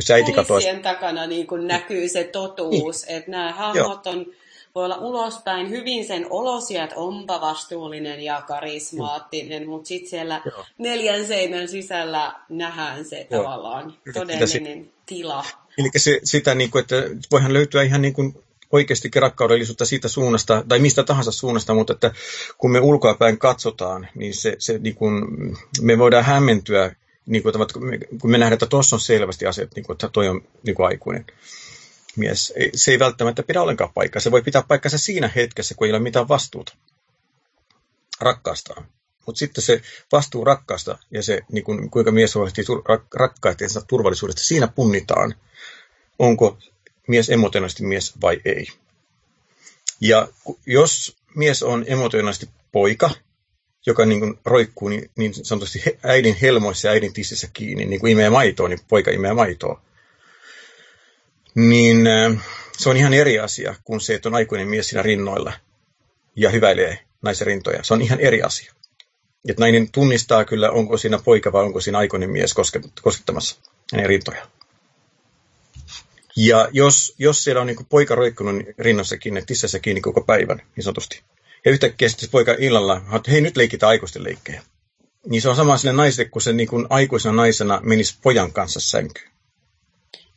se 0.00 0.14
äiti 0.14 0.32
katoaa... 0.32 0.60
takana 0.82 1.26
niin 1.26 1.46
kuin 1.46 1.66
näkyy 1.66 2.08
se 2.08 2.24
totuus, 2.24 3.06
niin. 3.06 3.16
että 3.16 3.30
nämä 3.30 3.52
hahmot 3.52 4.06
on, 4.06 4.26
voi 4.74 4.84
olla 4.84 4.96
ulospäin 4.96 5.70
hyvin 5.70 6.04
sen 6.04 6.26
olosia, 6.30 6.84
että 6.84 6.96
onpa 6.96 7.40
vastuullinen 7.40 8.20
ja 8.20 8.42
karismaattinen, 8.42 9.68
mutta 9.68 9.88
sitten 9.88 10.10
siellä 10.10 10.42
Joo. 10.44 10.64
neljän 10.78 11.26
seinän 11.26 11.68
sisällä 11.68 12.34
nähdään 12.48 13.04
se 13.04 13.26
Joo. 13.30 13.42
tavallaan 13.42 13.94
todellinen 14.14 14.90
tila. 15.06 15.44
Eli 15.78 15.90
se, 15.96 16.20
sitä, 16.24 16.54
niin 16.54 16.70
kuin, 16.70 16.80
että 16.80 16.96
voihan 17.30 17.52
löytyä 17.52 17.82
ihan 17.82 18.02
niin 18.02 18.14
kuin 18.14 18.34
oikeasti 18.72 19.10
rakkaudellisuutta 19.16 19.84
siitä 19.84 20.08
suunnasta, 20.08 20.64
tai 20.68 20.78
mistä 20.78 21.02
tahansa 21.02 21.32
suunnasta, 21.32 21.74
mutta 21.74 21.92
että 21.92 22.12
kun 22.58 22.70
me 22.70 22.80
ulkoapäin 22.80 23.38
katsotaan, 23.38 24.08
niin, 24.14 24.34
se, 24.34 24.56
se, 24.58 24.78
niin 24.78 24.94
kuin, 24.94 25.24
me 25.80 25.98
voidaan 25.98 26.24
hämmentyä, 26.24 26.94
niin 27.26 27.42
kuin, 27.42 27.54
kun 28.20 28.30
me 28.30 28.38
nähdään, 28.38 28.52
että 28.52 28.66
tuossa 28.66 28.96
on 28.96 29.00
selvästi 29.00 29.46
asiat, 29.46 29.70
niin 29.76 29.84
kuin, 29.84 29.94
että 29.94 30.08
toi 30.08 30.28
on 30.28 30.40
niin 30.66 30.74
kuin 30.74 30.86
aikuinen 30.86 31.26
mies. 32.16 32.54
Se 32.74 32.90
ei 32.90 32.98
välttämättä 32.98 33.42
pidä 33.42 33.62
ollenkaan 33.62 33.92
paikkaa. 33.94 34.20
Se 34.20 34.30
voi 34.30 34.42
pitää 34.42 34.62
paikkansa 34.68 34.98
siinä 34.98 35.30
hetkessä, 35.36 35.74
kun 35.74 35.86
ei 35.86 35.92
ole 35.92 35.98
mitään 35.98 36.28
vastuuta 36.28 36.74
rakkaastaan. 38.20 38.86
Mutta 39.26 39.38
sitten 39.38 39.64
se 39.64 39.82
vastuu 40.12 40.44
rakkaasta 40.44 40.98
ja 41.10 41.22
se, 41.22 41.40
niin 41.52 41.64
kuin, 41.64 41.90
kuinka 41.90 42.10
mies 42.10 42.34
huolehtii 42.34 42.64
rakkaidensa 43.14 43.82
turvallisuudesta, 43.88 44.42
siinä 44.42 44.68
punnitaan, 44.68 45.34
onko 46.18 46.58
mies 47.08 47.30
emotionaalisesti 47.30 47.84
mies 47.84 48.20
vai 48.20 48.40
ei. 48.44 48.66
Ja 50.00 50.28
jos 50.66 51.16
mies 51.34 51.62
on 51.62 51.84
emotionaalisesti 51.86 52.48
poika, 52.72 53.10
joka 53.86 54.04
niin 54.04 54.20
kuin 54.20 54.38
roikkuu 54.44 54.88
niin, 54.88 55.10
niin 55.16 55.34
sanotusti 55.34 55.82
äidin 56.02 56.36
helmoissa 56.42 56.88
ja 56.88 56.92
äidin 56.92 57.12
tississä 57.12 57.48
kiinni, 57.52 57.84
niin 57.84 58.00
kuin 58.00 58.12
imee 58.12 58.30
maitoa, 58.30 58.68
niin 58.68 58.80
poika 58.88 59.10
imee 59.10 59.32
maitoa, 59.32 59.82
niin 61.54 62.06
äh, 62.06 62.44
se 62.78 62.90
on 62.90 62.96
ihan 62.96 63.14
eri 63.14 63.38
asia 63.38 63.74
kuin 63.84 64.00
se, 64.00 64.14
että 64.14 64.28
on 64.28 64.34
aikuinen 64.34 64.68
mies 64.68 64.88
siinä 64.88 65.02
rinnoilla 65.02 65.52
ja 66.36 66.50
hyväilee 66.50 66.98
naisen 67.22 67.46
rintoja. 67.46 67.82
Se 67.82 67.94
on 67.94 68.02
ihan 68.02 68.20
eri 68.20 68.42
asia. 68.42 68.72
Että 69.48 69.62
nainen 69.62 69.92
tunnistaa 69.92 70.44
kyllä, 70.44 70.70
onko 70.70 70.96
siinä 70.96 71.18
poika 71.24 71.52
vai 71.52 71.64
onko 71.64 71.80
siinä 71.80 71.98
aikuinen 71.98 72.30
mies 72.30 72.54
koskettamassa 73.02 73.56
hänen 73.92 74.06
rintoja. 74.06 74.46
Ja 76.36 76.68
jos, 76.72 77.14
jos 77.18 77.44
siellä 77.44 77.60
on 77.60 77.66
niin 77.66 77.86
poika 77.88 78.14
roikkunut 78.14 78.62
rinnassa 78.78 79.16
kiinni, 79.16 79.42
tissässä 79.46 79.78
kiinni 79.78 80.00
koko 80.00 80.20
päivän, 80.20 80.62
niin 80.76 80.84
sanotusti, 80.84 81.22
ja 81.64 81.70
yhtäkkiä 81.70 82.08
sitten 82.08 82.28
poika 82.30 82.54
illalla, 82.58 83.00
että 83.16 83.30
hei 83.30 83.40
nyt 83.40 83.56
leikitään 83.56 83.90
aikuisten 83.90 84.24
leikkejä, 84.24 84.62
niin 85.26 85.42
se 85.42 85.48
on 85.48 85.56
sama 85.56 85.76
sille 85.76 85.92
naiselle, 85.92 86.30
kun 86.30 86.42
se 86.42 86.52
niin 86.52 86.68
kuin 86.68 86.86
aikuisena 86.90 87.34
naisena 87.34 87.80
menisi 87.82 88.18
pojan 88.22 88.52
kanssa 88.52 88.80
sänkyyn. 88.80 89.32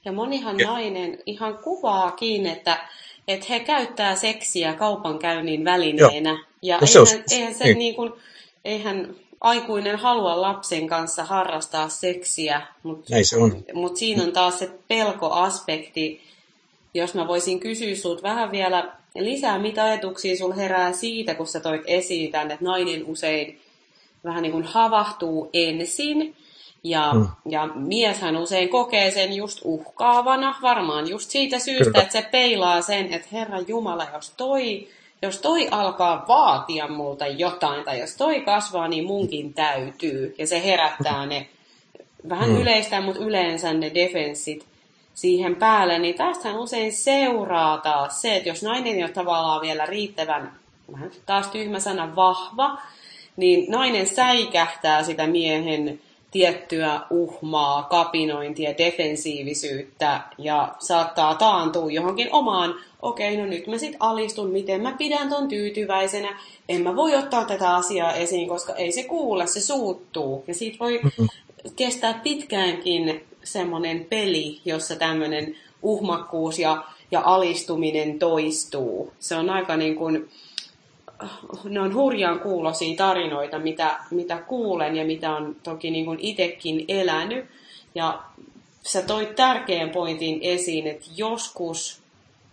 Ja 0.06 0.12
monihan 0.12 0.60
ja. 0.60 0.68
nainen 0.68 1.20
ihan 1.26 1.58
kuvaakin, 1.58 2.48
että, 2.48 2.88
että 3.28 3.46
he 3.50 3.60
käyttää 3.60 4.16
seksiä 4.16 4.74
kaupankäynnin 4.74 5.66
välineenä. 5.66 6.30
Joo. 6.30 6.40
Ja 6.62 6.78
no 6.78 6.88
eihän, 6.88 7.08
se 7.08 7.24
eihän, 7.32 7.56
se 7.56 7.64
niin. 7.64 7.78
Niin 7.78 7.96
kuin, 7.96 8.14
eihän 8.66 9.16
aikuinen 9.42 9.96
halua 9.96 10.42
lapsen 10.42 10.88
kanssa 10.88 11.24
harrastaa 11.24 11.90
seksiä, 11.90 12.62
mutta 12.84 13.14
mut 13.74 13.98
siinä 13.98 14.24
on 14.24 14.32
taas 14.32 14.60
se 14.60 14.70
pelkoaspekti. 14.88 16.22
Jos 16.94 17.14
mä 17.14 17.28
voisin 17.28 17.60
kysyä 17.60 17.96
sulta 17.96 18.24
vähän 18.24 18.52
vielä 18.52 18.94
lisää, 19.16 19.60
mitä 19.60 19.84
ajatuksia 19.84 20.38
sul 20.38 20.54
herää 20.54 20.94
siitä, 20.94 21.36
kun 21.36 21.48
sä 21.48 21.60
toit 21.60 21.82
esiin 21.88 22.32
tämän, 22.32 22.52
että 22.52 22.66
nainen 22.66 23.06
usein 23.06 23.62
vähän 24.24 24.42
niin 24.42 24.52
kuin 24.52 24.64
havahtuu 24.64 25.50
ensin, 25.54 26.36
ja, 26.86 27.14
mm. 27.14 27.28
ja 27.50 27.68
mieshän 27.76 28.38
usein 28.38 28.70
kokee 28.70 29.12
sen 29.12 29.34
just 29.34 29.60
uhkaavana, 29.64 30.56
varmaan 30.62 31.10
just 31.10 31.30
siitä 31.30 31.60
syystä, 31.60 31.84
Kyllä. 31.84 32.02
että 32.02 32.14
se 32.14 32.28
peilaa 32.32 32.82
sen, 32.82 33.14
että 33.14 33.28
Herra 33.32 33.60
Jumala, 33.60 34.08
jos 34.14 34.34
toi 34.38 34.88
jos 35.22 35.38
toi 35.42 35.68
alkaa 35.72 36.26
vaatia 36.28 36.88
multa 36.88 37.28
jotain, 37.28 37.84
tai 37.84 38.00
jos 38.00 38.16
toi 38.16 38.42
kasvaa, 38.42 38.88
niin 38.88 39.06
munkin 39.06 39.54
täytyy. 39.54 40.36
Ja 40.38 40.48
se 40.48 40.64
herättää 40.64 41.26
ne, 41.26 41.48
vähän 42.30 42.50
mm. 42.50 42.62
yleistä, 42.62 43.02
mutta 43.02 43.24
yleensä 43.24 43.74
ne 43.74 43.92
defenssit 43.94 44.66
siihen 45.14 45.56
päälle, 45.56 46.00
niin 46.00 46.16
tästähän 46.16 46.60
usein 46.60 46.94
seuraa 46.94 47.78
taas 47.78 48.22
se, 48.22 48.36
että 48.36 48.50
jos 48.50 48.64
nainen 48.64 48.96
ei 48.96 49.04
ole 49.04 49.12
tavallaan 49.12 49.62
vielä 49.62 49.86
riittävän, 49.86 50.52
vähän 50.92 51.12
taas 51.26 51.48
tyhmä 51.48 51.80
sana, 51.80 52.16
vahva, 52.16 52.78
niin 53.38 53.72
nainen 53.72 54.08
säikähtää 54.08 55.04
sitä 55.04 55.28
miehen 55.28 56.02
tiettyä 56.36 57.02
uhmaa, 57.10 57.84
kapinointia, 57.84 58.78
defensiivisyyttä 58.78 60.22
ja 60.38 60.76
saattaa 60.80 61.36
taantua 61.36 61.92
johonkin 61.92 62.28
omaan, 62.32 62.76
okei, 63.02 63.34
okay, 63.34 63.46
no 63.46 63.50
nyt 63.50 63.68
mä 63.68 63.78
sit 63.78 63.96
alistun, 64.00 64.50
miten 64.50 64.82
mä 64.82 64.92
pidän 64.98 65.30
ton 65.30 65.48
tyytyväisenä, 65.48 66.40
en 66.70 66.82
mä 66.82 66.96
voi 66.96 67.16
ottaa 67.16 67.46
tätä 67.46 67.76
asiaa 67.76 68.14
esiin, 68.14 68.50
koska 68.50 68.76
ei 68.76 68.92
se 68.92 69.04
kuule, 69.04 69.48
se 69.48 69.62
suuttuu. 69.62 70.44
Ja 70.48 70.54
siitä 70.54 70.80
voi 70.80 71.02
kestää 71.76 72.20
pitkäänkin 72.24 73.24
semmoinen 73.44 74.06
peli, 74.06 74.62
jossa 74.66 74.96
tämmöinen 74.96 75.56
uhmakkuus 75.82 76.60
ja, 76.60 76.84
ja 77.12 77.22
alistuminen 77.26 78.20
toistuu. 78.20 79.14
Se 79.20 79.36
on 79.36 79.50
aika 79.50 79.78
niin 79.78 79.96
kuin, 79.96 80.30
ne 81.64 81.82
on 81.82 81.94
hurjan 81.94 82.40
kuulosia 82.40 82.96
tarinoita, 82.96 83.60
mitä, 83.60 84.00
mitä 84.12 84.38
kuulen 84.38 84.96
ja 84.96 85.06
mitä 85.06 85.36
on 85.36 85.56
toki 85.64 85.92
niin 85.92 86.06
kuin 86.06 86.20
itsekin 86.22 86.86
elänyt. 86.88 87.46
Ja 87.96 88.24
sä 88.84 89.02
toit 89.02 89.36
tärkeän 89.36 89.90
pointin 89.90 90.40
esiin, 90.42 90.88
että 90.88 91.06
joskus 91.16 92.02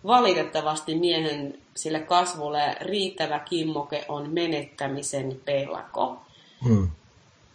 valitettavasti 0.05 0.95
miehen 0.95 1.57
sille 1.75 1.99
kasvulle 1.99 2.75
riittävä 2.81 3.39
kimmoke 3.39 4.05
on 4.07 4.29
menettämisen 4.29 5.41
pelko. 5.45 6.21
Hmm. 6.63 6.89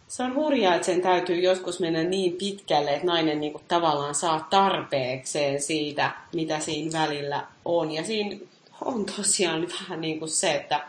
Se 0.08 0.22
on 0.22 0.34
hurjaa, 0.34 0.74
että 0.74 0.86
sen 0.86 1.00
täytyy 1.00 1.36
joskus 1.36 1.80
mennä 1.80 2.02
niin 2.02 2.32
pitkälle, 2.32 2.94
että 2.94 3.06
nainen 3.06 3.40
niin 3.40 3.52
kuin 3.52 3.64
tavallaan 3.68 4.14
saa 4.14 4.46
tarpeekseen 4.50 5.62
siitä, 5.62 6.10
mitä 6.34 6.60
siinä 6.60 6.98
välillä 6.98 7.46
on. 7.64 7.90
Ja 7.90 8.04
siinä 8.04 8.36
on 8.84 9.06
tosiaan 9.16 9.66
vähän 9.80 10.00
niin 10.00 10.18
kuin 10.18 10.28
se, 10.28 10.54
että 10.54 10.84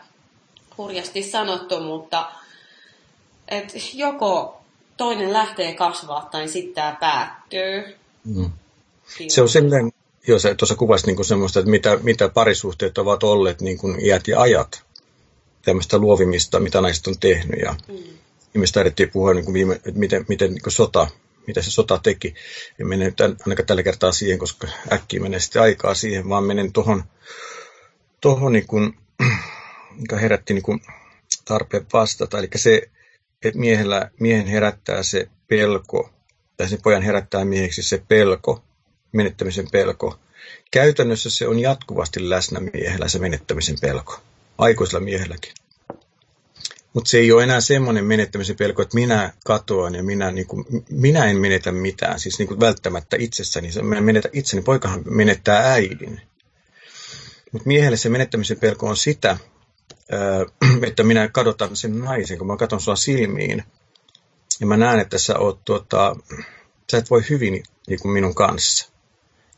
hurjasti 0.78 1.22
sanottu, 1.22 1.80
mutta 1.80 2.30
et 3.48 3.72
joko 3.94 4.60
toinen 4.96 5.32
lähtee 5.32 5.74
kasvaa 5.74 6.28
tai 6.32 6.48
sitten 6.48 6.74
tämä 6.74 6.96
päättyy. 7.00 7.96
Mm. 8.24 8.50
Se 9.28 9.42
on 9.42 9.48
silleen, 9.48 9.92
jos 10.26 10.42
tuossa 10.56 10.74
kuvasit 10.74 11.06
niin 11.06 11.24
semmoista, 11.24 11.60
että 11.60 11.70
mitä, 11.70 11.98
mitä 12.02 12.28
parisuhteet 12.28 12.98
ovat 12.98 13.22
olleet 13.22 13.60
niin 13.60 13.78
kuin 13.78 14.00
iät 14.00 14.28
ja 14.28 14.40
ajat, 14.40 14.82
tämmöistä 15.62 15.98
luovimista, 15.98 16.60
mitä 16.60 16.80
naiset 16.80 17.06
on 17.06 17.18
tehnyt. 17.18 17.60
Ja 17.60 17.74
mm. 17.88 17.94
ihmiset 18.54 18.74
taidettiin 18.74 19.10
puhua, 19.10 19.34
niin 19.34 19.44
kuin 19.44 19.54
viime, 19.54 19.74
että 19.74 19.92
miten, 19.94 20.24
miten 20.28 20.50
niin 20.50 20.62
kuin 20.62 20.72
sota, 20.72 21.06
mitä 21.46 21.62
se 21.62 21.70
sota 21.70 22.00
teki. 22.02 22.34
En 22.80 22.86
mene 22.86 23.04
nyt 23.04 23.20
ainakaan 23.20 23.66
tällä 23.66 23.82
kertaa 23.82 24.12
siihen, 24.12 24.38
koska 24.38 24.68
äkkiä 24.92 25.20
menee 25.20 25.40
sitten 25.40 25.62
aikaa 25.62 25.94
siihen, 25.94 26.28
vaan 26.28 26.44
menen 26.44 26.72
tuohon, 26.72 27.04
tohon 28.20 28.52
niin 28.52 28.66
kuin, 28.66 28.96
mikä 30.00 30.16
herätti 30.16 30.54
niin 30.54 30.62
kuin 30.62 30.82
tarpeen 31.44 31.86
vastata. 31.92 32.38
Eli 32.38 32.48
se, 32.56 32.82
että 33.44 33.60
miehellä, 33.60 34.10
miehen 34.20 34.46
herättää 34.46 35.02
se 35.02 35.28
pelko, 35.48 36.10
tai 36.56 36.68
sen 36.68 36.82
pojan 36.82 37.02
herättää 37.02 37.44
mieheksi 37.44 37.82
se 37.82 38.02
pelko, 38.08 38.62
menettämisen 39.12 39.70
pelko. 39.72 40.18
Käytännössä 40.70 41.30
se 41.30 41.48
on 41.48 41.58
jatkuvasti 41.58 42.30
läsnä 42.30 42.60
miehellä 42.60 43.08
se 43.08 43.18
menettämisen 43.18 43.76
pelko, 43.80 44.20
aikuisella 44.58 45.04
miehelläkin. 45.04 45.52
Mutta 46.92 47.10
se 47.10 47.18
ei 47.18 47.32
ole 47.32 47.42
enää 47.42 47.60
semmoinen 47.60 48.04
menettämisen 48.04 48.56
pelko, 48.56 48.82
että 48.82 48.94
minä 48.94 49.32
katoan 49.44 49.94
ja 49.94 50.02
minä, 50.02 50.30
niin 50.30 50.46
kuin, 50.46 50.64
minä 50.90 51.24
en 51.24 51.36
menetä 51.36 51.72
mitään, 51.72 52.20
siis 52.20 52.38
niin 52.38 52.48
kuin 52.48 52.60
välttämättä 52.60 53.16
itsessäni. 53.20 53.72
Se 53.72 53.82
menetä 53.82 54.28
itseni, 54.32 54.62
poikahan 54.62 55.02
menettää 55.04 55.72
äidin. 55.72 56.20
Mutta 57.52 57.68
miehelle 57.68 57.96
se 57.96 58.08
menettämisen 58.08 58.60
pelko 58.60 58.88
on 58.88 58.96
sitä, 58.96 59.36
että 60.88 61.02
minä 61.02 61.28
kadotan 61.28 61.76
sen 61.76 61.98
naisen, 61.98 62.38
kun 62.38 62.46
mä 62.46 62.56
katson 62.56 62.80
sua 62.80 62.96
silmiin. 62.96 63.64
Ja 64.60 64.66
mä 64.66 64.76
näen, 64.76 65.00
että 65.00 65.18
sä, 65.18 65.38
oot, 65.38 65.64
tuota, 65.64 66.16
sä 66.90 66.98
et 66.98 67.10
voi 67.10 67.22
hyvin 67.30 67.62
niin 67.86 68.00
kuin 68.00 68.12
minun 68.12 68.34
kanssa 68.34 68.90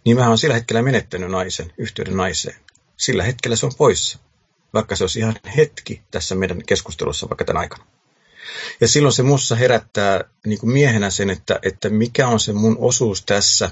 niin 0.05 0.17
mä 0.17 0.29
oon 0.29 0.39
sillä 0.39 0.55
hetkellä 0.55 0.83
menettänyt 0.83 1.31
naisen, 1.31 1.73
yhteyden 1.79 2.17
naiseen. 2.17 2.57
Sillä 2.97 3.25
hetkellä 3.25 3.57
se 3.57 3.67
on 3.67 3.73
poissa, 3.79 4.19
vaikka 4.75 4.97
se 4.97 5.05
olisi 5.05 5.19
ihan 5.19 5.37
hetki 5.57 6.03
tässä 6.11 6.35
meidän 6.35 6.63
keskustelussa 6.67 7.29
vaikka 7.29 7.45
tämän 7.45 7.61
aikana. 7.61 7.85
Ja 8.81 8.89
silloin 8.89 9.13
se 9.13 9.23
mussa 9.23 9.57
herättää 9.57 10.25
niin 10.47 10.59
kuin 10.59 10.73
miehenä 10.73 11.11
sen, 11.11 11.31
että, 11.31 11.59
että 11.63 11.89
mikä 11.89 12.29
on 12.29 12.41
se 12.41 12.53
mun 12.53 12.77
osuus 12.81 13.25
tässä, 13.25 13.71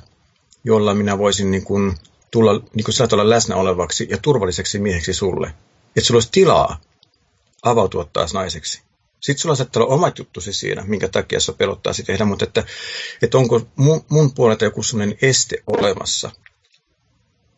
jolla 0.65 0.95
minä 0.95 1.19
voisin 1.19 1.51
niin 1.51 1.65
kuin 1.65 1.95
tulla 2.31 2.53
niin 2.53 2.85
kuin 2.85 3.13
olla 3.13 3.31
läsnä 3.31 3.57
olevaksi 3.57 4.07
ja 4.11 4.19
turvalliseksi 4.19 4.79
mieheksi 4.79 5.15
sulle. 5.15 5.55
Että 5.97 6.07
sulla 6.07 6.17
olisi 6.17 6.29
tilaa 6.33 6.81
avautua 7.63 8.05
taas 8.13 8.35
naiseksi. 8.35 8.83
Sitten 9.21 9.43
sulla 9.43 9.55
saattaa 9.55 9.83
olla 9.83 9.95
omat 9.95 10.19
juttusi 10.19 10.53
siinä, 10.53 10.85
minkä 10.87 11.09
takia 11.09 11.41
se 11.41 11.53
pelottaisi 11.53 12.03
tehdä, 12.03 12.25
mutta 12.25 12.45
että, 12.45 12.65
että 13.23 13.39
onko 13.39 13.61
mun, 13.77 14.05
mun 14.09 14.35
puolelta 14.35 14.65
joku 14.65 14.83
sellainen 14.83 15.19
este 15.23 15.63
olemassa. 15.67 16.31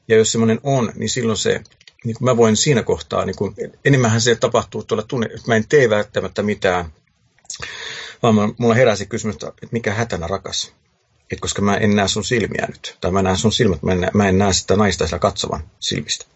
Ja 0.09 0.17
jos 0.17 0.33
semmoinen 0.33 0.61
on, 0.63 0.93
niin 0.95 1.09
silloin 1.09 1.39
se, 1.39 1.61
niin 2.05 2.17
kuin 2.17 2.25
mä 2.25 2.37
voin 2.37 2.57
siinä 2.57 2.83
kohtaa, 2.83 3.25
niin 3.25 3.37
kuin, 3.37 3.55
enemmän 3.85 4.21
se 4.21 4.35
tapahtuu 4.35 4.85
tuolla 4.85 5.03
tunne, 5.03 5.27
että 5.27 5.47
mä 5.47 5.57
en 5.57 5.69
tee 5.69 5.91
välttämättä 5.91 6.43
mitään, 6.43 6.93
vaan 8.23 8.55
mulla 8.59 8.75
heräsi 8.75 9.07
kysymys, 9.07 9.35
että 9.35 9.53
mikä 9.71 9.95
hätänä 9.95 10.27
rakas. 10.27 10.73
Et 11.31 11.41
koska 11.41 11.63
mä 11.63 11.77
en 11.77 11.97
näe 11.97 12.09
sun 12.09 12.25
silmiä 12.25 12.67
nyt, 12.69 12.99
tai 13.01 13.11
mä 13.11 13.23
näen 13.23 13.37
sun 13.37 13.53
silmät, 13.53 13.83
mä 13.83 13.93
en, 13.93 14.11
mä 14.15 14.29
en 14.29 14.39
näe 14.39 14.53
sitä 14.53 14.77
naista 14.77 15.07
siellä 15.07 15.19
katsovan 15.19 15.71
silmistä. 15.81 16.27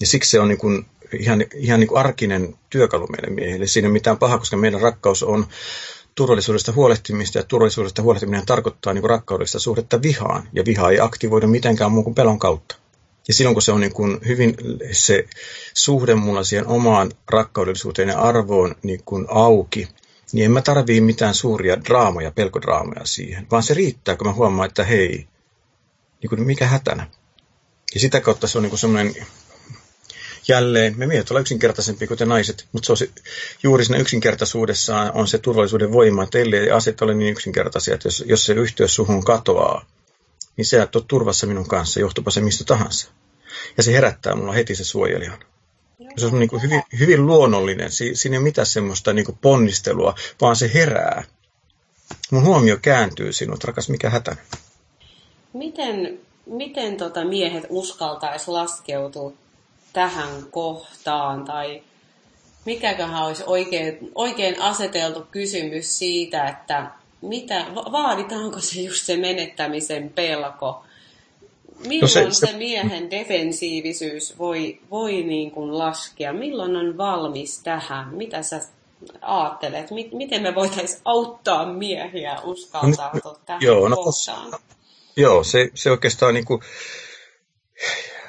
Ja 0.00 0.06
siksi 0.06 0.30
se 0.30 0.40
on 0.40 0.48
niin 0.48 0.58
kuin 0.58 0.86
ihan, 1.18 1.44
ihan 1.54 1.80
niin 1.80 1.88
kuin 1.88 1.98
arkinen 1.98 2.58
työkalu 2.70 3.06
meille 3.06 3.30
miehille. 3.30 3.66
Siinä 3.66 3.88
ei 3.88 3.92
mitään 3.92 4.18
pahaa, 4.18 4.38
koska 4.38 4.56
meidän 4.56 4.80
rakkaus 4.80 5.22
on 5.22 5.46
turvallisuudesta 6.14 6.72
huolehtimista, 6.72 7.38
ja 7.38 7.44
turvallisuudesta 7.44 8.02
huolehtiminen 8.02 8.46
tarkoittaa 8.46 8.92
niin 8.92 9.02
kuin 9.02 9.10
rakkaudesta 9.10 9.58
suhdetta 9.58 10.02
vihaan, 10.02 10.48
ja 10.52 10.64
vihaa 10.64 10.90
ei 10.90 11.00
aktivoida 11.00 11.46
mitenkään 11.46 11.92
muun 11.92 12.04
kuin 12.04 12.14
pelon 12.14 12.38
kautta. 12.38 12.76
Ja 13.28 13.34
silloin 13.34 13.54
kun 13.54 13.62
se 13.62 13.72
on 13.72 13.80
niin 13.80 13.92
kuin 13.92 14.18
hyvin 14.26 14.56
se 14.92 15.24
suhde 15.74 16.14
mulla 16.14 16.44
siihen 16.44 16.66
omaan 16.66 17.10
rakkaudellisuuteen 17.30 18.08
ja 18.08 18.18
arvoon 18.18 18.74
niin 18.82 19.02
kuin 19.04 19.26
auki, 19.28 19.88
niin 20.32 20.44
en 20.44 20.50
mä 20.50 20.62
tarvii 20.62 21.00
mitään 21.00 21.34
suuria 21.34 21.84
draamoja, 21.84 22.30
pelkodraamoja 22.30 23.04
siihen, 23.04 23.46
vaan 23.50 23.62
se 23.62 23.74
riittää, 23.74 24.16
kun 24.16 24.26
mä 24.26 24.32
huomaan, 24.32 24.68
että 24.68 24.84
hei, 24.84 25.26
niin 26.22 26.28
kuin 26.28 26.42
mikä 26.42 26.66
hätänä. 26.66 27.06
Ja 27.94 28.00
sitä 28.00 28.20
kautta 28.20 28.46
se 28.46 28.58
on 28.58 28.62
niin 28.62 28.70
kuin 28.70 28.80
semmoinen 28.80 29.14
jälleen, 30.48 30.94
me 30.98 31.06
miehet 31.06 31.30
ollaan 31.30 31.40
yksinkertaisempi 31.40 32.06
kuin 32.06 32.18
te 32.18 32.24
naiset, 32.24 32.66
mutta 32.72 32.86
se 32.86 32.92
on 32.92 32.96
se, 32.96 33.10
juuri 33.62 33.84
siinä 33.84 33.98
yksinkertaisuudessaan 33.98 35.12
on 35.14 35.28
se 35.28 35.38
turvallisuuden 35.38 35.92
voima, 35.92 36.22
että 36.22 36.38
ellei 36.38 36.70
asiat 36.70 37.02
ole 37.02 37.14
niin 37.14 37.32
yksinkertaisia, 37.32 37.94
että 37.94 38.06
jos, 38.06 38.24
jos 38.26 38.46
se 38.46 38.52
yhteys 38.52 38.94
suhun 38.94 39.24
katoaa, 39.24 39.86
niin 40.56 40.66
sä 40.66 40.82
et 40.82 40.96
ole 40.96 41.04
turvassa 41.08 41.46
minun 41.46 41.68
kanssa, 41.68 42.00
johtupa 42.00 42.30
se 42.30 42.40
mistä 42.40 42.64
tahansa. 42.64 43.10
Ja 43.76 43.82
se 43.82 43.92
herättää 43.92 44.34
mulla 44.34 44.52
heti 44.52 44.74
se 44.74 44.84
suojelijan. 44.84 45.38
Se 46.16 46.26
on 46.26 46.38
niin 46.38 46.48
kuin 46.48 46.62
hyvin, 46.62 46.82
hyvin 46.98 47.26
luonnollinen. 47.26 47.92
Si, 47.92 48.14
siinä 48.14 48.34
ei 48.34 48.38
ole 48.38 48.44
mitään 48.44 48.66
semmoista 48.66 49.12
niin 49.12 49.24
kuin 49.24 49.38
ponnistelua, 49.40 50.14
vaan 50.40 50.56
se 50.56 50.70
herää. 50.74 51.24
Mun 52.30 52.44
huomio 52.44 52.76
kääntyy 52.82 53.32
sinut, 53.32 53.64
rakas, 53.64 53.88
mikä 53.88 54.10
hätä. 54.10 54.36
Miten, 55.52 56.20
miten 56.46 56.96
tota 56.96 57.24
miehet 57.24 57.66
uskaltaisi 57.68 58.50
laskeutua 58.50 59.32
tähän 59.92 60.44
kohtaan? 60.50 61.44
Tai 61.44 61.82
mikäköhän 62.64 63.24
olisi 63.24 63.42
oikein, 63.46 63.98
oikein 64.14 64.62
aseteltu 64.62 65.26
kysymys 65.30 65.98
siitä, 65.98 66.44
että 66.44 66.90
mitä, 67.22 67.66
vaaditaanko 67.74 68.60
se 68.60 68.80
just 68.80 69.06
se 69.06 69.16
menettämisen 69.16 70.10
pelko? 70.10 70.84
Milloin 71.86 72.00
no 72.00 72.08
se, 72.08 72.26
se, 72.30 72.46
se 72.46 72.56
miehen 72.56 73.10
defensiivisyys 73.10 74.38
voi, 74.38 74.80
voi 74.90 75.22
niin 75.22 75.50
kuin 75.50 75.78
laskea? 75.78 76.32
Milloin 76.32 76.76
on 76.76 76.98
valmis 76.98 77.60
tähän? 77.62 78.14
Mitä 78.14 78.42
sä 78.42 78.60
ajattelet? 79.20 79.86
Miten 80.12 80.42
me 80.42 80.54
voitaisiin 80.54 81.00
auttaa 81.04 81.72
miehiä 81.72 82.40
uskaltautua 82.44 83.32
no, 83.32 83.38
tähän 83.46 83.62
joo, 83.62 83.88
no, 83.88 83.96
kohtaan? 83.96 84.52
Joo, 85.16 85.44
se, 85.44 85.70
se 85.74 85.90
oikeastaan 85.90 86.34
niin 86.34 86.44
kuin, 86.44 86.60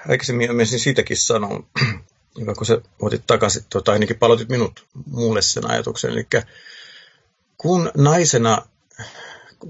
aikaisemmin 0.10 0.56
menisin 0.56 0.80
siitäkin 0.80 1.18
sanoa, 1.18 1.64
hyvä 2.40 2.54
kun 2.54 2.66
sä 2.66 2.82
otit 3.02 3.24
takaisin, 3.28 3.64
tota, 3.70 3.92
ainakin 3.92 4.20
palotit 4.20 4.50
minut 4.50 4.86
mulle 5.06 5.42
sen 5.42 5.72
ajatuksen. 5.72 6.12
Eli 6.12 6.28
kun 7.58 7.92
naisena 7.98 8.62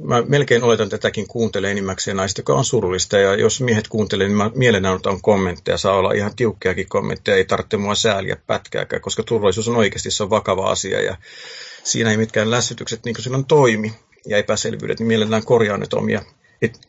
mä 0.03 0.21
melkein 0.21 0.63
oletan 0.63 0.89
tätäkin 0.89 1.27
kuuntelee 1.27 1.71
enimmäkseen 1.71 2.17
naista, 2.17 2.39
joka 2.39 2.53
on 2.53 2.65
surullista. 2.65 3.17
Ja 3.17 3.36
jos 3.36 3.61
miehet 3.61 3.88
kuuntelee, 3.88 4.27
niin 4.27 4.38
mä 4.38 4.51
mielellään 4.55 4.95
otan 4.95 5.21
kommentteja. 5.21 5.77
Saa 5.77 5.95
olla 5.95 6.13
ihan 6.13 6.36
tiukkeakin 6.36 6.89
kommentteja. 6.89 7.38
Ei 7.38 7.45
tarvitse 7.45 7.77
mua 7.77 7.95
sääliä 7.95 8.38
pätkääkään, 8.47 9.01
koska 9.01 9.23
turvallisuus 9.23 9.67
on 9.67 9.75
oikeasti 9.75 10.11
se 10.11 10.23
on 10.23 10.30
vakava 10.30 10.71
asia. 10.71 11.01
Ja 11.01 11.17
siinä 11.84 12.11
ei 12.11 12.17
mitkään 12.17 12.51
lässytykset 12.51 13.05
niin 13.05 13.15
kuin 13.15 13.23
silloin 13.23 13.45
toimi 13.45 13.93
ja 14.25 14.38
epäselvyydet, 14.38 14.99
niin 14.99 15.07
mielellään 15.07 15.45
korjaan 15.45 15.80
nyt 15.80 15.93
omia 15.93 16.21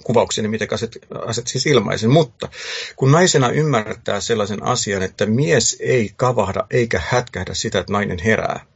kuvaukseni, 0.04 0.48
mitä 0.48 0.66
aset, 0.72 0.98
aset 1.26 1.46
siis 1.46 1.66
ilmaisen. 1.66 2.10
Mutta 2.10 2.48
kun 2.96 3.12
naisena 3.12 3.50
ymmärtää 3.50 4.20
sellaisen 4.20 4.62
asian, 4.62 5.02
että 5.02 5.26
mies 5.26 5.76
ei 5.80 6.10
kavahda 6.16 6.66
eikä 6.70 7.02
hätkähdä 7.08 7.54
sitä, 7.54 7.78
että 7.78 7.92
nainen 7.92 8.18
herää, 8.24 8.66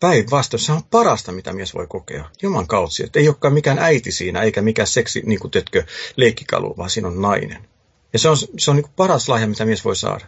Päinvastoin, 0.00 0.60
se 0.60 0.72
on 0.72 0.84
parasta, 0.90 1.32
mitä 1.32 1.52
mies 1.52 1.74
voi 1.74 1.86
kokea. 1.86 2.30
Juman 2.42 2.66
kautsi, 2.66 3.04
että 3.04 3.18
ei 3.18 3.28
olekaan 3.28 3.54
mikään 3.54 3.78
äiti 3.78 4.12
siinä, 4.12 4.42
eikä 4.42 4.62
mikään 4.62 4.88
seksi, 4.88 5.22
niin 5.26 5.40
kuin 5.40 5.50
teetkö, 5.50 5.84
leikkikalu, 6.16 6.74
vaan 6.76 6.90
siinä 6.90 7.08
on 7.08 7.22
nainen. 7.22 7.68
Ja 8.12 8.18
se 8.18 8.28
on, 8.28 8.36
se 8.58 8.70
on 8.70 8.76
niin 8.76 8.84
kuin 8.84 8.94
paras 8.96 9.28
lahja, 9.28 9.46
mitä 9.46 9.64
mies 9.64 9.84
voi 9.84 9.96
saada. 9.96 10.26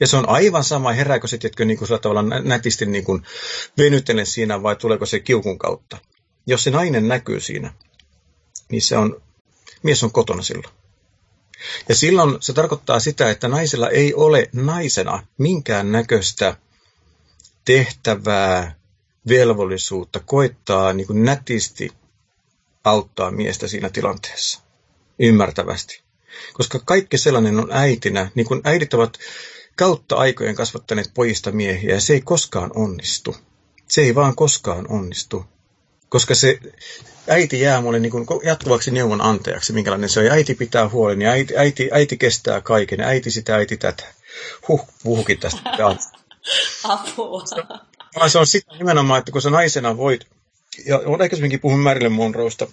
Ja 0.00 0.06
se 0.06 0.16
on 0.16 0.28
aivan 0.28 0.64
sama, 0.64 0.92
herääkö 0.92 1.26
se, 1.26 1.38
tiedätkö, 1.38 1.64
niin 1.64 1.78
kuin 1.78 1.88
sillä 1.88 1.98
tavalla 1.98 2.22
nätisti 2.22 2.86
niin 2.86 3.04
kuin 3.04 3.22
venyttelen 3.78 4.26
siinä, 4.26 4.62
vai 4.62 4.76
tuleeko 4.76 5.06
se 5.06 5.20
kiukun 5.20 5.58
kautta. 5.58 5.98
Jos 6.46 6.64
se 6.64 6.70
nainen 6.70 7.08
näkyy 7.08 7.40
siinä, 7.40 7.72
niin 8.72 8.82
se 8.82 8.96
on, 8.96 9.22
mies 9.82 10.04
on 10.04 10.12
kotona 10.12 10.42
silloin. 10.42 10.74
Ja 11.88 11.94
silloin 11.94 12.36
se 12.40 12.52
tarkoittaa 12.52 13.00
sitä, 13.00 13.30
että 13.30 13.48
naisella 13.48 13.88
ei 13.88 14.14
ole 14.14 14.48
naisena 14.52 15.26
minkään 15.38 15.92
näköistä 15.92 16.56
tehtävää, 17.64 18.74
velvollisuutta 19.28 20.20
koittaa 20.20 20.92
niin 20.92 21.06
kuin 21.06 21.24
nätisti 21.24 21.90
auttaa 22.84 23.30
miestä 23.30 23.68
siinä 23.68 23.88
tilanteessa, 23.88 24.60
ymmärtävästi. 25.18 26.02
Koska 26.52 26.78
kaikki 26.84 27.18
sellainen 27.18 27.60
on 27.60 27.68
äitinä, 27.72 28.30
niin 28.34 28.46
kuin 28.46 28.60
äidit 28.64 28.94
ovat 28.94 29.18
kautta 29.76 30.16
aikojen 30.16 30.54
kasvattaneet 30.54 31.10
pojista 31.14 31.52
miehiä, 31.52 31.94
ja 31.94 32.00
se 32.00 32.12
ei 32.12 32.20
koskaan 32.20 32.70
onnistu. 32.74 33.36
Se 33.88 34.02
ei 34.02 34.14
vaan 34.14 34.36
koskaan 34.36 34.86
onnistu. 34.88 35.44
Koska 36.12 36.34
se 36.34 36.58
äiti 37.28 37.60
jää 37.60 37.80
mulle 37.80 37.98
niin 37.98 38.10
kuin 38.10 38.26
jatkuvaksi 38.44 38.90
neuvon 38.90 39.20
antajaksi, 39.20 39.72
minkälainen 39.72 40.08
se 40.08 40.20
on. 40.20 40.26
Ja 40.26 40.32
äiti 40.32 40.54
pitää 40.54 40.88
huolen, 40.88 41.22
ja 41.22 41.30
äiti, 41.30 41.56
äiti, 41.56 41.88
äiti 41.92 42.16
kestää 42.16 42.60
kaiken, 42.60 42.98
ja 42.98 43.06
äiti 43.06 43.30
sitä, 43.30 43.54
äiti 43.54 43.76
tätä. 43.76 44.04
Huh, 44.68 44.88
puhukin 45.02 45.38
tästä. 45.38 45.60
Apua. 46.84 47.44
Vaan 48.16 48.30
se 48.30 48.38
on 48.38 48.46
sitä 48.46 48.76
nimenomaan, 48.76 49.18
että 49.18 49.32
kun 49.32 49.42
sä 49.42 49.50
naisena 49.50 49.96
voit, 49.96 50.26
ja 50.86 50.98
olen 50.98 51.20
aikaisemminkin 51.20 51.60
puhunut 51.60 51.82
Marilyn 51.82 52.12
Monroesta, 52.12 52.66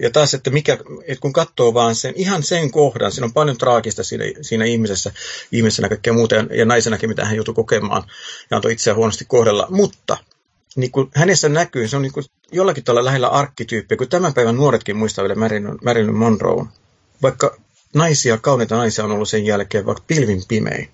ja 0.00 0.10
taas, 0.10 0.34
että, 0.34 0.50
mikä, 0.50 0.78
että 1.06 1.20
kun 1.20 1.32
katsoo 1.32 1.74
vaan 1.74 1.94
sen, 1.94 2.14
ihan 2.16 2.42
sen 2.42 2.70
kohdan, 2.70 3.12
siinä 3.12 3.24
on 3.24 3.32
paljon 3.32 3.58
traagista 3.58 4.04
siinä, 4.04 4.24
siinä 4.40 4.64
ihmisessä, 4.64 5.12
ihmisenä 5.52 5.88
kaikkea 5.88 6.12
muuta, 6.12 6.34
ja 6.34 6.64
naisenakin, 6.64 7.08
mitä 7.08 7.24
hän 7.24 7.36
joutui 7.36 7.54
kokemaan, 7.54 8.02
ja 8.50 8.56
antoi 8.56 8.72
itseään 8.72 8.96
huonosti 8.96 9.24
kohdella, 9.24 9.66
mutta 9.70 10.16
niin 10.76 10.90
kuin 10.90 11.10
hänessä 11.14 11.48
näkyy, 11.48 11.88
se 11.88 11.96
on 11.96 12.02
niin 12.02 12.12
kuin 12.12 12.24
jollakin 12.52 12.84
tavalla 12.84 13.04
lähellä 13.04 13.28
arkkityyppiä, 13.28 13.98
kun 13.98 14.08
tämän 14.08 14.34
päivän 14.34 14.56
nuoretkin 14.56 14.96
muistaa 14.96 15.22
vielä 15.22 15.34
Marilyn, 15.34 15.78
Marilyn 15.84 16.14
Monroe. 16.14 16.64
Vaikka 17.22 17.56
naisia, 17.94 18.38
kauneita 18.38 18.76
naisia 18.76 19.04
on 19.04 19.10
ollut 19.10 19.28
sen 19.28 19.46
jälkeen 19.46 19.86
vaikka 19.86 20.04
pilvin 20.06 20.42
pimein 20.48 20.88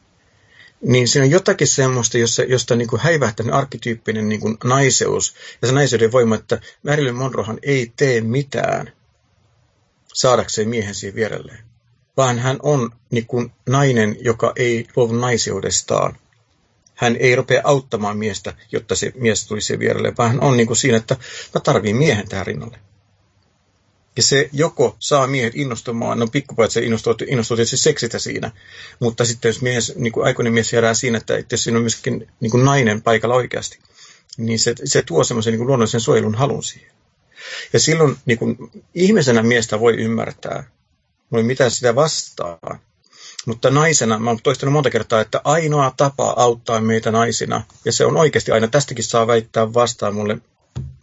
niin 0.80 1.08
siinä 1.08 1.24
on 1.24 1.30
jotakin 1.30 1.66
semmoista, 1.66 2.18
josta, 2.18 2.42
josta 2.42 2.76
niin 2.76 2.88
kuin 2.88 3.00
häivähtänyt 3.00 3.54
arkkityyppinen 3.54 4.28
niin 4.28 4.40
kuin 4.40 4.56
naiseus 4.64 5.34
ja 5.62 5.68
se 5.68 5.74
naisuuden 5.74 6.12
voima, 6.12 6.34
että 6.34 6.60
Marilyn 6.82 7.14
Monroehan 7.14 7.58
ei 7.62 7.92
tee 7.96 8.20
mitään 8.20 8.92
saadakseen 10.14 10.68
miehen 10.68 10.94
siihen 10.94 11.14
vierelleen, 11.14 11.64
vaan 12.16 12.38
hän 12.38 12.56
on 12.62 12.90
niin 13.10 13.26
kuin 13.26 13.52
nainen, 13.68 14.16
joka 14.20 14.52
ei 14.56 14.86
luovu 14.96 15.14
naiseudestaan. 15.14 16.16
Hän 17.00 17.16
ei 17.16 17.36
rupea 17.36 17.60
auttamaan 17.64 18.18
miestä, 18.18 18.54
jotta 18.72 18.94
se 18.94 19.12
mies 19.16 19.46
tulisi 19.46 19.78
vierelle, 19.78 20.12
vaan 20.18 20.30
hän 20.30 20.40
on 20.40 20.56
niin 20.56 20.66
kuin 20.66 20.76
siinä, 20.76 20.96
että 20.96 21.16
mä 21.54 21.60
tarviin 21.60 21.96
miehen 21.96 22.28
tähän 22.28 22.46
rinnalle. 22.46 22.78
Ja 24.16 24.22
se 24.22 24.48
joko 24.52 24.96
saa 24.98 25.26
miehet 25.26 25.56
innostumaan, 25.56 26.18
no 26.18 26.26
pikkupojat 26.26 26.72
se 26.72 26.80
innostuu, 26.80 27.14
innostuu 27.26 27.56
tietysti 27.56 27.76
seksitä 27.76 28.18
siinä, 28.18 28.50
mutta 29.00 29.24
sitten 29.24 29.48
jos 29.48 29.62
mies, 29.62 29.92
niin 29.96 30.12
kuin 30.12 30.26
aikuinen 30.26 30.52
mies 30.52 30.72
herää 30.72 30.94
siinä, 30.94 31.18
että 31.18 31.44
jos 31.50 31.64
siinä 31.64 31.76
on 31.76 31.82
myöskin 31.82 32.28
niin 32.40 32.50
kuin 32.50 32.64
nainen 32.64 33.02
paikalla 33.02 33.34
oikeasti, 33.34 33.78
niin 34.36 34.58
se, 34.58 34.74
se 34.84 35.02
tuo 35.02 35.24
semmoisen 35.24 35.52
niin 35.52 35.66
luonnollisen 35.66 36.00
suojelun 36.00 36.34
halun 36.34 36.62
siihen. 36.62 36.92
Ja 37.72 37.80
silloin 37.80 38.16
niin 38.26 38.38
kuin, 38.38 38.56
ihmisenä 38.94 39.42
miestä 39.42 39.80
voi 39.80 39.94
ymmärtää, 39.94 40.64
voi 41.32 41.42
mitään 41.42 41.70
sitä 41.70 41.94
vastaan, 41.94 42.80
mutta 43.46 43.70
naisena, 43.70 44.18
mä 44.18 44.30
oon 44.30 44.38
toistanut 44.42 44.72
monta 44.72 44.90
kertaa, 44.90 45.20
että 45.20 45.40
ainoa 45.44 45.92
tapa 45.96 46.34
auttaa 46.36 46.80
meitä 46.80 47.10
naisina, 47.10 47.62
ja 47.84 47.92
se 47.92 48.04
on 48.04 48.16
oikeasti 48.16 48.52
aina, 48.52 48.68
tästäkin 48.68 49.04
saa 49.04 49.26
väittää 49.26 49.74
vastaan 49.74 50.14
mulle 50.14 50.38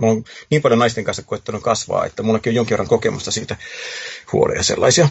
mä 0.02 0.08
oon 0.08 0.24
niin 0.50 0.62
paljon 0.62 0.80
naisten 0.80 1.04
kanssa 1.04 1.24
koettanut 1.24 1.64
kasvaa, 1.64 2.06
että 2.06 2.24
mullakin 2.24 2.52
on 2.52 2.56
jonkin 2.56 2.72
verran 2.72 2.88
kokemusta 2.88 3.32
siitä 3.32 3.56
huolia 4.34 4.64
sellaisia. 4.64 5.10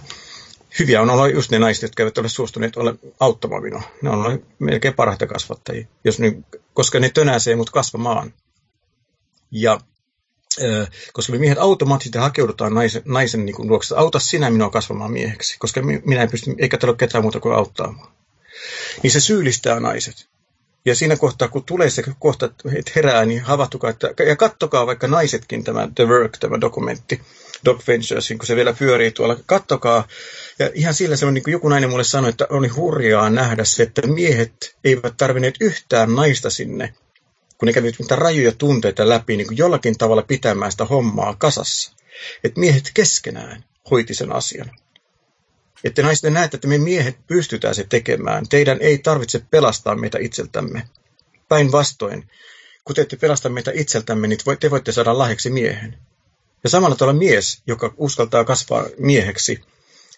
hyviä 0.79 1.03
on 1.03 1.11
olla 1.11 1.29
just 1.29 1.51
ne 1.51 1.59
naiset, 1.59 1.83
jotka 1.83 2.03
eivät 2.03 2.19
ole 2.19 2.29
suostuneet 2.29 2.77
ole 2.77 2.95
auttamaan 3.21 3.63
minua. 3.63 3.83
Ne 4.03 4.11
on 4.11 4.43
melkein 4.59 4.95
parhaita 4.95 5.27
kasvattajia, 5.27 5.87
jos 6.05 6.19
ne, 6.19 6.37
koska 6.75 7.01
ne 7.01 7.09
tönäsee 7.09 7.57
mut 7.57 7.71
kasvamaan. 7.71 8.33
Ja 9.51 9.81
koska 11.13 11.33
me 11.33 11.39
miehet 11.39 11.59
automaattisesti 11.59 12.19
hakeudutaan 12.19 12.75
naisen, 12.75 13.03
naisen 13.05 13.47
niin 13.47 13.57
kuin 13.57 13.69
luokse, 13.69 13.95
auta 13.97 14.19
sinä 14.19 14.51
minua 14.51 14.71
kasvamaan 14.71 15.13
mieheksi, 15.13 15.57
koska 15.59 15.83
minä 15.83 16.23
en 16.23 16.31
pysty, 16.31 16.55
eikä 16.59 16.79
tällä 16.79 16.91
ole 16.91 16.97
ketään 16.97 17.25
muuta 17.25 17.41
kuin 17.41 17.55
auttamaan. 17.55 18.09
Niin 19.03 19.11
se 19.11 19.21
syyllistää 19.21 19.81
naiset. 19.81 20.29
Ja 20.85 20.95
siinä 20.95 21.17
kohtaa, 21.17 21.49
kun 21.49 21.65
tulee 21.65 21.91
se 21.91 22.05
kohta, 22.19 22.47
että 22.47 22.93
herää, 22.97 23.25
niin 23.25 23.41
havahtukaa, 23.41 23.91
että, 23.91 24.15
ja 24.27 24.37
kattokaa 24.37 24.87
vaikka 24.87 25.09
naisetkin 25.09 25.65
tämä 25.65 25.89
The 25.95 26.05
Work, 26.05 26.39
tämä 26.39 26.61
dokumentti, 26.61 27.21
Doc 27.65 27.87
Ventures, 27.89 28.29
kun 28.29 28.47
se 28.47 28.57
vielä 28.57 28.73
pyörii 28.73 29.11
tuolla, 29.11 29.37
kattokaa. 29.47 30.09
Ja 30.59 30.71
ihan 30.75 30.95
sillä 30.95 31.17
se 31.17 31.27
on, 31.27 31.35
niin 31.35 31.45
kuin 31.45 31.53
joku 31.53 31.69
nainen 31.69 31.91
mulle 31.91 32.05
sanoi, 32.05 32.31
että 32.31 32.47
oli 32.51 32.69
hurjaa 32.69 33.31
nähdä 33.31 33.65
se, 33.65 33.83
että 33.83 34.07
miehet 34.07 34.77
eivät 34.85 35.15
tarvinneet 35.17 35.55
yhtään 35.61 36.15
naista 36.15 36.51
sinne, 36.51 36.95
kun 37.59 37.67
ne 37.67 37.73
kävivät 37.73 37.99
mitään 37.99 38.23
rajuja 38.23 38.53
tunteita 38.53 39.09
läpi, 39.09 39.37
niin 39.37 39.47
kuin 39.47 39.59
jollakin 39.59 39.99
tavalla 39.99 40.23
pitämään 40.23 40.71
sitä 40.71 40.85
hommaa 40.85 41.35
kasassa. 41.39 41.93
Että 42.45 42.61
miehet 42.61 42.91
keskenään 42.95 43.65
hoiti 43.91 44.15
sen 44.15 44.33
asian. 44.33 44.71
Että 45.85 46.03
naisten 46.03 46.33
näette, 46.33 46.57
että 46.57 46.69
me 46.69 46.79
miehet 46.79 47.17
pystytään 47.27 47.75
se 47.75 47.87
tekemään. 47.89 48.49
Teidän 48.49 48.79
ei 48.81 48.99
tarvitse 48.99 49.43
pelastaa 49.51 49.97
meitä 49.97 50.19
itseltämme. 50.19 50.89
Päinvastoin, 51.49 52.31
kun 52.85 52.97
te 52.97 53.03
ette 53.03 53.17
pelasta 53.17 53.49
meitä 53.49 53.71
itseltämme, 53.75 54.29
niin 54.29 54.39
te 54.61 54.71
voitte 54.71 54.93
saada 54.93 55.19
lahjaksi 55.19 55.51
miehen. 55.51 55.99
Ja 56.65 56.71
samalla 56.71 56.97
tavalla 56.97 57.19
mies, 57.19 57.63
joka 57.67 57.95
uskaltaa 57.97 58.45
kasvaa 58.45 58.85
mieheksi, 58.99 59.61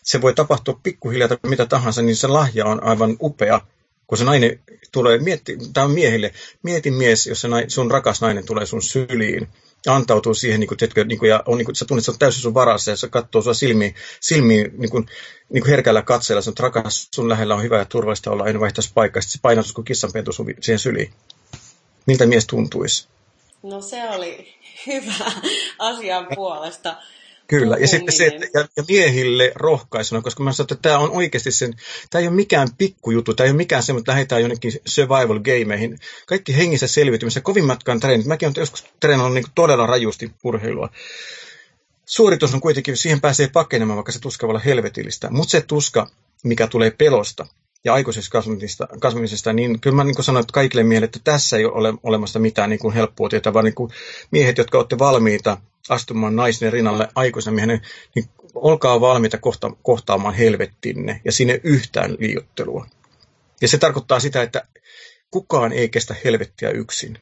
se 0.03 0.23
voi 0.23 0.35
tapahtua 0.35 0.81
pikkuhiljaa 0.83 1.29
mitä 1.47 1.67
tahansa, 1.67 2.03
niin 2.03 2.17
se 2.17 2.27
lahja 2.27 2.67
on 2.67 2.83
aivan 2.83 3.17
upea, 3.21 3.61
kun 4.09 4.19
se 4.19 4.25
nainen 4.25 4.61
tulee, 4.93 5.19
mietti, 5.19 5.59
tämä 5.73 5.85
on 5.85 5.91
miehille, 5.91 6.33
mieti 6.63 6.91
mies, 6.91 7.27
jos 7.27 7.41
se 7.41 7.49
sun 7.69 7.91
rakas 7.91 8.21
nainen 8.21 8.47
tulee 8.47 8.67
sun 8.67 8.83
syliin, 8.83 9.49
antautuu 9.87 10.35
siihen, 10.35 10.61
niin 10.61 10.69
kuin, 10.69 10.79
tiedätkö, 10.79 11.05
niin 11.05 11.19
kuin, 11.19 11.29
ja 11.29 11.43
on, 11.47 11.59
niin 11.59 11.65
kuin, 11.65 11.77
sä 11.77 11.85
tunnet, 11.85 12.03
että 12.03 12.05
se 12.05 12.11
on 12.11 12.19
täysin 12.19 12.43
sun 12.43 12.55
varassa, 12.55 12.91
ja 12.91 12.97
se 12.97 13.09
katsoo 13.09 13.43
sua 13.43 13.55
silmiin, 13.55 13.95
silmiin 14.21 14.73
niin 14.79 14.91
kuin, 14.91 15.07
niin 15.49 15.63
kuin 15.63 15.71
herkällä 15.71 16.03
katseella, 16.03 16.43
että 16.49 16.63
rakas, 16.63 17.09
sun 17.15 17.29
lähellä 17.29 17.55
on 17.55 17.63
hyvä 17.63 17.79
ja 17.79 17.85
turvallista 17.85 18.31
olla, 18.31 18.47
en 18.47 18.61
vaihtaisi 18.61 18.91
paikkaa, 18.95 19.23
sitten 19.23 19.33
se 19.33 19.43
painautuisi 19.43 19.75
kuin 19.75 19.85
kissanpentu 19.85 20.33
sun, 20.33 20.55
siihen 20.61 20.79
syliin. 20.79 21.13
Miltä 22.07 22.27
mies 22.27 22.47
tuntuisi? 22.47 23.09
No 23.63 23.81
se 23.81 24.11
oli 24.11 24.55
hyvä 24.87 25.33
asian 25.79 26.27
puolesta. 26.35 26.97
Kyllä, 27.49 27.77
ja 27.77 27.89
sitten 27.89 28.15
se, 28.15 28.27
että, 28.27 28.47
ja, 28.55 28.69
ja 28.77 28.85
miehille 28.89 29.53
rohkaisuna, 29.55 30.23
koska 30.23 30.43
mä 30.43 30.53
sanon, 30.53 30.65
että 30.65 30.89
tämä 30.89 30.99
on 30.99 31.11
oikeasti 31.11 31.53
sen, 31.53 31.75
tämä 32.11 32.21
ei 32.21 32.29
ole 32.29 32.37
mikään 32.37 32.69
pikkujuttu, 32.79 33.35
tämä 33.35 33.45
ei 33.45 33.51
ole 33.51 33.57
mikään 33.57 33.83
semmoinen, 33.83 34.03
että 34.03 34.13
lähdetään 34.13 34.41
jonnekin 34.41 34.73
survival 34.87 35.41
gameihin. 35.41 35.99
Kaikki 36.27 36.57
hengissä 36.57 36.87
selviytymistä, 36.87 37.41
kovimmatkaan 37.41 38.01
treenit. 38.01 38.27
Mäkin 38.27 38.47
olen 38.47 38.55
joskus 38.57 38.85
treenannut 39.01 39.35
niin 39.35 39.45
todella 39.55 39.87
rajusti 39.87 40.31
urheilua. 40.45 40.89
Suoritus 42.07 42.55
on 42.55 42.61
kuitenkin, 42.61 42.97
siihen 42.97 43.21
pääsee 43.21 43.49
pakenemaan, 43.53 43.97
vaikka 43.97 44.13
se 44.13 44.21
tuska 44.21 44.47
voi 44.47 44.53
olla 44.53 44.63
helvetillistä. 44.65 45.31
Mutta 45.31 45.51
se 45.51 45.61
tuska, 45.61 46.11
mikä 46.45 46.67
tulee 46.67 46.91
pelosta, 46.91 47.47
ja 47.85 47.95
aikuisesta 47.95 48.31
kasvamisesta, 48.31 48.89
kasvamisesta, 49.01 49.53
niin 49.53 49.81
kyllä 49.81 49.97
mä 49.97 50.05
niin 50.05 50.25
sanoin 50.25 50.41
että 50.41 50.53
kaikille 50.53 50.83
miehille, 50.83 51.05
että 51.05 51.21
tässä 51.25 51.57
ei 51.57 51.65
ole 51.65 51.95
olemassa 52.03 52.39
mitään 52.39 52.71
niin 52.71 52.79
kuin 52.81 52.95
helppoa 52.95 53.29
tietä, 53.29 53.53
vaan 53.53 53.65
niin 53.65 53.75
kuin 53.75 53.91
miehet, 54.31 54.59
jotka 54.59 54.79
olette 54.79 54.99
valmiita 54.99 55.57
astumaan 55.89 56.37
naisen 56.37 56.73
rinnalle 56.73 57.09
aikuisena 57.15 57.55
miehen, 57.55 57.81
niin 58.15 58.29
olkaa 58.55 59.01
valmiita 59.01 59.39
kohta, 59.39 59.71
kohtaamaan 59.83 60.35
helvettinne 60.35 61.21
ja 61.25 61.33
sinne 61.33 61.61
yhtään 61.65 62.17
liiottelua. 62.19 62.87
Ja 63.61 63.69
se 63.69 63.79
tarkoittaa 63.79 64.21
sitä, 64.21 64.43
että 64.43 64.63
kukaan 65.31 65.73
ei 65.73 65.89
kestä 65.89 66.15
helvettiä 66.25 66.71
yksin 66.71 67.19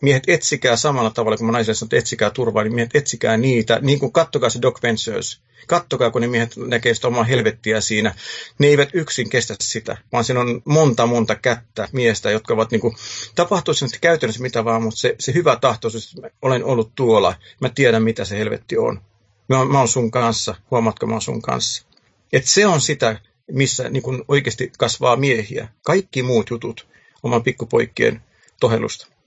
miehet 0.00 0.22
etsikää 0.26 0.76
samalla 0.76 1.10
tavalla, 1.10 1.36
kun 1.36 1.46
mä 1.46 1.52
naisille 1.52 1.74
sanon, 1.74 1.86
että 1.86 1.96
etsikää 1.96 2.30
turvaa, 2.30 2.62
niin 2.62 2.74
miehet 2.74 2.96
etsikää 2.96 3.36
niitä, 3.36 3.78
niin 3.82 3.98
kuin 3.98 4.12
kattokaa 4.12 4.50
se 4.50 4.62
Doc 4.62 4.82
Ventures, 4.82 5.40
kattokaa, 5.66 6.10
kun 6.10 6.20
ne 6.20 6.28
miehet 6.28 6.56
näkee 6.56 6.94
sitä 6.94 7.08
omaa 7.08 7.24
helvettiä 7.24 7.80
siinä. 7.80 8.14
Ne 8.58 8.66
eivät 8.66 8.88
yksin 8.92 9.30
kestä 9.30 9.54
sitä, 9.60 9.96
vaan 10.12 10.24
siinä 10.24 10.40
on 10.40 10.62
monta 10.64 11.06
monta 11.06 11.34
kättä 11.34 11.88
miestä, 11.92 12.30
jotka 12.30 12.54
ovat 12.54 12.70
niin 12.70 12.80
kuin, 12.80 12.94
tapahtuu 13.34 13.74
sen 13.74 13.88
käytännössä 14.00 14.42
mitä 14.42 14.64
vaan, 14.64 14.82
mutta 14.82 15.00
se, 15.00 15.16
se 15.20 15.34
hyvä 15.34 15.56
tahtoisuus, 15.56 16.14
että 16.16 16.38
olen 16.42 16.64
ollut 16.64 16.92
tuolla, 16.94 17.34
mä 17.60 17.68
tiedän 17.68 18.02
mitä 18.02 18.24
se 18.24 18.38
helvetti 18.38 18.78
on. 18.78 19.00
Mä, 19.48 19.64
mä 19.64 19.78
oon 19.78 19.88
sun 19.88 20.10
kanssa, 20.10 20.54
huomaatko 20.70 21.06
mä 21.06 21.12
oon 21.14 21.22
sun 21.22 21.42
kanssa. 21.42 21.86
Et 22.32 22.46
se 22.46 22.66
on 22.66 22.80
sitä, 22.80 23.20
missä 23.52 23.88
niin 23.88 24.02
kuin 24.02 24.24
oikeasti 24.28 24.72
kasvaa 24.78 25.16
miehiä. 25.16 25.68
Kaikki 25.82 26.22
muut 26.22 26.50
jutut 26.50 26.88
oman 27.22 27.42
pikkupoikkien 27.42 28.22
tohelusta 28.60 29.17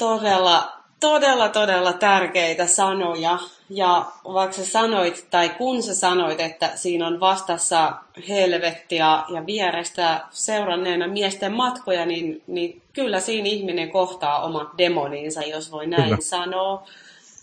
todella, 0.00 0.72
todella, 1.00 1.48
todella 1.48 1.92
tärkeitä 1.92 2.66
sanoja. 2.66 3.38
Ja 3.70 4.12
vaikka 4.24 4.56
sä 4.56 4.66
sanoit, 4.66 5.26
tai 5.30 5.48
kun 5.48 5.82
sä 5.82 5.94
sanoit, 5.94 6.40
että 6.40 6.72
siinä 6.74 7.06
on 7.06 7.20
vastassa 7.20 7.94
helvettiä 8.28 9.06
ja 9.34 9.46
vierestä 9.46 10.24
seuranneena 10.30 11.08
miesten 11.08 11.52
matkoja, 11.52 12.06
niin, 12.06 12.42
niin 12.46 12.82
kyllä 12.92 13.20
siinä 13.20 13.48
ihminen 13.48 13.90
kohtaa 13.90 14.42
omat 14.42 14.68
demoninsa, 14.78 15.42
jos 15.42 15.72
voi 15.72 15.86
näin 15.86 16.04
kyllä. 16.04 16.20
sanoa. 16.20 16.86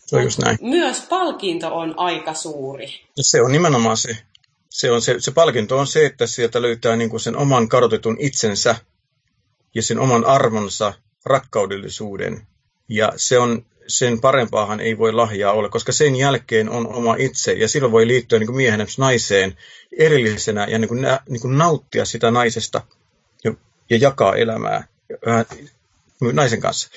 Se 0.05 0.15
on 0.15 0.23
just 0.23 0.39
näin. 0.39 0.57
Myös 0.61 1.01
palkinto 1.09 1.75
on 1.75 1.93
aika 1.97 2.33
suuri. 2.33 2.87
Ja 3.17 3.23
se 3.23 3.41
on 3.41 3.51
nimenomaan 3.51 3.97
se. 3.97 4.17
Se, 4.69 4.91
on 4.91 5.01
se, 5.01 5.15
se 5.19 5.31
palkinto 5.31 5.77
on 5.77 5.87
se, 5.87 6.05
että 6.05 6.27
sieltä 6.27 6.61
löytää 6.61 6.95
niin 6.95 7.09
kuin 7.09 7.19
sen 7.19 7.37
oman 7.37 7.69
kadotetun 7.69 8.17
itsensä 8.19 8.75
ja 9.75 9.83
sen 9.83 9.99
oman 9.99 10.25
arvonsa 10.25 10.93
rakkaudellisuuden. 11.27 12.47
Ja 12.89 13.13
se 13.15 13.39
on, 13.39 13.65
sen 13.87 14.21
parempaahan 14.21 14.79
ei 14.79 14.97
voi 14.97 15.13
lahjaa 15.13 15.53
olla, 15.53 15.69
koska 15.69 15.91
sen 15.91 16.15
jälkeen 16.15 16.69
on 16.69 16.87
oma 16.87 17.15
itse, 17.15 17.53
ja 17.53 17.67
silloin 17.67 17.91
voi 17.91 18.07
liittyä 18.07 18.39
niin 18.39 18.55
miehenä 18.55 18.85
naiseen 18.97 19.57
erillisenä 19.97 20.67
ja 20.69 20.79
niin 20.79 20.87
kuin, 20.87 21.01
niin 21.29 21.41
kuin 21.41 21.57
nauttia 21.57 22.05
sitä 22.05 22.31
naisesta 22.31 22.81
ja, 23.43 23.53
ja 23.89 23.97
jakaa 23.97 24.35
elämää 24.35 24.87
naisen 26.33 26.59
kanssa. 26.59 26.89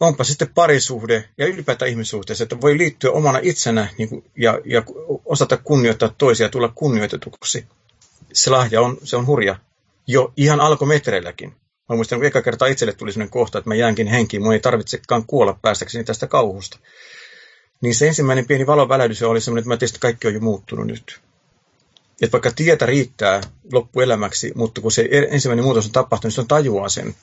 Onpa 0.00 0.24
sitten 0.24 0.48
parisuhde 0.54 1.28
ja 1.38 1.46
ylipäätään 1.46 1.90
ihmissuhteessa, 1.90 2.42
että 2.44 2.60
voi 2.60 2.78
liittyä 2.78 3.10
omana 3.10 3.38
itsenä 3.42 3.88
niin 3.98 4.08
kuin, 4.08 4.24
ja, 4.36 4.60
ja 4.64 4.82
osata 5.24 5.56
kunnioittaa 5.56 6.14
toisia 6.18 6.48
tulla 6.48 6.72
kunnioitetuksi. 6.74 7.66
Se 8.32 8.50
lahja 8.50 8.80
on, 8.80 8.98
se 9.02 9.16
on 9.16 9.26
hurja 9.26 9.56
jo 10.06 10.32
ihan 10.36 10.60
alkometreilläkin. 10.60 11.54
Mä 11.88 11.96
muistan, 11.96 12.18
kun 12.18 12.26
eka 12.26 12.42
kertaa 12.42 12.68
itselle 12.68 12.92
tuli 12.92 13.12
sellainen 13.12 13.30
kohta, 13.30 13.58
että 13.58 13.70
mä 13.70 13.74
jäänkin 13.74 14.06
henkiin, 14.06 14.42
mun 14.42 14.52
ei 14.52 14.60
tarvitsekaan 14.60 15.24
kuolla 15.26 15.58
päästäkseni 15.62 16.04
tästä 16.04 16.26
kauhusta. 16.26 16.78
Niin 17.80 17.94
se 17.94 18.08
ensimmäinen 18.08 18.46
pieni 18.46 18.66
valon 18.66 18.88
välähdys 18.88 19.22
oli 19.22 19.40
sellainen, 19.40 19.60
että 19.60 19.68
mä 19.68 19.76
teistä 19.76 19.98
kaikki 19.98 20.28
on 20.28 20.34
jo 20.34 20.40
muuttunut 20.40 20.86
nyt. 20.86 21.20
Että 22.22 22.32
vaikka 22.32 22.50
tietä 22.50 22.86
riittää 22.86 23.40
loppuelämäksi, 23.72 24.52
mutta 24.54 24.80
kun 24.80 24.92
se 24.92 25.08
ensimmäinen 25.30 25.64
muutos 25.64 25.86
on 25.86 25.92
tapahtunut, 25.92 26.24
niin 26.24 26.34
se 26.34 26.40
on 26.40 26.48
tajuaa 26.48 26.88
sen. 26.88 27.14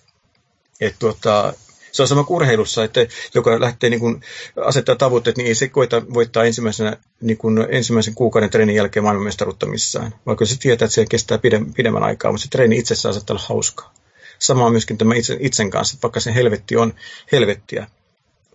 Että 0.82 1.00
tuota, 1.00 1.54
se 1.92 2.02
on 2.02 2.08
sama 2.08 2.26
urheilussa, 2.30 2.84
että 2.84 3.08
joka 3.34 3.60
lähtee 3.60 3.90
niin 3.90 4.00
kuin 4.00 4.22
asettaa 4.66 4.96
tavoitteet, 4.96 5.38
niin 5.38 5.48
ei 5.48 5.56
se 5.56 5.68
koita 5.68 6.02
voittaa 6.14 6.44
ensimmäisenä, 6.44 6.98
niin 7.22 7.38
kuin 7.38 7.68
ensimmäisen 7.70 8.16
kuukauden 8.16 8.50
treenin 8.50 8.76
jälkeen 8.76 9.04
maailmanmestaruutta 9.04 9.66
missään. 9.66 10.16
Vaikka 10.26 10.46
se 10.46 10.60
tietää, 10.60 10.86
että 10.86 10.96
se 10.96 11.06
kestää 11.06 11.40
pidemmän 11.76 12.04
aikaa, 12.04 12.32
mutta 12.32 12.44
se 12.44 12.50
treeni 12.50 12.78
itsessään 12.78 13.14
saattaa 13.14 13.34
olla 13.34 13.46
hauskaa. 13.48 13.94
Sama 14.42 14.66
on 14.66 14.72
myöskin 14.72 14.98
tämä 14.98 15.16
itse, 15.16 15.38
itsen 15.40 15.70
kanssa, 15.70 15.96
että 15.96 16.02
vaikka 16.04 16.20
se 16.20 16.36
helvetti 16.36 16.76
on 16.76 16.94
helvettiä, 17.32 17.88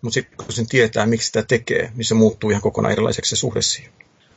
mutta 0.02 0.14
sitten 0.14 0.36
kun 0.36 0.52
sen 0.52 0.66
tietää, 0.66 1.06
miksi 1.06 1.26
sitä 1.26 1.42
tekee, 1.42 1.92
niin 1.94 2.04
se 2.04 2.14
muuttuu 2.14 2.50
ihan 2.50 2.62
kokonaan 2.62 2.92
erilaiseksi 2.92 3.28
se 3.28 3.36
suhde 3.36 3.62
siihen. 3.62 3.92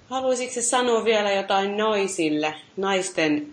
Haluaisitko 0.10 0.62
sanoa 0.62 1.06
vielä 1.06 1.32
jotain 1.32 1.78
naisille, 1.78 2.56
naisten 2.78 3.47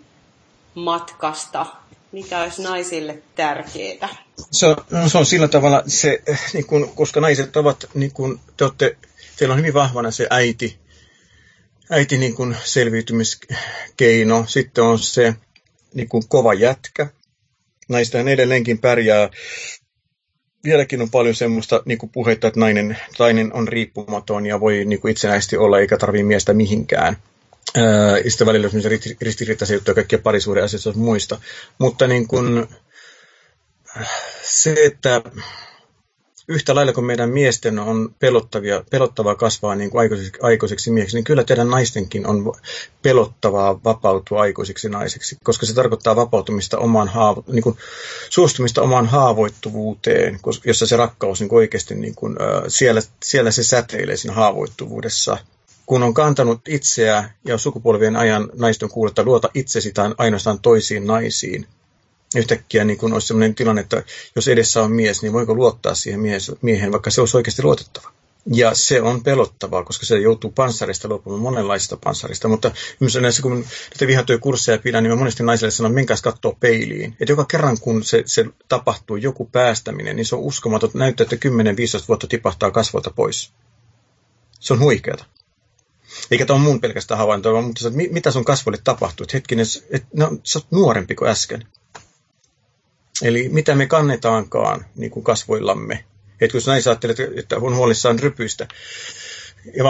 matkasta? 0.75 1.65
Mikä 2.11 2.41
olisi 2.41 2.61
naisille 2.63 3.21
tärkeää? 3.35 4.15
Se 4.51 4.67
on, 4.67 4.75
no 4.91 5.09
se 5.09 5.17
on 5.17 5.25
sillä 5.25 5.47
tavalla, 5.47 5.83
se, 5.87 6.23
niin 6.53 6.65
kun, 6.65 6.89
koska 6.95 7.21
naiset 7.21 7.57
ovat, 7.57 7.85
niin 7.93 8.11
kun, 8.11 8.39
te 8.57 8.63
olette, 8.63 8.97
teillä 9.37 9.53
on 9.53 9.59
hyvin 9.59 9.73
vahvana 9.73 10.11
se 10.11 10.27
äiti, 10.29 10.77
äiti 11.89 12.17
niin 12.17 12.35
kun 12.35 12.55
selviytymiskeino. 12.63 14.45
Sitten 14.47 14.83
on 14.83 14.99
se 14.99 15.35
niin 15.93 16.09
kun 16.09 16.27
kova 16.27 16.53
jätkä, 16.53 17.07
Naistahan 17.87 18.27
edelleenkin 18.27 18.79
pärjää. 18.79 19.29
Vieläkin 20.63 21.01
on 21.01 21.09
paljon 21.09 21.35
semmoista 21.35 21.81
niin 21.85 21.97
kuin 21.97 22.09
puhetta, 22.09 22.47
että 22.47 22.59
nainen, 22.59 22.97
nainen 23.19 23.53
on 23.53 23.67
riippumaton 23.67 24.45
ja 24.45 24.59
voi 24.59 24.85
niin 24.85 25.01
kuin 25.01 25.11
itsenäisesti 25.11 25.57
olla 25.57 25.79
eikä 25.79 25.97
tarvitse 25.97 26.23
miestä 26.23 26.53
mihinkään. 26.53 27.17
Ää, 27.75 28.17
sitten 28.27 28.47
välillä 28.47 28.69
on 28.73 28.81
ristiriitaisia 29.21 29.75
juttuja 29.75 29.95
kaikkia 29.95 30.19
parisuuden 30.19 30.63
asioista 30.63 30.93
muista. 30.93 31.39
Mutta 31.79 32.07
niin 32.07 32.27
kuin, 32.27 32.67
se, 34.43 34.75
että 34.85 35.21
yhtä 36.47 36.75
lailla 36.75 36.93
kuin 36.93 37.05
meidän 37.05 37.29
miesten 37.29 37.79
on 37.79 38.15
pelottavia, 38.19 38.83
pelottavaa 38.89 39.35
kasvaa 39.35 39.75
niin 39.75 39.89
kuin 39.89 39.99
aikuisiksi, 39.99 40.39
aikuisiksi 40.41 40.91
miehiksi, 40.91 41.17
niin 41.17 41.23
kyllä 41.23 41.43
teidän 41.43 41.69
naistenkin 41.69 42.27
on 42.27 42.53
pelottavaa 43.01 43.83
vapautua 43.83 44.41
aikuisiksi 44.41 44.89
naisiksi, 44.89 45.37
koska 45.43 45.65
se 45.65 45.73
tarkoittaa 45.73 46.15
vapautumista 46.15 46.77
omaan 46.77 47.07
haavo, 47.07 47.43
niin 47.47 47.63
kuin, 47.63 47.77
suostumista 48.29 48.81
omaan 48.81 49.07
haavoittuvuuteen, 49.07 50.39
jossa 50.65 50.87
se 50.87 50.97
rakkaus 50.97 51.39
niin 51.39 51.49
kuin 51.49 51.57
oikeasti 51.57 51.95
niin 51.95 52.15
kuin, 52.15 52.37
siellä, 52.67 53.01
siellä 53.23 53.51
se 53.51 53.63
säteilee 53.63 54.17
siinä 54.17 54.35
haavoittuvuudessa. 54.35 55.37
Kun 55.85 56.03
on 56.03 56.13
kantanut 56.13 56.61
itseä 56.67 57.29
ja 57.45 57.57
sukupolvien 57.57 58.15
ajan 58.15 58.49
naisten 58.53 58.89
kuuletta 58.89 59.23
luota 59.23 59.49
itsesi 59.53 59.91
tai 59.91 60.15
ainoastaan 60.17 60.59
toisiin 60.59 61.07
naisiin, 61.07 61.67
yhtäkkiä 62.35 62.83
niin 62.83 62.97
kun 62.97 63.13
olisi 63.13 63.27
sellainen 63.27 63.55
tilanne, 63.55 63.81
että 63.81 64.03
jos 64.35 64.47
edessä 64.47 64.83
on 64.83 64.91
mies, 64.91 65.21
niin 65.21 65.33
voiko 65.33 65.55
luottaa 65.55 65.95
siihen 65.95 66.19
miehen, 66.61 66.91
vaikka 66.91 67.11
se 67.11 67.21
olisi 67.21 67.37
oikeasti 67.37 67.63
luotettava. 67.63 68.11
Ja 68.53 68.75
se 68.75 69.01
on 69.01 69.23
pelottavaa, 69.23 69.83
koska 69.83 70.05
se 70.05 70.19
joutuu 70.19 70.51
panssarista 70.51 71.07
luopumaan 71.07 71.41
monenlaisista 71.41 71.97
panssarista. 72.03 72.47
Mutta 72.47 72.71
näissä, 73.21 73.41
kun 73.41 73.53
näitä 73.53 74.07
vihatyökursseja 74.07 74.77
pidän, 74.77 75.03
niin 75.03 75.11
mä 75.11 75.15
monesti 75.15 75.43
naisille 75.43 75.71
sanon, 75.71 75.93
menkääs 75.93 76.21
katsoa 76.21 76.57
peiliin. 76.59 77.15
Että 77.19 77.31
joka 77.31 77.45
kerran, 77.45 77.77
kun 77.79 78.03
se, 78.03 78.23
se 78.25 78.45
tapahtuu, 78.69 79.15
joku 79.15 79.45
päästäminen, 79.45 80.15
niin 80.15 80.25
se 80.25 80.35
on 80.35 80.41
uskomaton. 80.41 80.89
Näyttää, 80.93 81.27
että 81.31 81.49
10-15 82.03 82.05
vuotta 82.07 82.27
tipahtaa 82.27 82.71
kasvoilta 82.71 83.11
pois. 83.15 83.51
Se 84.59 84.73
on 84.73 84.79
huikeata. 84.79 85.25
Eikä 86.31 86.45
tämä 86.45 86.59
ole 86.59 86.63
mun 86.63 86.81
pelkästään 86.81 87.17
havaintoa, 87.17 87.61
mutta 87.61 87.81
se, 87.81 87.87
että 87.87 88.13
mitä 88.13 88.31
sun 88.31 88.45
kasvoille 88.45 88.81
tapahtuu. 88.83 89.23
Että 89.23 89.37
hetkinen, 89.37 89.65
että, 89.89 90.07
no, 90.13 90.37
sä 90.43 90.59
oot 90.59 90.71
nuorempi 90.71 91.15
kuin 91.15 91.29
äsken. 91.29 91.67
Eli 93.23 93.49
mitä 93.49 93.75
me 93.75 93.85
kannetaankaan 93.85 94.85
niin 94.95 95.11
kuin 95.11 95.23
kasvoillamme. 95.23 96.03
Että 96.41 96.51
kun 96.51 96.61
näin 96.67 96.83
ajattelet, 96.85 97.19
että 97.19 97.55
on 97.55 97.75
huolissaan 97.75 98.19
rypyistä 98.19 98.67
ja 99.75 99.83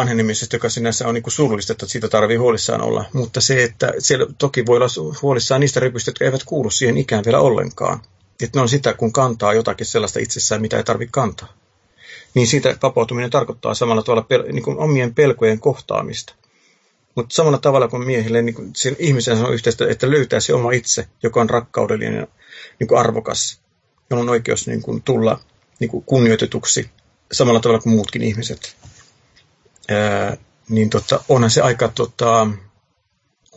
joka 0.53 0.69
sinänsä 0.69 1.07
on 1.07 1.13
niin 1.13 1.23
kuin 1.23 1.33
surullista, 1.33 1.73
että 1.73 1.85
siitä 1.85 2.07
tarvii 2.07 2.37
huolissaan 2.37 2.81
olla. 2.81 3.05
Mutta 3.13 3.41
se, 3.41 3.63
että 3.63 3.93
siellä 3.99 4.25
toki 4.37 4.65
voi 4.65 4.77
olla 4.77 5.17
huolissaan 5.21 5.61
niistä 5.61 5.79
rypyistä, 5.79 6.09
jotka 6.09 6.25
eivät 6.25 6.43
kuulu 6.43 6.69
siihen 6.69 6.97
ikään 6.97 7.25
vielä 7.25 7.39
ollenkaan. 7.39 7.99
Että 8.43 8.59
ne 8.59 8.61
on 8.61 8.69
sitä, 8.69 8.93
kun 8.93 9.13
kantaa 9.13 9.53
jotakin 9.53 9.85
sellaista 9.85 10.19
itsessään, 10.19 10.61
mitä 10.61 10.77
ei 10.77 10.83
tarvitse 10.83 11.11
kantaa. 11.11 11.53
Niin 12.33 12.47
siitä 12.47 12.77
vapautuminen 12.83 13.29
tarkoittaa 13.29 13.73
samalla 13.73 14.03
tavalla 14.03 14.25
pel- 14.33 14.51
niin 14.51 14.63
kuin 14.63 14.77
omien 14.77 15.15
pelkojen 15.15 15.59
kohtaamista. 15.59 16.33
Mutta 17.17 17.35
samalla 17.35 17.57
tavalla 17.57 17.87
kuin 17.87 18.05
miehille, 18.05 18.41
niin 18.41 18.55
kuin 18.55 18.71
sen 18.75 18.95
ihmisen 18.99 19.37
on 19.37 19.53
yhteistä, 19.53 19.85
että 19.89 20.11
löytää 20.11 20.39
se 20.39 20.53
oma 20.53 20.71
itse, 20.71 21.07
joka 21.23 21.41
on 21.41 21.49
rakkaudellinen 21.49 22.27
niin 22.79 22.87
kuin 22.87 22.99
arvokas, 22.99 23.61
jolla 24.09 24.23
on 24.23 24.29
oikeus 24.29 24.67
niin 24.67 24.81
kuin 24.81 25.01
tulla 25.01 25.39
niin 25.79 25.89
kuin 25.89 26.03
kunnioitetuksi 26.03 26.89
samalla 27.31 27.59
tavalla 27.59 27.81
kuin 27.81 27.93
muutkin 27.95 28.23
ihmiset. 28.23 28.75
Ää, 29.89 30.37
niin 30.69 30.89
tota, 30.89 31.23
onhan 31.29 31.51
se 31.51 31.61
aika 31.61 31.87
tota, 31.87 32.47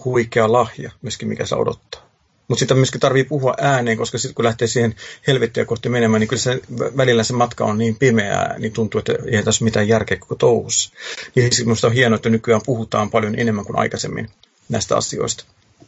huikea 0.05 0.53
lahja 0.53 0.91
myöskin, 1.03 1.29
mikä 1.29 1.47
se 1.47 1.55
odottaa. 1.55 2.10
Mutta 2.51 2.61
sitä 2.61 2.75
myöskin 2.75 3.01
tarvii 3.01 3.25
puhua 3.25 3.55
ääneen, 3.61 3.99
koska 3.99 4.19
sitten 4.19 4.35
kun 4.35 4.45
lähtee 4.45 4.69
siihen 4.69 4.95
helvettiä 5.27 5.65
kohti 5.65 5.89
menemään, 5.89 6.21
niin 6.21 6.29
kyllä 6.29 6.43
se, 6.43 6.61
välillä 6.97 7.23
se 7.23 7.33
matka 7.33 7.65
on 7.65 7.79
niin 7.79 7.97
pimeää, 7.97 8.59
niin 8.59 8.73
tuntuu, 8.73 8.99
että 8.99 9.13
ei 9.31 9.43
tässä 9.43 9.65
mitään 9.65 9.89
järkeä 9.89 10.17
koko 10.17 10.35
touhussa. 10.35 10.91
Niin 11.35 11.51
minusta 11.59 11.87
on 11.87 11.93
hienoa, 11.93 12.17
että 12.17 12.31
nykyään 12.31 12.61
puhutaan 12.67 13.11
paljon 13.11 13.39
enemmän 13.39 13.65
kuin 13.65 13.79
aikaisemmin 13.79 14.29
näistä 14.69 14.97
asioista. 14.97 15.45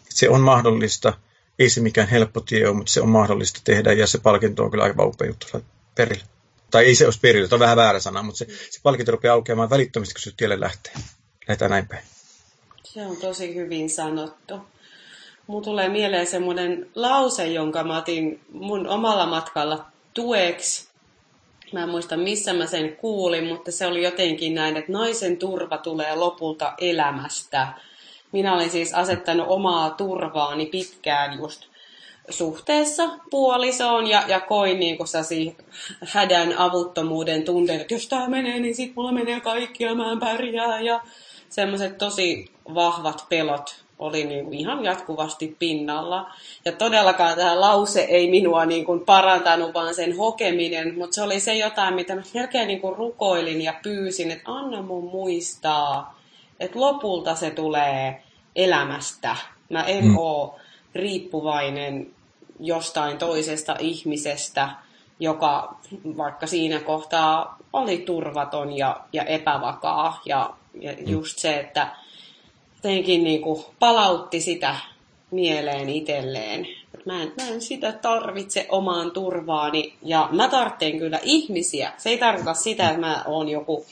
Se 0.08 0.28
on 0.28 0.40
mahdollista, 0.40 1.12
ei 1.58 1.70
se 1.70 1.80
mikään 1.80 2.08
helppo 2.08 2.40
tie 2.40 2.68
ole, 2.68 2.76
mutta 2.76 2.92
se 2.92 3.00
on 3.00 3.08
mahdollista 3.08 3.60
tehdä 3.64 3.92
ja 3.92 4.06
se 4.06 4.18
palkinto 4.18 4.64
on 4.64 4.70
kyllä 4.70 4.84
aika 4.84 5.04
upea 5.04 5.28
juttu 5.28 5.46
perille. 5.94 6.24
Tai 6.70 6.84
ei 6.84 6.94
se 6.94 7.04
olisi 7.04 7.20
perille, 7.20 7.48
tämä 7.48 7.56
on 7.56 7.60
vähän 7.60 7.76
väärä 7.76 8.00
sana, 8.00 8.22
mutta 8.22 8.38
se, 8.38 8.46
se 8.70 8.80
palkinto 8.82 9.12
rupeaa 9.12 9.34
aukeamaan 9.34 9.70
välittömästi, 9.70 10.14
kun 10.14 10.22
se 10.22 10.30
tielle 10.36 10.60
lähtee. 10.60 10.92
Lähdetään 11.48 11.70
näin 11.70 11.88
päin. 11.88 12.04
Se 12.84 13.06
on 13.06 13.16
tosi 13.16 13.54
hyvin 13.54 13.90
sanottu. 13.90 14.54
Mun 15.46 15.62
tulee 15.62 15.88
mieleen 15.88 16.26
semmoinen 16.26 16.90
lause, 16.94 17.46
jonka 17.46 17.84
mä 17.84 17.98
otin 17.98 18.40
mun 18.52 18.88
omalla 18.88 19.26
matkalla 19.26 19.84
tueksi. 20.14 20.88
Mä 21.72 21.82
en 21.82 21.88
muista, 21.88 22.16
missä 22.16 22.52
mä 22.52 22.66
sen 22.66 22.96
kuulin, 22.96 23.46
mutta 23.46 23.72
se 23.72 23.86
oli 23.86 24.02
jotenkin 24.02 24.54
näin, 24.54 24.76
että 24.76 24.92
naisen 24.92 25.36
turva 25.36 25.78
tulee 25.78 26.14
lopulta 26.14 26.72
elämästä 26.78 27.68
minä 28.32 28.54
olin 28.54 28.70
siis 28.70 28.94
asettanut 28.94 29.46
omaa 29.48 29.90
turvaani 29.90 30.66
pitkään 30.66 31.38
just 31.38 31.64
suhteessa 32.28 33.08
puolisoon 33.30 34.06
ja, 34.06 34.22
ja 34.28 34.40
koin 34.40 34.80
niin 34.80 34.98
hädän 36.06 36.58
avuttomuuden 36.58 37.42
tunteen, 37.44 37.80
että 37.80 37.94
jos 37.94 38.08
tämä 38.08 38.28
menee, 38.28 38.60
niin 38.60 38.74
sitten 38.74 38.94
mulla 38.96 39.12
menee 39.12 39.40
kaikki 39.40 39.84
ja 39.84 39.94
mä 39.94 40.12
en 40.12 40.20
pärjää. 40.20 40.80
Ja 40.80 41.00
semmoiset 41.48 41.98
tosi 41.98 42.50
vahvat 42.74 43.26
pelot 43.28 43.84
oli 43.98 44.24
niin 44.24 44.44
kuin 44.44 44.58
ihan 44.58 44.84
jatkuvasti 44.84 45.56
pinnalla. 45.58 46.30
Ja 46.64 46.72
todellakaan 46.72 47.36
tämä 47.36 47.60
lause 47.60 48.00
ei 48.00 48.30
minua 48.30 48.66
niin 48.66 48.84
kuin 48.84 49.00
parantanut, 49.00 49.74
vaan 49.74 49.94
sen 49.94 50.16
hokeminen, 50.16 50.98
mutta 50.98 51.14
se 51.14 51.22
oli 51.22 51.40
se 51.40 51.54
jotain, 51.54 51.94
mitä 51.94 52.14
mä 52.14 52.22
melkein 52.34 52.68
niin 52.68 52.80
kuin 52.80 52.96
rukoilin 52.96 53.62
ja 53.62 53.74
pyysin, 53.82 54.30
että 54.30 54.52
anna 54.52 54.82
mun 54.82 55.04
muistaa, 55.04 56.18
että 56.60 56.80
lopulta 56.80 57.34
se 57.34 57.50
tulee 57.50 58.22
elämästä. 58.56 59.36
Mä 59.68 59.82
en 59.82 60.04
mm. 60.04 60.18
oo 60.18 60.58
riippuvainen 60.94 62.10
jostain 62.60 63.18
toisesta 63.18 63.76
ihmisestä, 63.78 64.68
joka 65.20 65.76
vaikka 66.16 66.46
siinä 66.46 66.80
kohtaa 66.80 67.56
oli 67.72 67.98
turvaton 67.98 68.76
ja, 68.76 69.00
ja 69.12 69.24
epävakaa. 69.24 70.20
Ja, 70.24 70.50
ja 70.80 70.92
mm. 70.92 70.98
just 71.06 71.38
se, 71.38 71.60
että 71.60 71.88
jotenkin 72.84 73.24
niin 73.24 73.42
kuin 73.42 73.64
palautti 73.78 74.40
sitä 74.40 74.76
mieleen 75.30 75.88
itselleen. 75.88 76.66
Mä 77.06 77.22
en, 77.22 77.32
mä 77.36 77.48
en 77.48 77.60
sitä 77.60 77.92
tarvitse 77.92 78.66
omaan 78.68 79.10
turvaani 79.10 79.94
ja 80.02 80.28
mä 80.32 80.48
tarvitsen 80.48 80.98
kyllä 80.98 81.20
ihmisiä. 81.22 81.92
Se 81.98 82.10
ei 82.10 82.18
tarkoita 82.18 82.54
sitä, 82.54 82.88
että 82.88 83.00
mä 83.00 83.22
oon 83.26 83.48
joku 83.48 83.86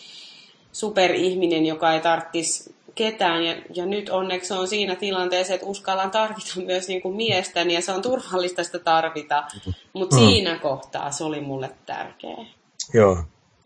superihminen, 0.72 1.66
joka 1.66 1.92
ei 1.92 2.00
tarvitsisi 2.00 2.74
ketään. 2.94 3.44
Ja, 3.44 3.56
ja 3.74 3.86
nyt 3.86 4.08
onneksi 4.08 4.54
on 4.54 4.68
siinä 4.68 4.94
tilanteessa, 4.94 5.54
että 5.54 5.66
uskallan 5.66 6.10
tarvita 6.10 6.60
myös 6.66 6.88
niin 6.88 7.02
kuin 7.02 7.16
miestäni 7.16 7.74
ja 7.74 7.82
se 7.82 7.92
on 7.92 8.02
turvallista 8.02 8.64
sitä 8.64 8.78
tarvita. 8.78 9.44
Mutta 9.92 10.16
mm. 10.16 10.26
siinä 10.26 10.58
kohtaa 10.58 11.10
se 11.10 11.24
oli 11.24 11.40
mulle 11.40 11.70
tärkeä. 11.86 12.46
Joo, 12.94 13.18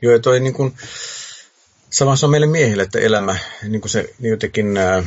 Joo 0.03 0.19
toi 0.19 0.41
niin 0.41 0.55
kuin, 0.55 0.75
sama 1.95 2.17
se 2.17 2.27
on 2.27 2.31
meille 2.31 2.47
miehille, 2.47 2.83
että 2.83 2.99
elämä, 2.99 3.37
niin 3.69 3.81
kuin 3.81 3.91
se 3.91 4.15
jotenkin 4.21 4.77
ää, 4.77 5.05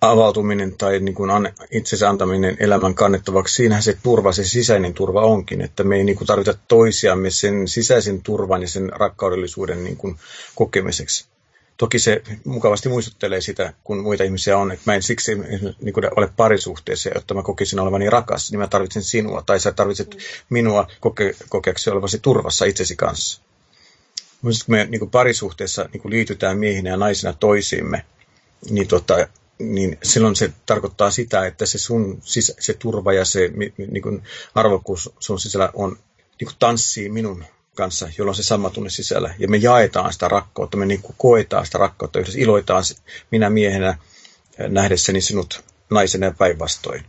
avautuminen 0.00 0.76
tai 0.78 0.98
niin 0.98 1.14
kuin 1.14 1.30
an, 1.30 1.52
itsensä 1.70 2.08
antaminen 2.08 2.56
elämän 2.60 2.94
kannettavaksi, 2.94 3.54
siinähän 3.54 3.82
se 3.82 3.98
turva, 4.02 4.32
se 4.32 4.44
sisäinen 4.44 4.94
turva 4.94 5.20
onkin, 5.20 5.60
että 5.60 5.84
me 5.84 5.96
ei 5.96 6.04
niin 6.04 6.16
kuin 6.16 6.26
tarvita 6.26 6.54
toisiamme 6.68 7.30
sen 7.30 7.68
sisäisen 7.68 8.22
turvan 8.22 8.62
ja 8.62 8.68
sen 8.68 8.92
rakkaudellisuuden 8.92 9.84
niin 9.84 9.96
kuin 9.96 10.16
kokemiseksi. 10.54 11.26
Toki 11.76 11.98
se 11.98 12.22
mukavasti 12.44 12.88
muistuttelee 12.88 13.40
sitä, 13.40 13.72
kun 13.84 13.98
muita 13.98 14.24
ihmisiä 14.24 14.58
on, 14.58 14.72
että 14.72 14.82
mä 14.86 14.94
en 14.94 15.02
siksi 15.02 15.34
niin 15.80 15.92
kuin 15.94 16.04
ole 16.16 16.28
parisuhteessa, 16.36 17.10
jotta 17.14 17.34
mä 17.34 17.42
kokisin 17.42 17.80
olevani 17.80 18.10
rakas, 18.10 18.50
niin 18.50 18.60
mä 18.60 18.66
tarvitsen 18.66 19.02
sinua, 19.02 19.42
tai 19.42 19.60
sä 19.60 19.72
tarvitset 19.72 20.16
minua 20.50 20.86
koke, 21.00 21.34
kokeaksi 21.48 21.90
olevasi 21.90 22.18
turvassa 22.18 22.64
itsesi 22.64 22.96
kanssa. 22.96 23.45
Mutta 24.42 24.64
kun 24.66 24.74
me 24.74 24.86
niin 24.90 24.98
kuin 24.98 25.10
parisuhteessa 25.10 25.88
niin 25.92 26.00
kuin 26.00 26.12
liitytään 26.12 26.58
miehinä 26.58 26.90
ja 26.90 26.96
naisina 26.96 27.32
toisiimme, 27.32 28.04
niin, 28.70 28.88
tota, 28.88 29.28
niin 29.58 29.98
silloin 30.02 30.36
se 30.36 30.52
tarkoittaa 30.66 31.10
sitä, 31.10 31.46
että 31.46 31.66
se 31.66 31.78
sun 31.78 32.22
se 32.58 32.74
turva 32.74 33.12
ja 33.12 33.24
se 33.24 33.50
niin 33.76 34.02
kuin 34.02 34.22
arvokkuus 34.54 35.10
sun 35.18 35.40
sisällä 35.40 35.70
on 35.74 35.90
niin 36.40 36.46
kuin 36.46 36.56
tanssii 36.58 37.08
minun 37.08 37.44
kanssa, 37.74 38.08
jolla 38.18 38.30
on 38.30 38.34
se 38.34 38.42
sama 38.42 38.70
tunne 38.70 38.90
sisällä. 38.90 39.34
Ja 39.38 39.48
me 39.48 39.56
jaetaan 39.56 40.12
sitä 40.12 40.28
rakkautta, 40.28 40.76
me 40.76 40.86
niin 40.86 41.02
kuin 41.02 41.14
koetaan 41.18 41.66
sitä 41.66 41.78
rakkautta 41.78 42.18
yhdessä, 42.18 42.40
iloitaan 42.40 42.84
minä 43.30 43.50
miehenä 43.50 43.98
nähdessäni 44.68 45.20
sinut 45.20 45.64
naisena 45.90 46.26
ja 46.26 46.34
päinvastoin. 46.38 47.04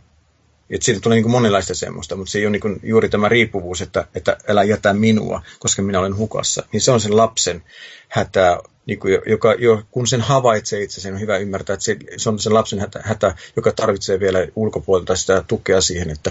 Et 0.70 0.82
siitä 0.82 1.00
tulee 1.00 1.20
niin 1.20 1.30
monenlaista 1.30 1.74
semmoista, 1.74 2.16
mutta 2.16 2.30
se 2.30 2.38
ei 2.38 2.46
ole 2.46 2.58
niin 2.58 2.80
juuri 2.82 3.08
tämä 3.08 3.28
riippuvuus, 3.28 3.82
että, 3.82 4.04
että 4.14 4.36
älä 4.48 4.64
jätä 4.64 4.92
minua, 4.92 5.42
koska 5.58 5.82
minä 5.82 5.98
olen 5.98 6.16
hukassa. 6.16 6.62
Niin 6.72 6.80
se 6.80 6.90
on 6.90 7.00
sen 7.00 7.16
lapsen 7.16 7.62
hätä, 8.08 8.58
niin 8.86 8.98
kuin, 8.98 9.18
joka, 9.26 9.54
jo, 9.58 9.82
kun 9.90 10.06
sen 10.06 10.20
havaitsee 10.20 10.82
itse, 10.82 11.00
sen 11.00 11.14
on 11.14 11.20
hyvä 11.20 11.36
ymmärtää, 11.36 11.74
että 11.74 11.84
se, 11.84 11.96
se 12.16 12.28
on 12.28 12.38
sen 12.38 12.54
lapsen 12.54 12.78
hätä, 12.78 13.00
hätä, 13.02 13.34
joka 13.56 13.72
tarvitsee 13.72 14.20
vielä 14.20 14.38
ulkopuolelta 14.56 15.16
sitä 15.16 15.44
tukea 15.48 15.80
siihen, 15.80 16.10
että, 16.10 16.30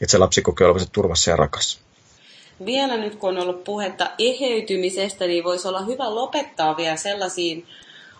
että 0.00 0.10
se 0.10 0.18
lapsi 0.18 0.42
kokee 0.42 0.66
olevansa 0.66 0.88
turvassa 0.92 1.30
ja 1.30 1.36
rakas 1.36 1.86
vielä 2.64 2.96
nyt 2.96 3.14
kun 3.14 3.30
on 3.30 3.42
ollut 3.42 3.64
puhetta 3.64 4.10
eheytymisestä, 4.18 5.26
niin 5.26 5.44
voisi 5.44 5.68
olla 5.68 5.84
hyvä 5.84 6.14
lopettaa 6.14 6.76
vielä 6.76 6.96
sellaisiin 6.96 7.66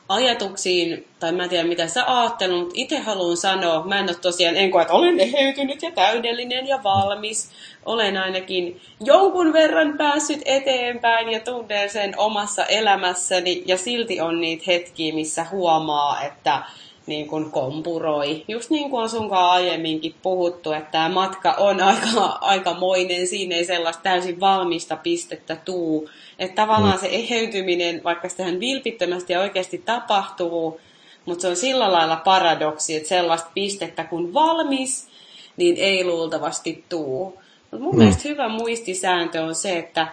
ajatuksiin, 0.08 1.06
tai 1.20 1.32
mä 1.32 1.42
en 1.42 1.48
tiedä 1.48 1.68
mitä 1.68 1.86
sä 1.86 2.20
ajattelut, 2.20 2.60
mutta 2.60 2.74
itse 2.76 2.98
haluan 2.98 3.36
sanoa, 3.36 3.84
mä 3.84 3.98
en 3.98 4.08
ole 4.08 4.16
tosiaan, 4.22 4.56
en 4.56 4.70
koe, 4.70 4.82
että 4.82 4.94
olen 4.94 5.20
eheytynyt 5.20 5.82
ja 5.82 5.90
täydellinen 5.90 6.66
ja 6.66 6.82
valmis. 6.84 7.50
Olen 7.84 8.16
ainakin 8.16 8.80
jonkun 9.00 9.52
verran 9.52 9.98
päässyt 9.98 10.40
eteenpäin 10.44 11.28
ja 11.28 11.40
tunnen 11.40 11.90
sen 11.90 12.18
omassa 12.18 12.64
elämässäni, 12.64 13.62
ja 13.66 13.78
silti 13.78 14.20
on 14.20 14.40
niitä 14.40 14.64
hetkiä, 14.66 15.14
missä 15.14 15.46
huomaa, 15.50 16.22
että 16.22 16.62
niin 17.06 17.26
kuin 17.26 17.50
kompuroi. 17.50 18.44
Just 18.48 18.70
niin 18.70 18.90
kuin 18.90 19.02
on 19.02 19.08
sunkaan 19.08 19.50
aiemminkin 19.50 20.14
puhuttu, 20.22 20.72
että 20.72 20.90
tämä 20.90 21.08
matka 21.08 21.52
on 21.52 21.80
aika, 21.82 22.38
aikamoinen, 22.40 23.26
siinä 23.26 23.56
ei 23.56 23.64
sellaista 23.64 24.02
täysin 24.02 24.40
valmista 24.40 24.96
pistettä 24.96 25.56
tuu. 25.56 26.10
Että 26.38 26.62
tavallaan 26.62 26.94
mm. 26.94 27.00
se 27.00 27.08
eheytyminen, 27.10 28.00
vaikka 28.04 28.28
sitä 28.28 28.44
vilpittömästi 28.60 29.32
ja 29.32 29.40
oikeasti 29.40 29.78
tapahtuu, 29.78 30.80
mutta 31.24 31.42
se 31.42 31.48
on 31.48 31.56
sillä 31.56 31.92
lailla 31.92 32.16
paradoksi, 32.16 32.96
että 32.96 33.08
sellaista 33.08 33.50
pistettä 33.54 34.04
kun 34.04 34.34
valmis, 34.34 35.08
niin 35.56 35.76
ei 35.76 36.04
luultavasti 36.04 36.84
tuu. 36.88 37.38
Mutta 37.70 37.84
mun 37.84 37.94
mm. 37.94 37.98
mielestä 37.98 38.28
hyvä 38.28 38.48
muistisääntö 38.48 39.42
on 39.42 39.54
se, 39.54 39.78
että 39.78 40.08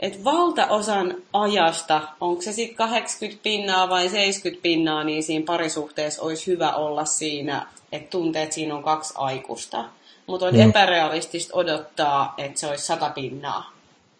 et 0.00 0.24
valtaosan 0.24 1.14
ajasta, 1.32 2.08
onko 2.20 2.42
se 2.42 2.52
sitten 2.52 2.76
80 2.76 3.42
pinnaa 3.42 3.88
vai 3.88 4.08
70 4.08 4.62
pinnaa, 4.62 5.04
niin 5.04 5.22
siinä 5.22 5.44
parisuhteessa 5.46 6.22
olisi 6.22 6.46
hyvä 6.46 6.72
olla 6.72 7.04
siinä, 7.04 7.66
että 7.92 8.10
tuntee, 8.10 8.42
että 8.42 8.54
siinä 8.54 8.74
on 8.74 8.82
kaksi 8.82 9.14
aikuista. 9.16 9.84
Mutta 10.26 10.46
on 10.46 10.54
mm. 10.54 10.60
epärealistista 10.60 11.56
odottaa, 11.56 12.34
että 12.38 12.60
se 12.60 12.66
olisi 12.66 12.86
100 12.86 13.10
pinnaa 13.10 13.72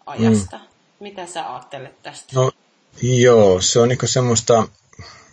ajasta. 0.05 0.57
Mm. 0.57 0.63
Mitä 0.99 1.25
sä 1.25 1.53
ajattelet 1.53 2.03
tästä? 2.03 2.35
No, 2.35 2.51
joo, 3.01 3.61
se 3.61 3.79
on 3.79 3.89
niinku 3.89 4.07
semmoista, 4.07 4.67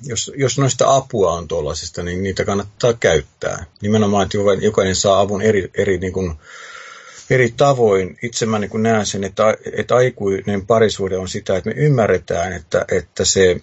jos, 0.02 0.32
jos 0.36 0.58
noista 0.58 0.94
apua 0.94 1.32
on 1.32 1.48
tuollaisista, 1.48 2.02
niin 2.02 2.22
niitä 2.22 2.44
kannattaa 2.44 2.92
käyttää. 2.92 3.66
Nimenomaan, 3.80 4.22
että 4.22 4.38
jokainen 4.64 4.96
saa 4.96 5.20
avun 5.20 5.42
eri, 5.42 5.70
eri 5.74 5.98
niin 5.98 6.12
kuin, 6.12 6.38
eri 7.30 7.54
tavoin. 7.56 8.18
Itse 8.22 8.46
mä 8.46 8.58
niin 8.58 8.82
näen 8.82 9.06
sen, 9.06 9.24
että, 9.24 9.56
että 9.72 9.96
aikuinen 9.96 10.66
parisuhde 10.66 11.16
on 11.16 11.28
sitä, 11.28 11.56
että 11.56 11.70
me 11.70 11.76
ymmärretään, 11.76 12.52
että, 12.52 12.84
että 12.92 13.24
se, 13.24 13.60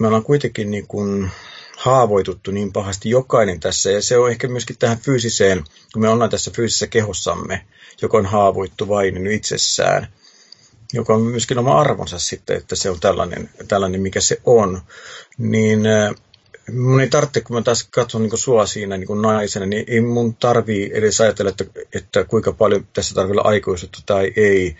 me 0.00 0.06
ollaan 0.06 0.24
kuitenkin 0.24 0.70
niin 0.70 0.86
kuin 0.86 1.30
haavoituttu 1.76 2.50
niin 2.50 2.72
pahasti 2.72 3.10
jokainen 3.10 3.60
tässä, 3.60 3.90
ja 3.90 4.02
se 4.02 4.18
on 4.18 4.30
ehkä 4.30 4.48
myöskin 4.48 4.76
tähän 4.78 4.98
fyysiseen, 4.98 5.64
kun 5.92 6.02
me 6.02 6.08
ollaan 6.08 6.30
tässä 6.30 6.50
fyysisessä 6.54 6.86
kehossamme, 6.86 7.66
joka 8.02 8.18
on 8.18 8.26
haavoittuvainen 8.26 9.26
itsessään, 9.26 10.06
joka 10.92 11.14
on 11.14 11.20
myöskin 11.20 11.58
oma 11.58 11.80
arvonsa 11.80 12.18
sitten, 12.18 12.56
että 12.56 12.76
se 12.76 12.90
on 12.90 13.00
tällainen, 13.00 13.50
tällainen 13.68 14.02
mikä 14.02 14.20
se 14.20 14.40
on, 14.44 14.82
niin 15.38 15.80
mun 16.70 17.00
ei 17.00 17.08
tarvitse, 17.08 17.40
kun 17.40 17.56
mä 17.56 17.62
taas 17.62 17.88
katson 17.90 18.22
niin 18.22 18.38
sua 18.38 18.66
siinä 18.66 18.96
niin 18.96 19.22
naisena, 19.22 19.66
niin 19.66 19.84
ei 19.86 20.00
mun 20.00 20.34
tarvii 20.34 20.90
edes 20.94 21.20
ajatella, 21.20 21.50
että, 21.50 21.64
että 21.94 22.24
kuinka 22.24 22.52
paljon 22.52 22.86
tässä 22.92 23.14
tarvii 23.14 23.32
olla 23.32 23.48
aikuisuutta 23.48 23.98
tai 24.06 24.32
ei. 24.36 24.76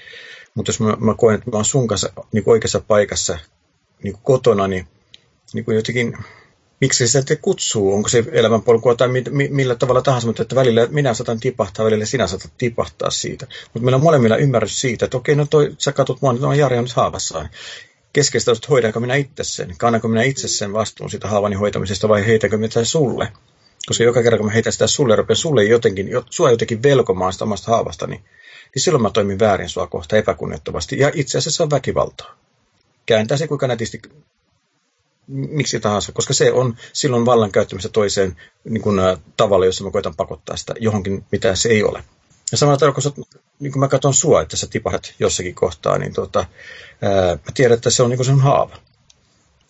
Mutta 0.55 0.69
jos 0.69 0.81
mä, 0.81 0.97
mä 1.01 1.15
koen, 1.15 1.35
että 1.35 1.51
mä 1.51 1.57
oon 1.57 1.65
sun 1.65 1.89
kanssa 1.89 2.13
niin 2.33 2.45
oikeassa 2.47 2.81
paikassa 2.81 3.39
niin 4.03 4.19
kotona, 4.23 4.69
niin, 4.69 4.87
niin 5.55 5.65
jotenkin, 5.69 6.19
miksi 6.81 7.09
se 7.09 7.23
te 7.23 7.37
kutsuu? 7.37 7.95
Onko 7.95 8.09
se 8.09 8.25
elämänpolkua 8.33 8.95
tai 8.95 9.09
mi, 9.09 9.25
mi, 9.31 9.49
millä 9.49 9.75
tavalla 9.75 10.03
tahansa, 10.03 10.27
mutta 10.27 10.43
että 10.43 10.55
välillä 10.55 10.89
minä 10.91 11.15
saatan 11.15 11.41
tipahtaa, 11.41 11.85
välillä 11.85 12.07
sinä 12.07 12.27
saatat 12.27 12.53
tipahtaa 12.59 13.11
siitä. 13.11 13.47
Mutta 13.65 13.85
meillä 13.85 13.97
on 13.97 14.03
molemmilla 14.03 14.37
ymmärrys 14.37 14.81
siitä, 14.81 15.05
että 15.05 15.17
okei, 15.17 15.35
no 15.35 15.47
toi, 15.51 15.75
sä 15.79 15.93
katsot 15.93 16.23
mua, 16.23 16.33
no 16.33 16.53
Jari 16.53 16.79
on 16.79 16.85
nyt 16.85 16.93
haavassaan 16.93 17.49
keskeistä 18.13 18.51
on, 18.51 18.57
että 18.57 18.69
hoidanko 18.71 19.01
minä 19.01 19.15
itse 19.15 19.45
sen, 19.45 19.75
kannanko 19.79 20.09
minä 20.09 20.23
itse 20.23 20.49
sen 20.49 20.73
vastuun 20.73 21.11
siitä 21.11 21.29
haavani 21.29 21.55
hoitamisesta 21.55 22.09
vai 22.09 22.27
heitänkö 22.27 22.57
minä 22.57 22.69
sitä 22.69 22.85
sulle. 22.85 23.33
Koska 23.87 24.05
joka 24.05 24.23
kerran 24.23 24.39
kun 24.39 24.47
mä 24.47 24.53
heitän 24.53 24.73
sitä 24.73 24.87
sulle, 24.87 25.17
rupean 25.17 25.37
sulle 25.37 25.65
jotenkin, 25.65 26.11
sua 26.31 26.51
jotenkin 26.51 26.83
velkomaan 26.83 27.33
sitä 27.33 27.45
omasta 27.45 27.71
haavastani, 27.71 28.15
niin 28.75 28.83
silloin 28.83 29.03
mä 29.03 29.11
toimin 29.11 29.39
väärin 29.39 29.69
sua 29.69 29.87
kohta 29.87 30.17
epäkunnioittavasti. 30.17 30.99
Ja 30.99 31.11
itse 31.15 31.39
asiassa 31.39 31.65
on 31.65 31.71
väkivaltaa. 31.71 32.37
Kääntää 33.07 33.37
se 33.37 33.49
kuinka 33.49 33.67
nätisti 33.67 34.03
miksi 35.27 35.81
tahansa, 35.81 36.13
koska 36.13 36.35
se 36.35 36.53
on 36.53 36.77
silloin 36.93 37.27
vallan 37.27 37.53
käyttämistä 37.53 37.89
toiseen 37.89 38.37
niin 38.65 38.83
kuin, 38.83 39.01
tavalla, 39.37 39.67
jossa 39.67 39.85
mä 39.85 39.91
koitan 39.91 40.17
pakottaa 40.17 40.57
sitä 40.57 40.75
johonkin, 40.81 41.25
mitä 41.33 41.55
se 41.55 41.69
ei 41.69 41.83
ole. 41.83 42.05
Ja 42.53 42.59
samalla 42.59 42.79
tavalla, 42.79 42.95
kun, 42.95 43.03
sä, 43.03 43.11
niin 43.61 43.73
kun 43.73 43.81
mä 43.81 43.89
katson 43.89 44.15
sua, 44.15 44.43
että 44.43 44.57
sä 44.57 44.67
tipahdat 44.67 45.15
jossakin 45.19 45.55
kohtaa, 45.55 45.99
niin 45.99 46.13
tota, 46.13 46.47
ää, 47.03 47.35
mä 47.35 47.53
tiedän, 47.55 47.77
että 47.77 47.91
se 47.91 48.03
on 48.03 48.11
niin 48.11 48.25
sen 48.25 48.41
haava. 48.41 48.77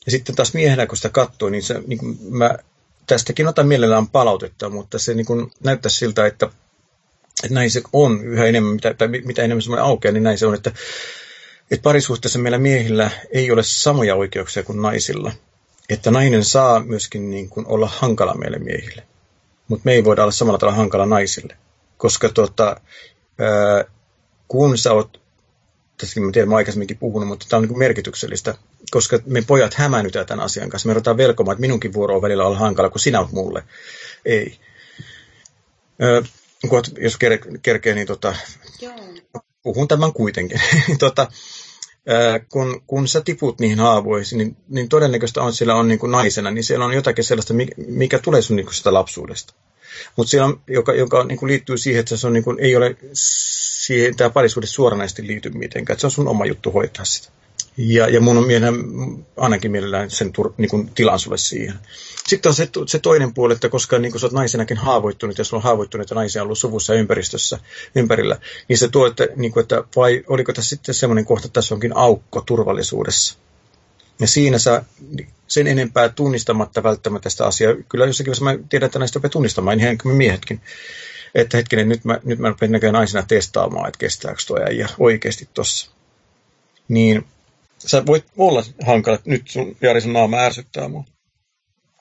Ja 0.06 0.12
sitten 0.12 0.34
taas 0.34 0.54
miehenä, 0.54 0.86
kun 0.86 0.96
sitä 0.96 1.08
katsoo, 1.08 1.48
niin, 1.48 1.62
se, 1.62 1.82
niin 1.86 2.18
mä 2.30 2.58
tästäkin 3.06 3.48
otan 3.48 3.68
mielellään 3.68 4.08
palautetta, 4.08 4.68
mutta 4.68 4.98
se 4.98 5.14
niin 5.14 5.26
kuin 5.26 5.50
näyttää 5.64 5.90
siltä, 5.90 6.26
että, 6.26 6.46
että 7.44 7.54
näin 7.54 7.70
se 7.70 7.82
on 7.92 8.24
yhä 8.24 8.46
enemmän, 8.46 8.72
mitä, 8.72 8.94
tai 8.94 9.08
mitä 9.08 9.42
enemmän 9.42 9.62
semmoinen 9.62 9.84
aukeaa, 9.84 10.12
niin 10.12 10.22
näin 10.22 10.38
se 10.38 10.46
on, 10.46 10.54
että, 10.54 10.72
että 11.70 11.82
parisuhteessa 11.82 12.38
meillä 12.38 12.58
miehillä 12.58 13.10
ei 13.30 13.50
ole 13.50 13.62
samoja 13.62 14.14
oikeuksia 14.14 14.62
kuin 14.62 14.82
naisilla. 14.82 15.32
Että 15.88 16.10
nainen 16.10 16.44
saa 16.44 16.80
myöskin 16.80 17.30
niin 17.30 17.48
kuin 17.48 17.66
olla 17.66 17.90
hankala 17.98 18.34
meille 18.34 18.58
miehille, 18.58 19.02
mutta 19.68 19.82
me 19.84 19.92
ei 19.92 20.04
voida 20.04 20.22
olla 20.22 20.32
samalla 20.32 20.58
tavalla 20.58 20.76
hankala 20.76 21.06
naisille 21.06 21.56
koska 22.03 22.28
tota, 22.28 22.80
ää, 23.38 23.84
kun 24.48 24.78
sä 24.78 24.92
oot, 24.92 25.20
tässäkin 25.98 26.22
mä 26.22 26.32
tiedän, 26.32 26.48
mä 26.48 26.57
aikaisemminkin 26.57 26.98
puhunut, 26.98 27.28
mutta 27.28 27.46
tämä 27.48 27.59
on 27.59 27.68
niin 27.68 27.78
merkityksellistä, 27.78 28.55
koska 28.90 29.18
me 29.26 29.42
pojat 29.42 29.74
hämänytään 29.74 30.26
tämän 30.26 30.44
asian 30.44 30.70
kanssa. 30.70 30.88
Me 30.88 30.94
ruvetaan 30.94 31.16
velkomaan, 31.16 31.53
että 31.53 31.61
minunkin 31.61 31.92
vuoro 31.92 32.16
on 32.16 32.22
välillä 32.22 32.46
olla 32.46 32.59
hankala, 32.59 32.90
kun 32.90 33.00
sinä 33.00 33.20
olet 33.20 33.32
mulle. 33.32 33.64
Ei. 34.24 34.59
Ää, 36.00 36.22
jos 36.98 37.18
ker- 37.24 37.59
kerkee, 37.62 37.94
niin 37.94 38.07
tota, 38.07 38.34
puhun 39.62 39.88
tämän 39.88 40.12
kuitenkin. 40.12 40.61
tota, 40.98 41.28
kun, 42.48 42.82
kun 42.86 43.09
sä 43.09 43.20
tiput 43.20 43.61
niihin 43.61 43.78
haavoihin, 43.78 44.38
niin, 44.38 44.57
niin 44.68 44.88
todennäköistä 44.88 45.42
on, 45.42 45.53
siellä 45.53 45.74
on 45.74 45.88
niin 45.88 45.98
kuin 45.98 46.12
naisena, 46.12 46.50
niin 46.50 46.64
siellä 46.64 46.84
on 46.84 46.94
jotakin 46.94 47.24
sellaista, 47.24 47.55
mikä, 47.55 47.74
mikä 47.86 48.18
tulee 48.18 48.42
sun 48.42 48.57
niin 48.57 48.66
kuin 48.66 48.74
sitä 48.74 48.94
lapsuudesta. 48.94 49.55
Mutta 50.16 50.30
siellä 50.30 50.47
on, 50.47 50.61
joka, 50.66 50.93
joka 50.93 51.24
niin 51.24 51.38
kuin 51.38 51.51
liittyy 51.51 51.78
siihen, 51.78 52.01
että 52.01 52.16
se 52.16 52.26
on, 52.26 52.32
niin 52.32 52.45
kuin, 52.45 52.59
ei 52.61 52.76
ole 52.76 52.97
siihen, 53.12 54.16
tämä 54.16 54.30
parisuhde 54.30 54.66
suoranaisesti 54.66 55.26
liity 55.26 55.51
mitenkään, 55.51 55.95
että 55.95 56.01
se 56.01 56.07
on 56.07 56.11
sun 56.11 56.28
oma 56.28 56.47
juttu 56.47 56.70
hoitaa 56.70 57.05
sitä. 57.05 57.28
Ja, 57.76 58.09
ja 58.09 58.20
mun 58.20 58.38
on 58.38 58.47
mielellä, 58.47 58.78
ainakin 59.36 59.70
mielellään 59.70 60.11
sen 60.11 60.32
tur, 60.32 60.53
niin 60.57 60.68
kuin 60.68 60.90
tilan 60.95 61.18
sulle 61.18 61.38
siihen. 61.38 61.74
Sitten 62.26 62.51
on 62.51 62.55
se, 62.55 62.68
se 62.86 62.99
toinen 62.99 63.34
puoli, 63.34 63.53
että 63.53 63.68
koska 63.68 63.99
niin 63.99 64.20
sä 64.20 64.26
oot 64.26 64.32
naisenakin 64.32 64.76
haavoittunut, 64.76 65.38
ja 65.38 65.45
sulla 65.45 65.61
on 65.61 65.64
haavoittuneita 65.64 66.14
naisia 66.14 66.43
ollut 66.43 66.59
suvussa 66.59 66.95
ja 66.95 67.01
ympäristössä 67.01 67.59
ympärillä, 67.95 68.38
niin 68.68 68.78
se 68.78 68.88
tuo, 68.88 69.07
että, 69.07 69.28
niin 69.36 69.53
kuin, 69.53 69.62
että 69.62 69.84
vai 69.97 70.24
oliko 70.26 70.53
tässä 70.53 70.68
sitten 70.68 70.95
semmoinen 70.95 71.24
kohta, 71.24 71.47
että 71.47 71.55
tässä 71.55 71.74
onkin 71.74 71.97
aukko 71.97 72.40
turvallisuudessa. 72.40 73.38
Ja 74.20 74.26
siinä 74.26 74.58
sä 74.58 74.84
sen 75.48 75.66
enempää 75.66 76.08
tunnistamatta 76.08 76.82
välttämättä 76.82 77.30
sitä 77.30 77.46
asiaa. 77.46 77.74
Kyllä 77.88 78.06
jossakin 78.06 78.30
vaiheessa 78.30 78.62
mä 78.62 78.68
tiedän, 78.68 78.86
että 78.86 78.98
näistä 78.98 79.16
rupeaa 79.16 79.30
tunnistamaan, 79.30 79.78
niin 79.78 79.98
me 80.04 80.12
miehetkin. 80.12 80.60
Että 81.34 81.56
hetkinen, 81.56 81.88
nyt 81.88 82.04
mä, 82.04 82.20
nyt 82.24 82.38
mä 82.38 82.48
rupean 82.48 82.72
näköjään 82.72 82.94
naisena 82.94 83.24
testaamaan, 83.28 83.88
että 83.88 83.98
kestääkö 83.98 84.42
tuo 84.46 84.56
ja 84.58 84.88
oikeasti 84.98 85.48
tossa. 85.54 85.90
Niin 86.88 87.26
sä 87.78 88.06
voit 88.06 88.24
olla 88.36 88.62
hankala, 88.86 89.18
nyt 89.24 89.48
sun 89.48 89.76
Jari 89.80 90.00
sun 90.00 90.12
naama 90.12 90.38
ärsyttää 90.38 90.88
mua. 90.88 91.04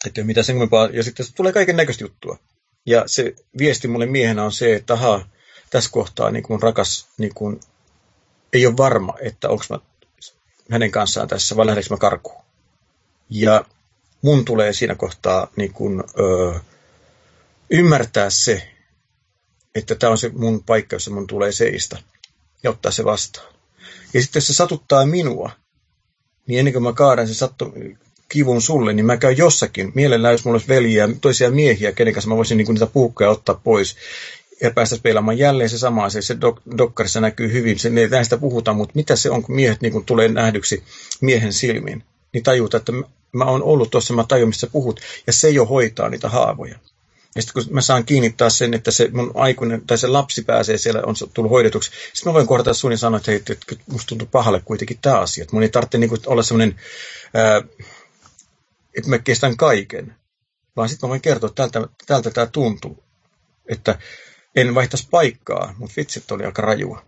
Että 0.06 0.24
mitä 0.24 0.44
sen 0.44 0.56
kummempaa. 0.56 0.90
Ja 0.94 1.04
sitten 1.04 1.26
tulee 1.36 1.54
kaiken 1.54 1.78
näköistä 1.78 2.04
juttua. 2.04 2.38
Ja 2.86 3.04
se 3.06 3.36
viesti 3.58 3.88
mulle 3.88 4.06
miehenä 4.06 4.44
on 4.44 4.52
se, 4.52 4.76
että 4.76 4.94
ahaa, 4.94 5.30
tässä 5.70 5.92
kohtaa 5.92 6.32
niin 6.32 6.44
kun 6.44 6.62
rakas 6.62 7.08
niin 7.18 7.34
kun, 7.34 7.60
ei 8.54 8.66
ole 8.66 8.78
varma, 8.78 9.14
että 9.22 9.50
onko 9.50 9.66
mä 9.70 9.80
hänen 10.72 10.92
kanssaan 10.92 11.28
tässä 11.28 11.56
vai 11.56 11.66
lähdekö 11.66 11.88
mä 11.90 11.98
karkuun. 11.98 12.44
Ja 13.30 13.66
mun 14.22 14.46
tulee 14.46 14.74
siinä 14.74 14.96
kohtaa 14.96 15.48
niin 15.56 15.74
kun, 15.74 16.04
ö, 16.20 16.60
ymmärtää 17.70 18.30
se, 18.30 18.68
että 19.76 19.96
tämä 19.96 20.12
on 20.12 20.18
se 20.18 20.30
mun 20.34 20.64
paikka, 20.64 20.96
jossa 20.96 21.12
mun 21.12 21.28
tulee 21.28 21.52
seistä 21.52 21.98
ja 22.64 22.70
ottaa 22.70 22.92
se 22.92 23.06
vastaan. 23.06 23.54
Ja 24.14 24.22
sitten 24.22 24.42
se 24.42 24.54
satuttaa 24.54 25.06
minua, 25.06 25.52
niin 26.48 26.60
ennen 26.60 26.74
kuin 26.74 26.84
mä 26.84 26.94
kaadan 26.94 27.28
sen 27.28 27.36
sattu, 27.36 27.74
kivun 28.30 28.62
sulle, 28.62 28.94
niin 28.94 29.06
mä 29.06 29.18
käyn 29.18 29.38
jossakin. 29.38 29.92
Mielellään, 29.96 30.32
jos 30.32 30.46
mulla 30.46 30.56
olisi 30.56 30.68
veljiä, 30.68 31.10
toisia 31.22 31.52
miehiä, 31.52 31.92
kenen 31.92 32.14
kanssa 32.14 32.30
mä 32.30 32.38
voisin 32.38 32.58
niin 32.58 32.68
niitä 32.68 32.88
puukkoja 32.88 33.30
ottaa 33.30 33.62
pois 33.64 33.96
ja 34.62 34.72
päästä 34.72 34.96
pelaamaan 35.04 35.38
jälleen 35.38 35.70
se 35.70 35.78
sama 35.78 36.06
asia. 36.06 36.22
Se 36.22 36.34
dok- 36.34 36.78
dokkarissa 36.78 37.20
näkyy 37.22 37.54
hyvin, 37.54 37.80
se, 37.80 37.90
näistä 37.90 38.38
puhutaan, 38.38 38.78
mutta 38.78 38.92
mitä 38.96 39.16
se 39.16 39.30
on, 39.30 39.44
kun 39.44 39.56
miehet 39.56 39.82
niin 39.82 39.94
kun 39.94 40.06
tulee 40.06 40.28
nähdyksi 40.28 40.84
miehen 41.22 41.54
silmiin, 41.54 42.04
niin 42.34 42.44
tajuta, 42.44 42.78
että 42.78 42.92
mä 43.32 43.46
oon 43.46 43.64
ollut 43.64 43.92
tuossa, 43.92 44.14
mä 44.14 44.26
tajun, 44.28 44.50
mistä 44.50 44.68
puhut, 44.68 45.00
ja 45.28 45.34
se 45.34 45.50
jo 45.50 45.66
hoitaa 45.66 46.10
niitä 46.10 46.30
haavoja. 46.30 46.76
Ja 47.36 47.42
sitten 47.42 47.64
kun 47.64 47.74
mä 47.74 47.82
saan 47.82 48.06
kiinnittää 48.06 48.50
sen, 48.50 48.74
että 48.74 48.92
se 48.92 49.10
mun 49.14 49.32
aikuinen 49.36 49.82
tai 49.88 49.98
se 49.98 50.08
lapsi 50.08 50.44
pääsee 50.44 50.78
siellä, 50.78 51.02
on 51.06 51.16
tullut 51.34 51.52
hoidetuksi, 51.52 51.92
sitten 52.14 52.32
mä 52.32 52.34
voin 52.34 52.48
kohdata 52.48 52.74
sun 52.74 52.92
ja 52.92 52.98
sanoa, 52.98 53.18
että, 53.18 53.32
hei, 53.32 53.42
että 53.50 53.76
musta 53.88 54.08
tuntuu 54.08 54.28
pahalle 54.32 54.62
kuitenkin 54.66 55.00
tämä 55.02 55.20
asia. 55.20 55.42
Että 55.42 55.56
mun 55.56 55.64
ei 55.64 55.70
tarvitse 55.70 55.98
niin 55.98 56.10
kuin, 56.10 56.22
olla 56.26 56.44
semmoinen 56.44 56.76
että 58.98 59.10
mä 59.10 59.20
kestän 59.20 59.58
kaiken, 59.58 60.16
vaan 60.76 60.90
sitten 60.90 61.08
mä 61.08 61.10
voin 61.10 61.22
kertoa, 61.22 61.48
että 61.48 61.68
tältä, 61.68 61.90
tältä 62.06 62.32
tämä 62.32 62.48
tuntuu. 62.48 63.04
Että 63.66 64.00
en 64.56 64.76
vaihtaisi 64.76 65.08
paikkaa, 65.12 65.76
mutta 65.78 65.94
vitsit 65.98 66.32
oli 66.32 66.46
aika 66.46 66.62
rajua. 66.62 67.02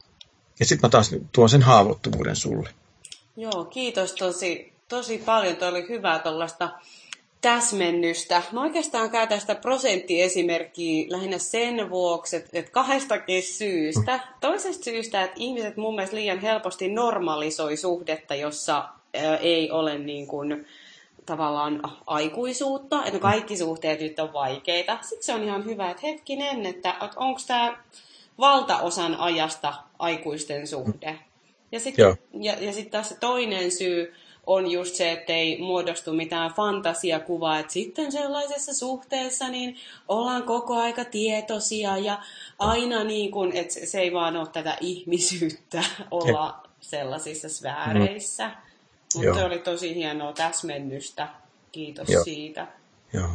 Ja 0.60 0.66
sitten 0.66 0.88
mä 0.88 0.90
taas 0.90 1.16
tuon 1.32 1.50
sen 1.50 1.62
haavoittuvuuden 1.62 2.36
sulle. 2.36 2.70
Joo, 3.38 3.66
kiitos 3.66 4.14
tosi, 4.14 4.74
tosi 4.88 5.18
paljon. 5.18 5.56
Tuo 5.56 5.68
oli 5.68 5.88
hyvää 5.90 6.20
tuollaista 6.20 6.70
täsmennystä. 7.42 8.42
Mä 8.52 8.62
oikeastaan 8.62 9.10
käytän 9.10 9.42
sitä 9.42 9.56
prosenttiesimerkkiä 9.56 11.06
lähinnä 11.10 11.38
sen 11.38 11.90
vuoksi, 11.90 12.36
että, 12.36 12.50
että 12.54 12.72
kahdestakin 12.72 13.44
syystä. 13.44 14.20
Toisesta 14.42 14.84
syystä, 14.84 15.24
että 15.24 15.36
ihmiset 15.40 15.78
mun 15.78 15.96
mielestä 15.96 16.16
liian 16.16 16.40
helposti 16.40 16.90
normalisoi 16.90 17.78
suhdetta, 17.78 18.36
jossa 18.36 18.90
ää, 19.14 19.38
ei 19.38 19.72
ole 19.72 19.98
niin 19.98 20.28
kuin, 20.28 20.66
tavallaan 21.26 21.82
aikuisuutta, 22.08 23.06
että 23.06 23.20
kaikki 23.20 23.58
suhteet 23.58 24.00
nyt 24.00 24.20
on 24.20 24.34
vaikeita. 24.34 24.98
Sitten 25.02 25.24
se 25.24 25.34
on 25.34 25.44
ihan 25.44 25.66
hyvä, 25.66 25.90
että 25.90 26.08
hetkinen, 26.08 26.66
että, 26.66 26.90
että 26.90 27.20
onko 27.20 27.42
tämä 27.48 27.78
valtaosan 28.38 29.16
ajasta 29.16 29.74
aikuisten 30.00 30.68
suhde. 30.68 31.20
Ja 31.72 31.80
sitten 31.80 32.18
ja, 32.40 32.54
ja 32.60 32.74
sit 32.74 32.92
taas 32.92 33.10
se 33.10 33.16
toinen 33.16 33.72
syy 33.72 34.14
on 34.48 34.72
just 34.72 34.96
se, 34.96 35.12
että 35.12 35.34
ei 35.34 35.58
muodostu 35.62 36.14
mitään 36.14 36.54
fantasiakuvaa, 36.54 37.60
että 37.60 37.74
sitten 37.74 38.12
sellaisessa 38.12 38.74
suhteessa 38.74 39.50
niin 39.50 39.78
ollaan 40.08 40.44
koko 40.44 40.76
aika 40.76 41.06
tietoisia 41.06 41.98
ja 41.98 42.20
aina 42.60 43.04
niin 43.04 43.32
kuin, 43.32 43.52
että 43.52 43.86
se 43.86 44.00
ei 44.00 44.14
vaan 44.14 44.38
ole 44.38 44.48
tätä 44.48 44.78
ihmisyyttä 44.82 45.84
olla 46.12 46.64
sellaisissa 46.82 47.50
sfääreissä. 47.50 48.48
Mm. 48.48 48.54
Mutta 49.16 49.36
se 49.36 49.44
oli 49.44 49.60
tosi 49.60 49.96
hienoa 49.96 50.34
täsmennystä. 50.34 51.28
Kiitos 51.72 52.10
Joo. 52.10 52.24
siitä. 52.24 52.68
Joo. 53.14 53.30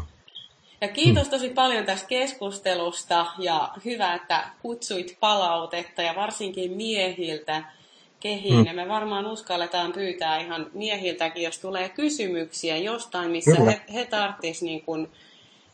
Ja 0.80 0.88
kiitos 0.88 1.22
hmm. 1.22 1.30
tosi 1.30 1.48
paljon 1.48 1.86
tästä 1.86 2.08
keskustelusta 2.08 3.26
ja 3.38 3.72
hyvä, 3.84 4.14
että 4.14 4.50
kutsuit 4.62 5.16
palautetta 5.20 6.02
ja 6.02 6.14
varsinkin 6.16 6.72
miehiltä 6.72 7.62
kehiin. 8.20 8.54
Hmm. 8.54 8.66
Ja 8.66 8.74
me 8.74 8.88
varmaan 8.88 9.26
uskalletaan 9.26 9.92
pyytää 9.92 10.40
ihan 10.40 10.70
miehiltäkin, 10.74 11.42
jos 11.42 11.58
tulee 11.58 11.88
kysymyksiä 11.88 12.76
jostain, 12.76 13.30
missä 13.30 13.56
Kyllä. 13.56 13.70
he, 13.70 13.80
he 13.94 14.04
tarvitsisivat 14.04 14.70
niin 14.70 14.82
kuin 14.82 15.08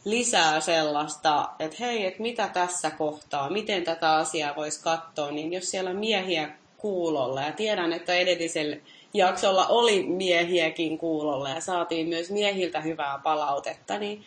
lisää 0.05 0.61
sellaista, 0.61 1.51
että 1.59 1.77
hei, 1.81 2.07
että 2.07 2.23
mitä 2.23 2.49
tässä 2.49 2.91
kohtaa, 2.91 3.51
miten 3.51 3.85
tätä 3.85 4.15
asiaa 4.15 4.57
voisi 4.57 4.83
katsoa, 4.83 5.31
niin 5.31 5.53
jos 5.53 5.71
siellä 5.71 5.91
on 5.91 5.97
miehiä 5.97 6.49
kuulolla 6.77 7.43
ja 7.43 7.53
tiedän, 7.53 7.93
että 7.93 8.15
edellisellä 8.15 8.77
jaksolla 9.15 9.67
oli 9.67 10.03
miehiäkin 10.07 10.99
kuulolla 10.99 11.49
ja 11.49 11.61
saatiin 11.61 12.09
myös 12.09 12.31
miehiltä 12.31 12.81
hyvää 12.81 13.21
palautetta, 13.23 13.99
niin 13.99 14.25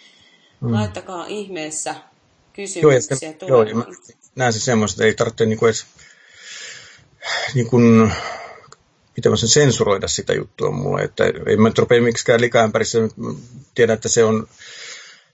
mm. 0.61 0.73
laittakaa 0.73 1.25
ihmeessä 1.25 1.95
kysymyksiä 2.53 3.33
joo, 3.47 3.63
joo, 3.63 3.85
näen 4.35 4.53
se 4.53 4.59
semmoista, 4.59 4.95
että 4.95 5.05
ei 5.05 5.13
tarvitse 5.13 5.45
niinku 5.45 5.65
edes 5.65 5.85
niin 7.53 7.67
kuin, 7.67 8.11
miten 9.17 9.31
mä 9.31 9.35
sen 9.35 9.49
sensuroida 9.49 10.07
sitä 10.07 10.33
juttua 10.33 10.71
mulle, 10.71 11.01
että 11.01 11.25
ei 11.25 11.57
mä 11.57 11.71
rupea 11.77 12.01
miksikään 12.01 12.41
likaämpärissä, 12.41 12.99
tiedän, 13.75 13.93
että 13.93 14.09
se 14.09 14.23
on, 14.23 14.47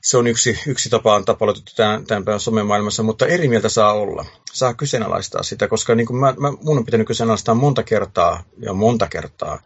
se 0.03 0.17
on 0.17 0.27
yksi, 0.27 0.59
yksi 0.67 0.89
tapa 0.89 1.15
on 1.15 1.25
tapaloitettu 1.25 1.71
tämän, 1.75 2.05
tämän 2.05 2.25
päivän 2.25 2.39
somemaailmassa, 2.39 3.03
mutta 3.03 3.27
eri 3.27 3.47
mieltä 3.47 3.69
saa 3.69 3.93
olla. 3.93 4.25
Saa 4.53 4.73
kyseenalaistaa 4.73 5.43
sitä, 5.43 5.67
koska 5.67 5.95
niin 5.95 6.07
kuin 6.07 6.17
mä, 6.17 6.33
mä, 6.37 6.51
mun 6.61 6.77
on 6.77 6.85
pitänyt 6.85 7.07
kyseenalaistaa 7.07 7.55
monta 7.55 7.83
kertaa 7.83 8.43
ja 8.59 8.73
monta 8.73 9.07
kertaa 9.07 9.61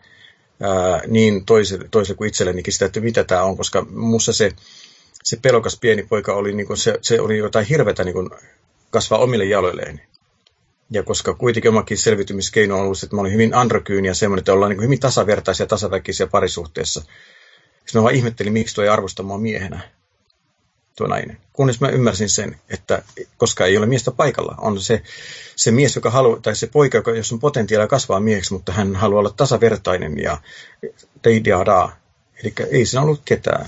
ää, 0.62 1.02
niin 1.08 1.46
toiselle, 1.46 1.88
toiselle 1.92 2.18
kuin 2.18 2.28
itsellenikin 2.28 2.74
sitä, 2.74 2.86
että 2.86 3.00
mitä 3.00 3.24
tämä 3.24 3.44
on, 3.44 3.58
koska 3.58 3.86
musta 3.90 4.34
se, 4.34 4.52
se 5.24 5.38
pelokas 5.42 5.78
pieni 5.80 6.04
poika 6.04 6.34
oli, 6.34 6.54
niin 6.54 6.68
kuin 6.68 6.78
se, 6.78 7.00
se 7.02 7.22
oli 7.22 7.38
jotain 7.38 7.66
hirveätä 7.66 8.04
niin 8.04 8.14
kuin 8.14 8.30
kasvaa 8.90 9.20
omille 9.20 9.46
jaloilleen. 9.46 10.02
Ja 10.92 11.04
koska 11.04 11.34
kuitenkin 11.34 11.70
omakin 11.70 11.98
selviytymiskeino 11.98 12.76
on 12.76 12.82
ollut, 12.82 13.04
että 13.04 13.16
mä 13.16 13.22
olin 13.22 13.34
hyvin 13.34 13.54
androkyyni 13.54 14.08
ja 14.08 14.14
semmoinen, 14.14 14.40
että 14.40 14.54
ollaan 14.54 14.72
niin 14.72 14.84
hyvin 14.84 15.00
tasavertaisia 15.00 15.66
tasaväkisiä 15.66 16.28
parisuhteessa. 16.28 17.00
Sitten 17.00 18.00
mä 18.00 18.04
vaan 18.04 18.16
ihmettelin, 18.16 18.54
miksi 18.54 18.76
tuo 18.76 18.84
ei 18.84 18.90
arvosta 18.90 19.24
mua 19.24 19.38
miehenä, 19.38 19.97
tuo 20.98 21.08
nainen. 21.08 21.38
Kunnes 21.54 21.82
mä 21.82 21.90
ymmärsin 21.90 22.30
sen, 22.30 22.60
että 22.70 23.04
koska 23.38 23.66
ei 23.66 23.78
ole 23.78 23.86
miestä 23.86 24.12
paikalla, 24.12 24.56
on 24.58 24.82
se, 24.82 25.02
se 25.56 25.72
mies, 25.72 25.96
joka 25.96 26.10
haluaa, 26.10 26.40
tai 26.42 26.56
se 26.56 26.68
poika, 26.68 26.98
joka, 26.98 27.12
jos 27.12 27.32
on 27.32 27.40
potentiaalia 27.40 27.88
kasvaa 27.88 28.20
mieheksi, 28.20 28.54
mutta 28.54 28.72
hän 28.72 28.96
haluaa 28.96 29.20
olla 29.20 29.34
tasavertainen 29.38 30.20
ja 30.20 30.38
teidiadaa. 31.22 31.96
Eli 32.44 32.54
ei 32.72 32.86
siinä 32.86 33.02
ollut 33.02 33.22
ketään. 33.26 33.66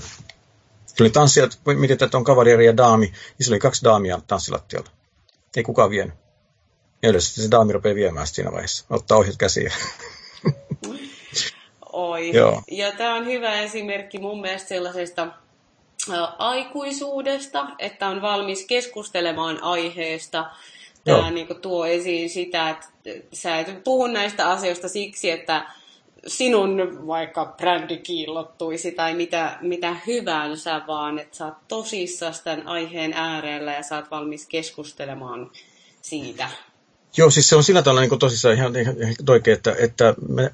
Se 0.86 1.02
oli 1.02 1.10
tanssijat, 1.10 1.58
miten 1.78 1.98
tätä 1.98 2.16
on 2.16 2.24
kavalieri 2.24 2.66
ja 2.66 2.76
daami, 2.76 3.06
niin 3.06 3.46
se 3.46 3.50
oli 3.50 3.58
kaksi 3.58 3.84
daamia 3.84 4.20
tanssilattialla. 4.26 4.90
Ei 5.56 5.62
kukaan 5.62 5.90
vienyt. 5.90 6.14
Ja 7.02 7.08
yleensä 7.08 7.42
se 7.42 7.50
daami 7.50 7.72
rupeaa 7.72 7.94
viemään 7.94 8.26
siinä 8.26 8.52
vaiheessa. 8.52 8.84
Ottaa 8.90 9.18
ohjat 9.18 9.36
käsiä. 9.36 9.72
Oi. 11.92 12.30
Joo. 12.36 12.62
Ja 12.70 12.92
tämä 12.92 13.14
on 13.14 13.26
hyvä 13.26 13.60
esimerkki 13.60 14.18
mun 14.18 14.40
mielestä 14.40 14.68
sellaisesta 14.68 15.28
aikuisuudesta, 16.38 17.66
että 17.78 18.08
on 18.08 18.22
valmis 18.22 18.66
keskustelemaan 18.66 19.62
aiheesta. 19.62 20.50
Tämä 21.04 21.30
niin 21.30 21.60
tuo 21.62 21.86
esiin 21.86 22.30
sitä, 22.30 22.70
että 22.70 22.86
sä 23.32 23.58
et 23.58 23.84
puhu 23.84 24.06
näistä 24.06 24.48
asioista 24.48 24.88
siksi, 24.88 25.30
että 25.30 25.66
sinun 26.26 27.06
vaikka 27.06 27.54
brändi 27.56 27.96
kiillottuisi 27.96 28.92
tai 28.92 29.14
mitä, 29.14 29.58
mitä 29.60 29.96
hyvänsä, 30.06 30.82
vaan 30.86 31.18
että 31.18 31.36
sä 31.36 31.44
oot 31.44 31.54
tosissaan 31.68 32.34
tämän 32.44 32.66
aiheen 32.66 33.12
äärellä 33.12 33.72
ja 33.72 33.82
sä 33.82 33.96
oot 33.96 34.10
valmis 34.10 34.46
keskustelemaan 34.46 35.50
siitä. 36.02 36.48
Joo, 37.16 37.30
siis 37.30 37.48
se 37.48 37.56
on 37.56 37.64
sillä 37.64 37.82
tavalla 37.82 38.00
niin 38.00 38.18
tosissaan 38.18 38.54
ihan, 38.54 38.76
ihan, 38.76 39.02
ihan 39.02 39.14
oikein, 39.28 39.56
että, 39.56 39.76
että 39.78 40.14
mä, 40.28 40.50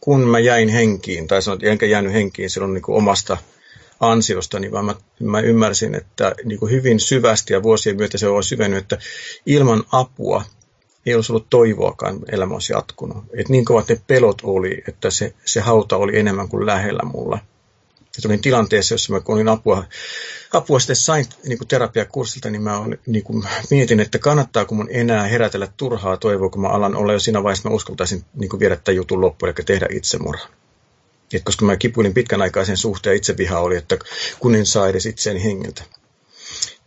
kun 0.00 0.20
mä 0.20 0.38
jäin 0.38 0.68
henkiin, 0.68 1.28
tai 1.28 1.42
sanon, 1.42 1.58
enkä 1.62 1.86
jäänyt 1.86 2.12
henkiin 2.12 2.50
silloin 2.50 2.74
niin 2.74 2.82
omasta 2.88 3.36
ansiostani, 4.00 4.72
vaan 4.72 4.84
mä, 4.84 4.94
mä 5.20 5.40
ymmärsin, 5.40 5.94
että 5.94 6.34
niin 6.44 6.58
kuin 6.58 6.72
hyvin 6.72 7.00
syvästi 7.00 7.52
ja 7.52 7.62
vuosien 7.62 7.96
myötä 7.96 8.18
se 8.18 8.28
on 8.28 8.44
syvennyt, 8.44 8.78
että 8.78 8.98
ilman 9.46 9.84
apua 9.92 10.44
ei 11.06 11.14
olisi 11.14 11.32
ollut 11.32 11.50
toivoakaan 11.50 12.18
elämä 12.32 12.54
olisi 12.54 12.72
jatkunut. 12.72 13.24
Et 13.34 13.48
niin 13.48 13.64
kovat 13.64 13.88
ne 13.88 14.00
pelot 14.06 14.38
oli, 14.42 14.82
että 14.88 15.10
se, 15.10 15.34
se 15.44 15.60
hauta 15.60 15.96
oli 15.96 16.18
enemmän 16.18 16.48
kuin 16.48 16.66
lähellä 16.66 17.02
mulla. 17.04 17.38
Ja 18.16 18.28
olin 18.28 18.42
tilanteessa, 18.42 18.94
jossa 18.94 19.12
mä 19.12 19.20
kun 19.20 19.34
olin 19.34 19.48
apua, 19.48 19.84
apua 20.52 20.80
sitten 20.80 20.96
sain 20.96 21.26
niin 21.46 21.58
kuin 21.58 21.68
terapiakurssilta, 21.68 22.50
niin 22.50 22.62
mä 22.62 22.78
olin, 22.78 22.98
niin 23.06 23.24
kuin 23.24 23.44
mietin, 23.70 24.00
että 24.00 24.18
kannattaako 24.18 24.74
mun 24.74 24.88
enää 24.90 25.26
herätellä 25.26 25.68
turhaa 25.76 26.16
toivoa, 26.16 26.50
kun 26.50 26.62
mä 26.62 26.68
alan 26.68 26.96
olla 26.96 27.12
jo 27.12 27.20
siinä 27.20 27.42
vaiheessa, 27.42 27.68
mä 27.68 27.74
uskaltaisin 27.74 28.24
niin 28.34 28.48
kuin 28.48 28.60
viedä 28.60 28.76
tämän 28.76 28.96
jutun 28.96 29.20
loppuun, 29.20 29.48
eli 29.48 29.64
tehdä 29.66 29.86
itsemurhan. 29.90 30.50
Et 31.34 31.44
koska 31.44 31.64
mä 31.64 31.76
kipuilin 31.76 32.14
pitkän 32.14 32.42
aikaa 32.42 32.64
sen 32.64 32.76
suhteen, 32.76 33.16
itseviha 33.16 33.60
oli, 33.60 33.76
että 33.76 33.98
kun 34.40 34.54
en 34.54 34.66
saa 34.66 34.88
edes 34.88 35.06
itseäni 35.06 35.44
hengiltä. 35.44 35.82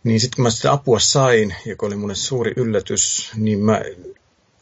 Niin 0.04 0.20
sitten 0.20 0.36
kun 0.36 0.42
mä 0.42 0.50
sitä 0.50 0.72
apua 0.72 0.98
sain, 0.98 1.54
joka 1.66 1.86
oli 1.86 1.96
mulle 1.96 2.14
suuri 2.14 2.52
yllätys, 2.56 3.30
niin 3.36 3.58
mä 3.58 3.82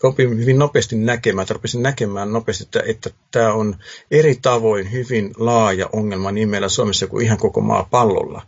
opin 0.03 0.39
hyvin 0.39 0.59
nopeasti 0.59 0.97
näkemään, 0.97 1.43
että 1.43 1.55
rupesin 1.55 1.83
näkemään 1.83 2.33
nopeasti, 2.33 2.65
että, 2.65 2.83
että 2.87 3.11
tämä 3.31 3.53
on 3.53 3.77
eri 4.11 4.39
tavoin 4.43 4.93
hyvin 4.93 5.35
laaja 5.37 5.91
ongelma 5.93 6.33
niin 6.33 6.49
meillä 6.49 6.69
Suomessa 6.69 7.07
kuin 7.07 7.25
ihan 7.25 7.39
koko 7.39 7.61
maa 7.61 7.89
pallolla. 7.91 8.43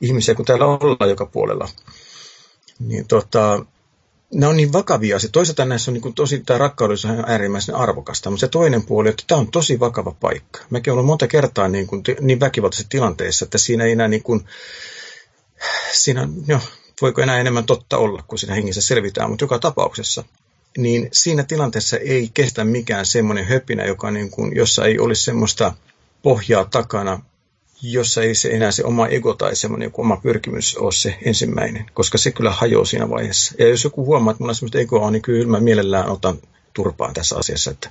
Ihmisiä, 0.00 0.34
kun 0.34 0.44
täällä 0.44 0.66
ollaan 0.66 1.10
joka 1.10 1.26
puolella. 1.26 1.68
Niin 2.78 3.08
tota, 3.08 3.64
nämä 4.34 4.50
on 4.50 4.56
niin 4.56 4.72
vakavia 4.72 5.16
asioita. 5.16 5.32
Toisaalta 5.32 5.64
näissä 5.64 5.90
on 5.90 5.92
niin 6.02 6.14
tosi, 6.14 6.42
tämä 6.46 6.58
rakkaudus 6.58 7.04
on 7.04 7.24
äärimmäisen 7.26 7.74
arvokasta, 7.74 8.30
mutta 8.30 8.40
se 8.40 8.48
toinen 8.48 8.82
puoli, 8.82 9.08
että 9.08 9.24
tämä 9.26 9.40
on 9.40 9.50
tosi 9.50 9.80
vakava 9.80 10.16
paikka. 10.20 10.60
Mäkin 10.70 10.92
olen 10.92 11.04
monta 11.04 11.26
kertaa 11.26 11.68
niin, 11.68 11.86
kuin, 11.86 12.02
niin 12.20 12.40
väkivaltaisessa 12.40 12.88
tilanteessa, 12.88 13.44
että 13.44 13.58
siinä 13.58 13.84
ei 13.84 13.92
enää 13.92 14.08
niin 14.08 14.22
kuin, 14.22 14.44
siinä, 15.92 16.28
jo, 16.46 16.60
voiko 17.02 17.20
enää 17.20 17.40
enemmän 17.40 17.66
totta 17.66 17.96
olla, 17.98 18.24
kun 18.28 18.38
siinä 18.38 18.54
hengissä 18.54 18.80
selvitään, 18.80 19.30
mutta 19.30 19.44
joka 19.44 19.58
tapauksessa 19.58 20.24
niin 20.78 21.08
siinä 21.12 21.42
tilanteessa 21.42 21.96
ei 21.96 22.30
kestä 22.34 22.64
mikään 22.64 23.06
semmoinen 23.06 23.46
höpinä, 23.46 23.84
joka 23.84 24.10
niin 24.10 24.30
kuin, 24.30 24.56
jossa 24.56 24.84
ei 24.84 24.98
olisi 24.98 25.22
semmoista 25.22 25.74
pohjaa 26.22 26.64
takana, 26.64 27.20
jossa 27.82 28.22
ei 28.22 28.34
se 28.34 28.48
enää 28.48 28.70
se 28.70 28.84
oma 28.84 29.06
ego 29.06 29.34
tai 29.34 29.56
semmoinen 29.56 29.90
oma 29.94 30.16
pyrkimys 30.16 30.76
ole 30.76 30.92
se 30.92 31.18
ensimmäinen, 31.22 31.86
koska 31.94 32.18
se 32.18 32.30
kyllä 32.30 32.50
hajoaa 32.50 32.84
siinä 32.84 33.10
vaiheessa. 33.10 33.54
Ja 33.58 33.68
jos 33.68 33.84
joku 33.84 34.04
huomaa, 34.04 34.30
että 34.30 34.42
mulla 34.42 34.54
semmoista 34.54 34.78
egoa 34.78 35.06
on, 35.06 35.12
niin 35.12 35.22
kyllä 35.22 35.50
mä 35.50 35.60
mielellään 35.60 36.08
otan 36.08 36.38
turpaan 36.74 37.14
tässä 37.14 37.36
asiassa, 37.36 37.70
että 37.70 37.90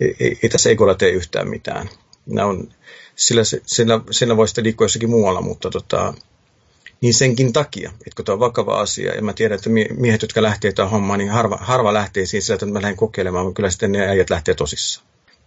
ei, 0.00 0.16
ei, 0.20 0.38
ei 0.42 0.48
tässä 0.48 0.70
egolla 0.70 0.94
tee 0.94 1.10
yhtään 1.10 1.48
mitään. 1.48 1.90
Nämä 2.26 2.48
on, 2.48 2.68
sillä, 3.16 3.42
sillä, 3.66 4.00
sillä 4.10 4.36
voi 4.36 4.48
sitten 4.48 4.64
liikkua 4.64 4.84
jossakin 4.84 5.10
muualla, 5.10 5.40
mutta 5.40 5.70
tota, 5.70 6.14
niin 7.00 7.14
senkin 7.14 7.52
takia, 7.52 7.90
että 7.90 8.16
kun 8.16 8.24
tämä 8.24 8.34
on 8.34 8.40
vakava 8.40 8.80
asia, 8.80 9.14
ja 9.14 9.22
mä 9.22 9.32
tiedän, 9.32 9.56
että 9.56 9.70
miehet, 9.96 10.22
jotka 10.22 10.42
lähtee 10.42 10.72
tähän 10.72 10.90
hommaan, 10.90 11.18
niin 11.18 11.30
harva, 11.30 11.58
harva 11.60 11.92
lähtee 11.92 12.26
siihen 12.26 12.42
sillä, 12.42 12.54
että 12.54 12.66
mä 12.66 12.82
lähden 12.82 12.96
kokeilemaan, 12.96 13.44
mutta 13.46 13.56
kyllä 13.56 13.70
sitten 13.70 13.92
ne 13.92 14.08
äijät 14.08 14.30
lähtee 14.30 14.54
tosissaan. 14.54 15.06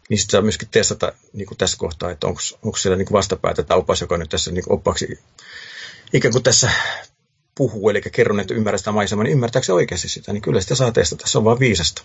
Niin 0.09 0.17
sitten 0.17 0.31
saa 0.31 0.41
myöskin 0.41 0.67
testata 0.71 1.13
niin 1.33 1.47
kuin 1.47 1.57
tässä 1.57 1.77
kohtaa, 1.77 2.11
että 2.11 2.27
onko 2.27 2.77
siellä 2.77 2.97
niin 2.97 3.05
kuin 3.05 3.17
vastapäätä 3.17 3.63
tai 3.63 3.77
opas, 3.77 4.01
joka 4.01 4.17
nyt 4.17 4.29
tässä 4.29 4.51
niin 4.51 4.63
kuin 4.63 4.73
oppaksi 4.73 5.19
ikään 6.13 6.31
kuin 6.31 6.43
tässä 6.43 6.71
puhuu, 7.55 7.89
eli 7.89 8.01
kerron, 8.01 8.39
että 8.39 8.53
ymmärrä 8.53 8.77
sitä 8.77 8.91
maisemaa, 8.91 9.23
niin 9.23 9.33
ymmärtääkö 9.33 9.65
se 9.65 9.73
oikeasti 9.73 10.09
sitä, 10.09 10.33
niin 10.33 10.41
kyllä 10.41 10.61
sitä 10.61 10.75
saa 10.75 10.91
testata, 10.91 11.27
se 11.27 11.37
on 11.37 11.43
vaan 11.43 11.59
viisasta. 11.59 12.01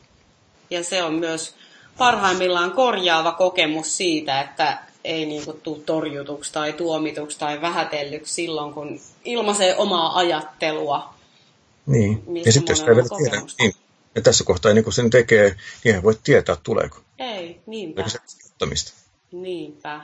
Ja 0.71 0.85
se 0.85 1.03
on 1.03 1.15
myös 1.15 1.55
parhaimmillaan 1.99 2.73
korjaava 2.73 3.33
kokemus 3.33 3.97
siitä, 3.97 4.41
että 4.41 4.79
ei 5.05 5.27
niin 5.27 5.45
kuin 5.45 5.61
tule 5.61 5.81
torjutuksi 5.81 6.53
tai 6.53 6.73
tuomituksi 6.73 7.39
tai 7.39 7.61
vähätellyksi 7.61 8.35
silloin, 8.35 8.75
kun 8.75 9.01
ilmaisee 9.25 9.77
omaa 9.77 10.19
ajattelua. 10.19 11.15
Niin, 11.87 12.23
ja 12.45 12.53
sitten 12.53 12.73
jos 12.73 12.81
ei 12.81 12.97
vielä 12.97 13.09
tiedä, 13.19 13.43
niin, 13.59 13.73
ja 14.15 14.23
tässä 14.23 14.45
kohtaa 14.45 14.71
ennen 14.71 14.85
kuin 14.85 14.95
sen 14.95 15.11
tekee, 15.11 15.57
niin 15.85 15.95
ei 15.95 16.03
voi 16.03 16.19
tietää, 16.25 16.57
tuleeko. 16.63 17.04
Ei, 17.19 17.61
niinpä. 17.67 18.03
Eikä 18.03 18.21
se 18.27 18.95
Niinpä. 19.33 20.01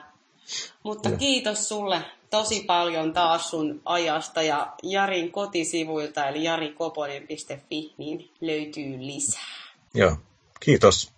Mutta 0.83 1.09
ja. 1.09 1.17
kiitos 1.17 1.69
sulle 1.69 2.03
tosi 2.31 2.65
paljon 2.67 3.13
taas 3.13 3.51
sun 3.51 3.81
ajasta 3.85 4.43
ja 4.43 4.75
Jarin 4.83 5.33
kotisivuilta 5.33 6.29
eli 6.29 6.45
jarikoponen.fi 6.45 7.95
niin 7.99 8.31
löytyy 8.41 9.07
lisää. 9.07 9.71
Joo, 9.95 10.17
kiitos. 10.61 11.13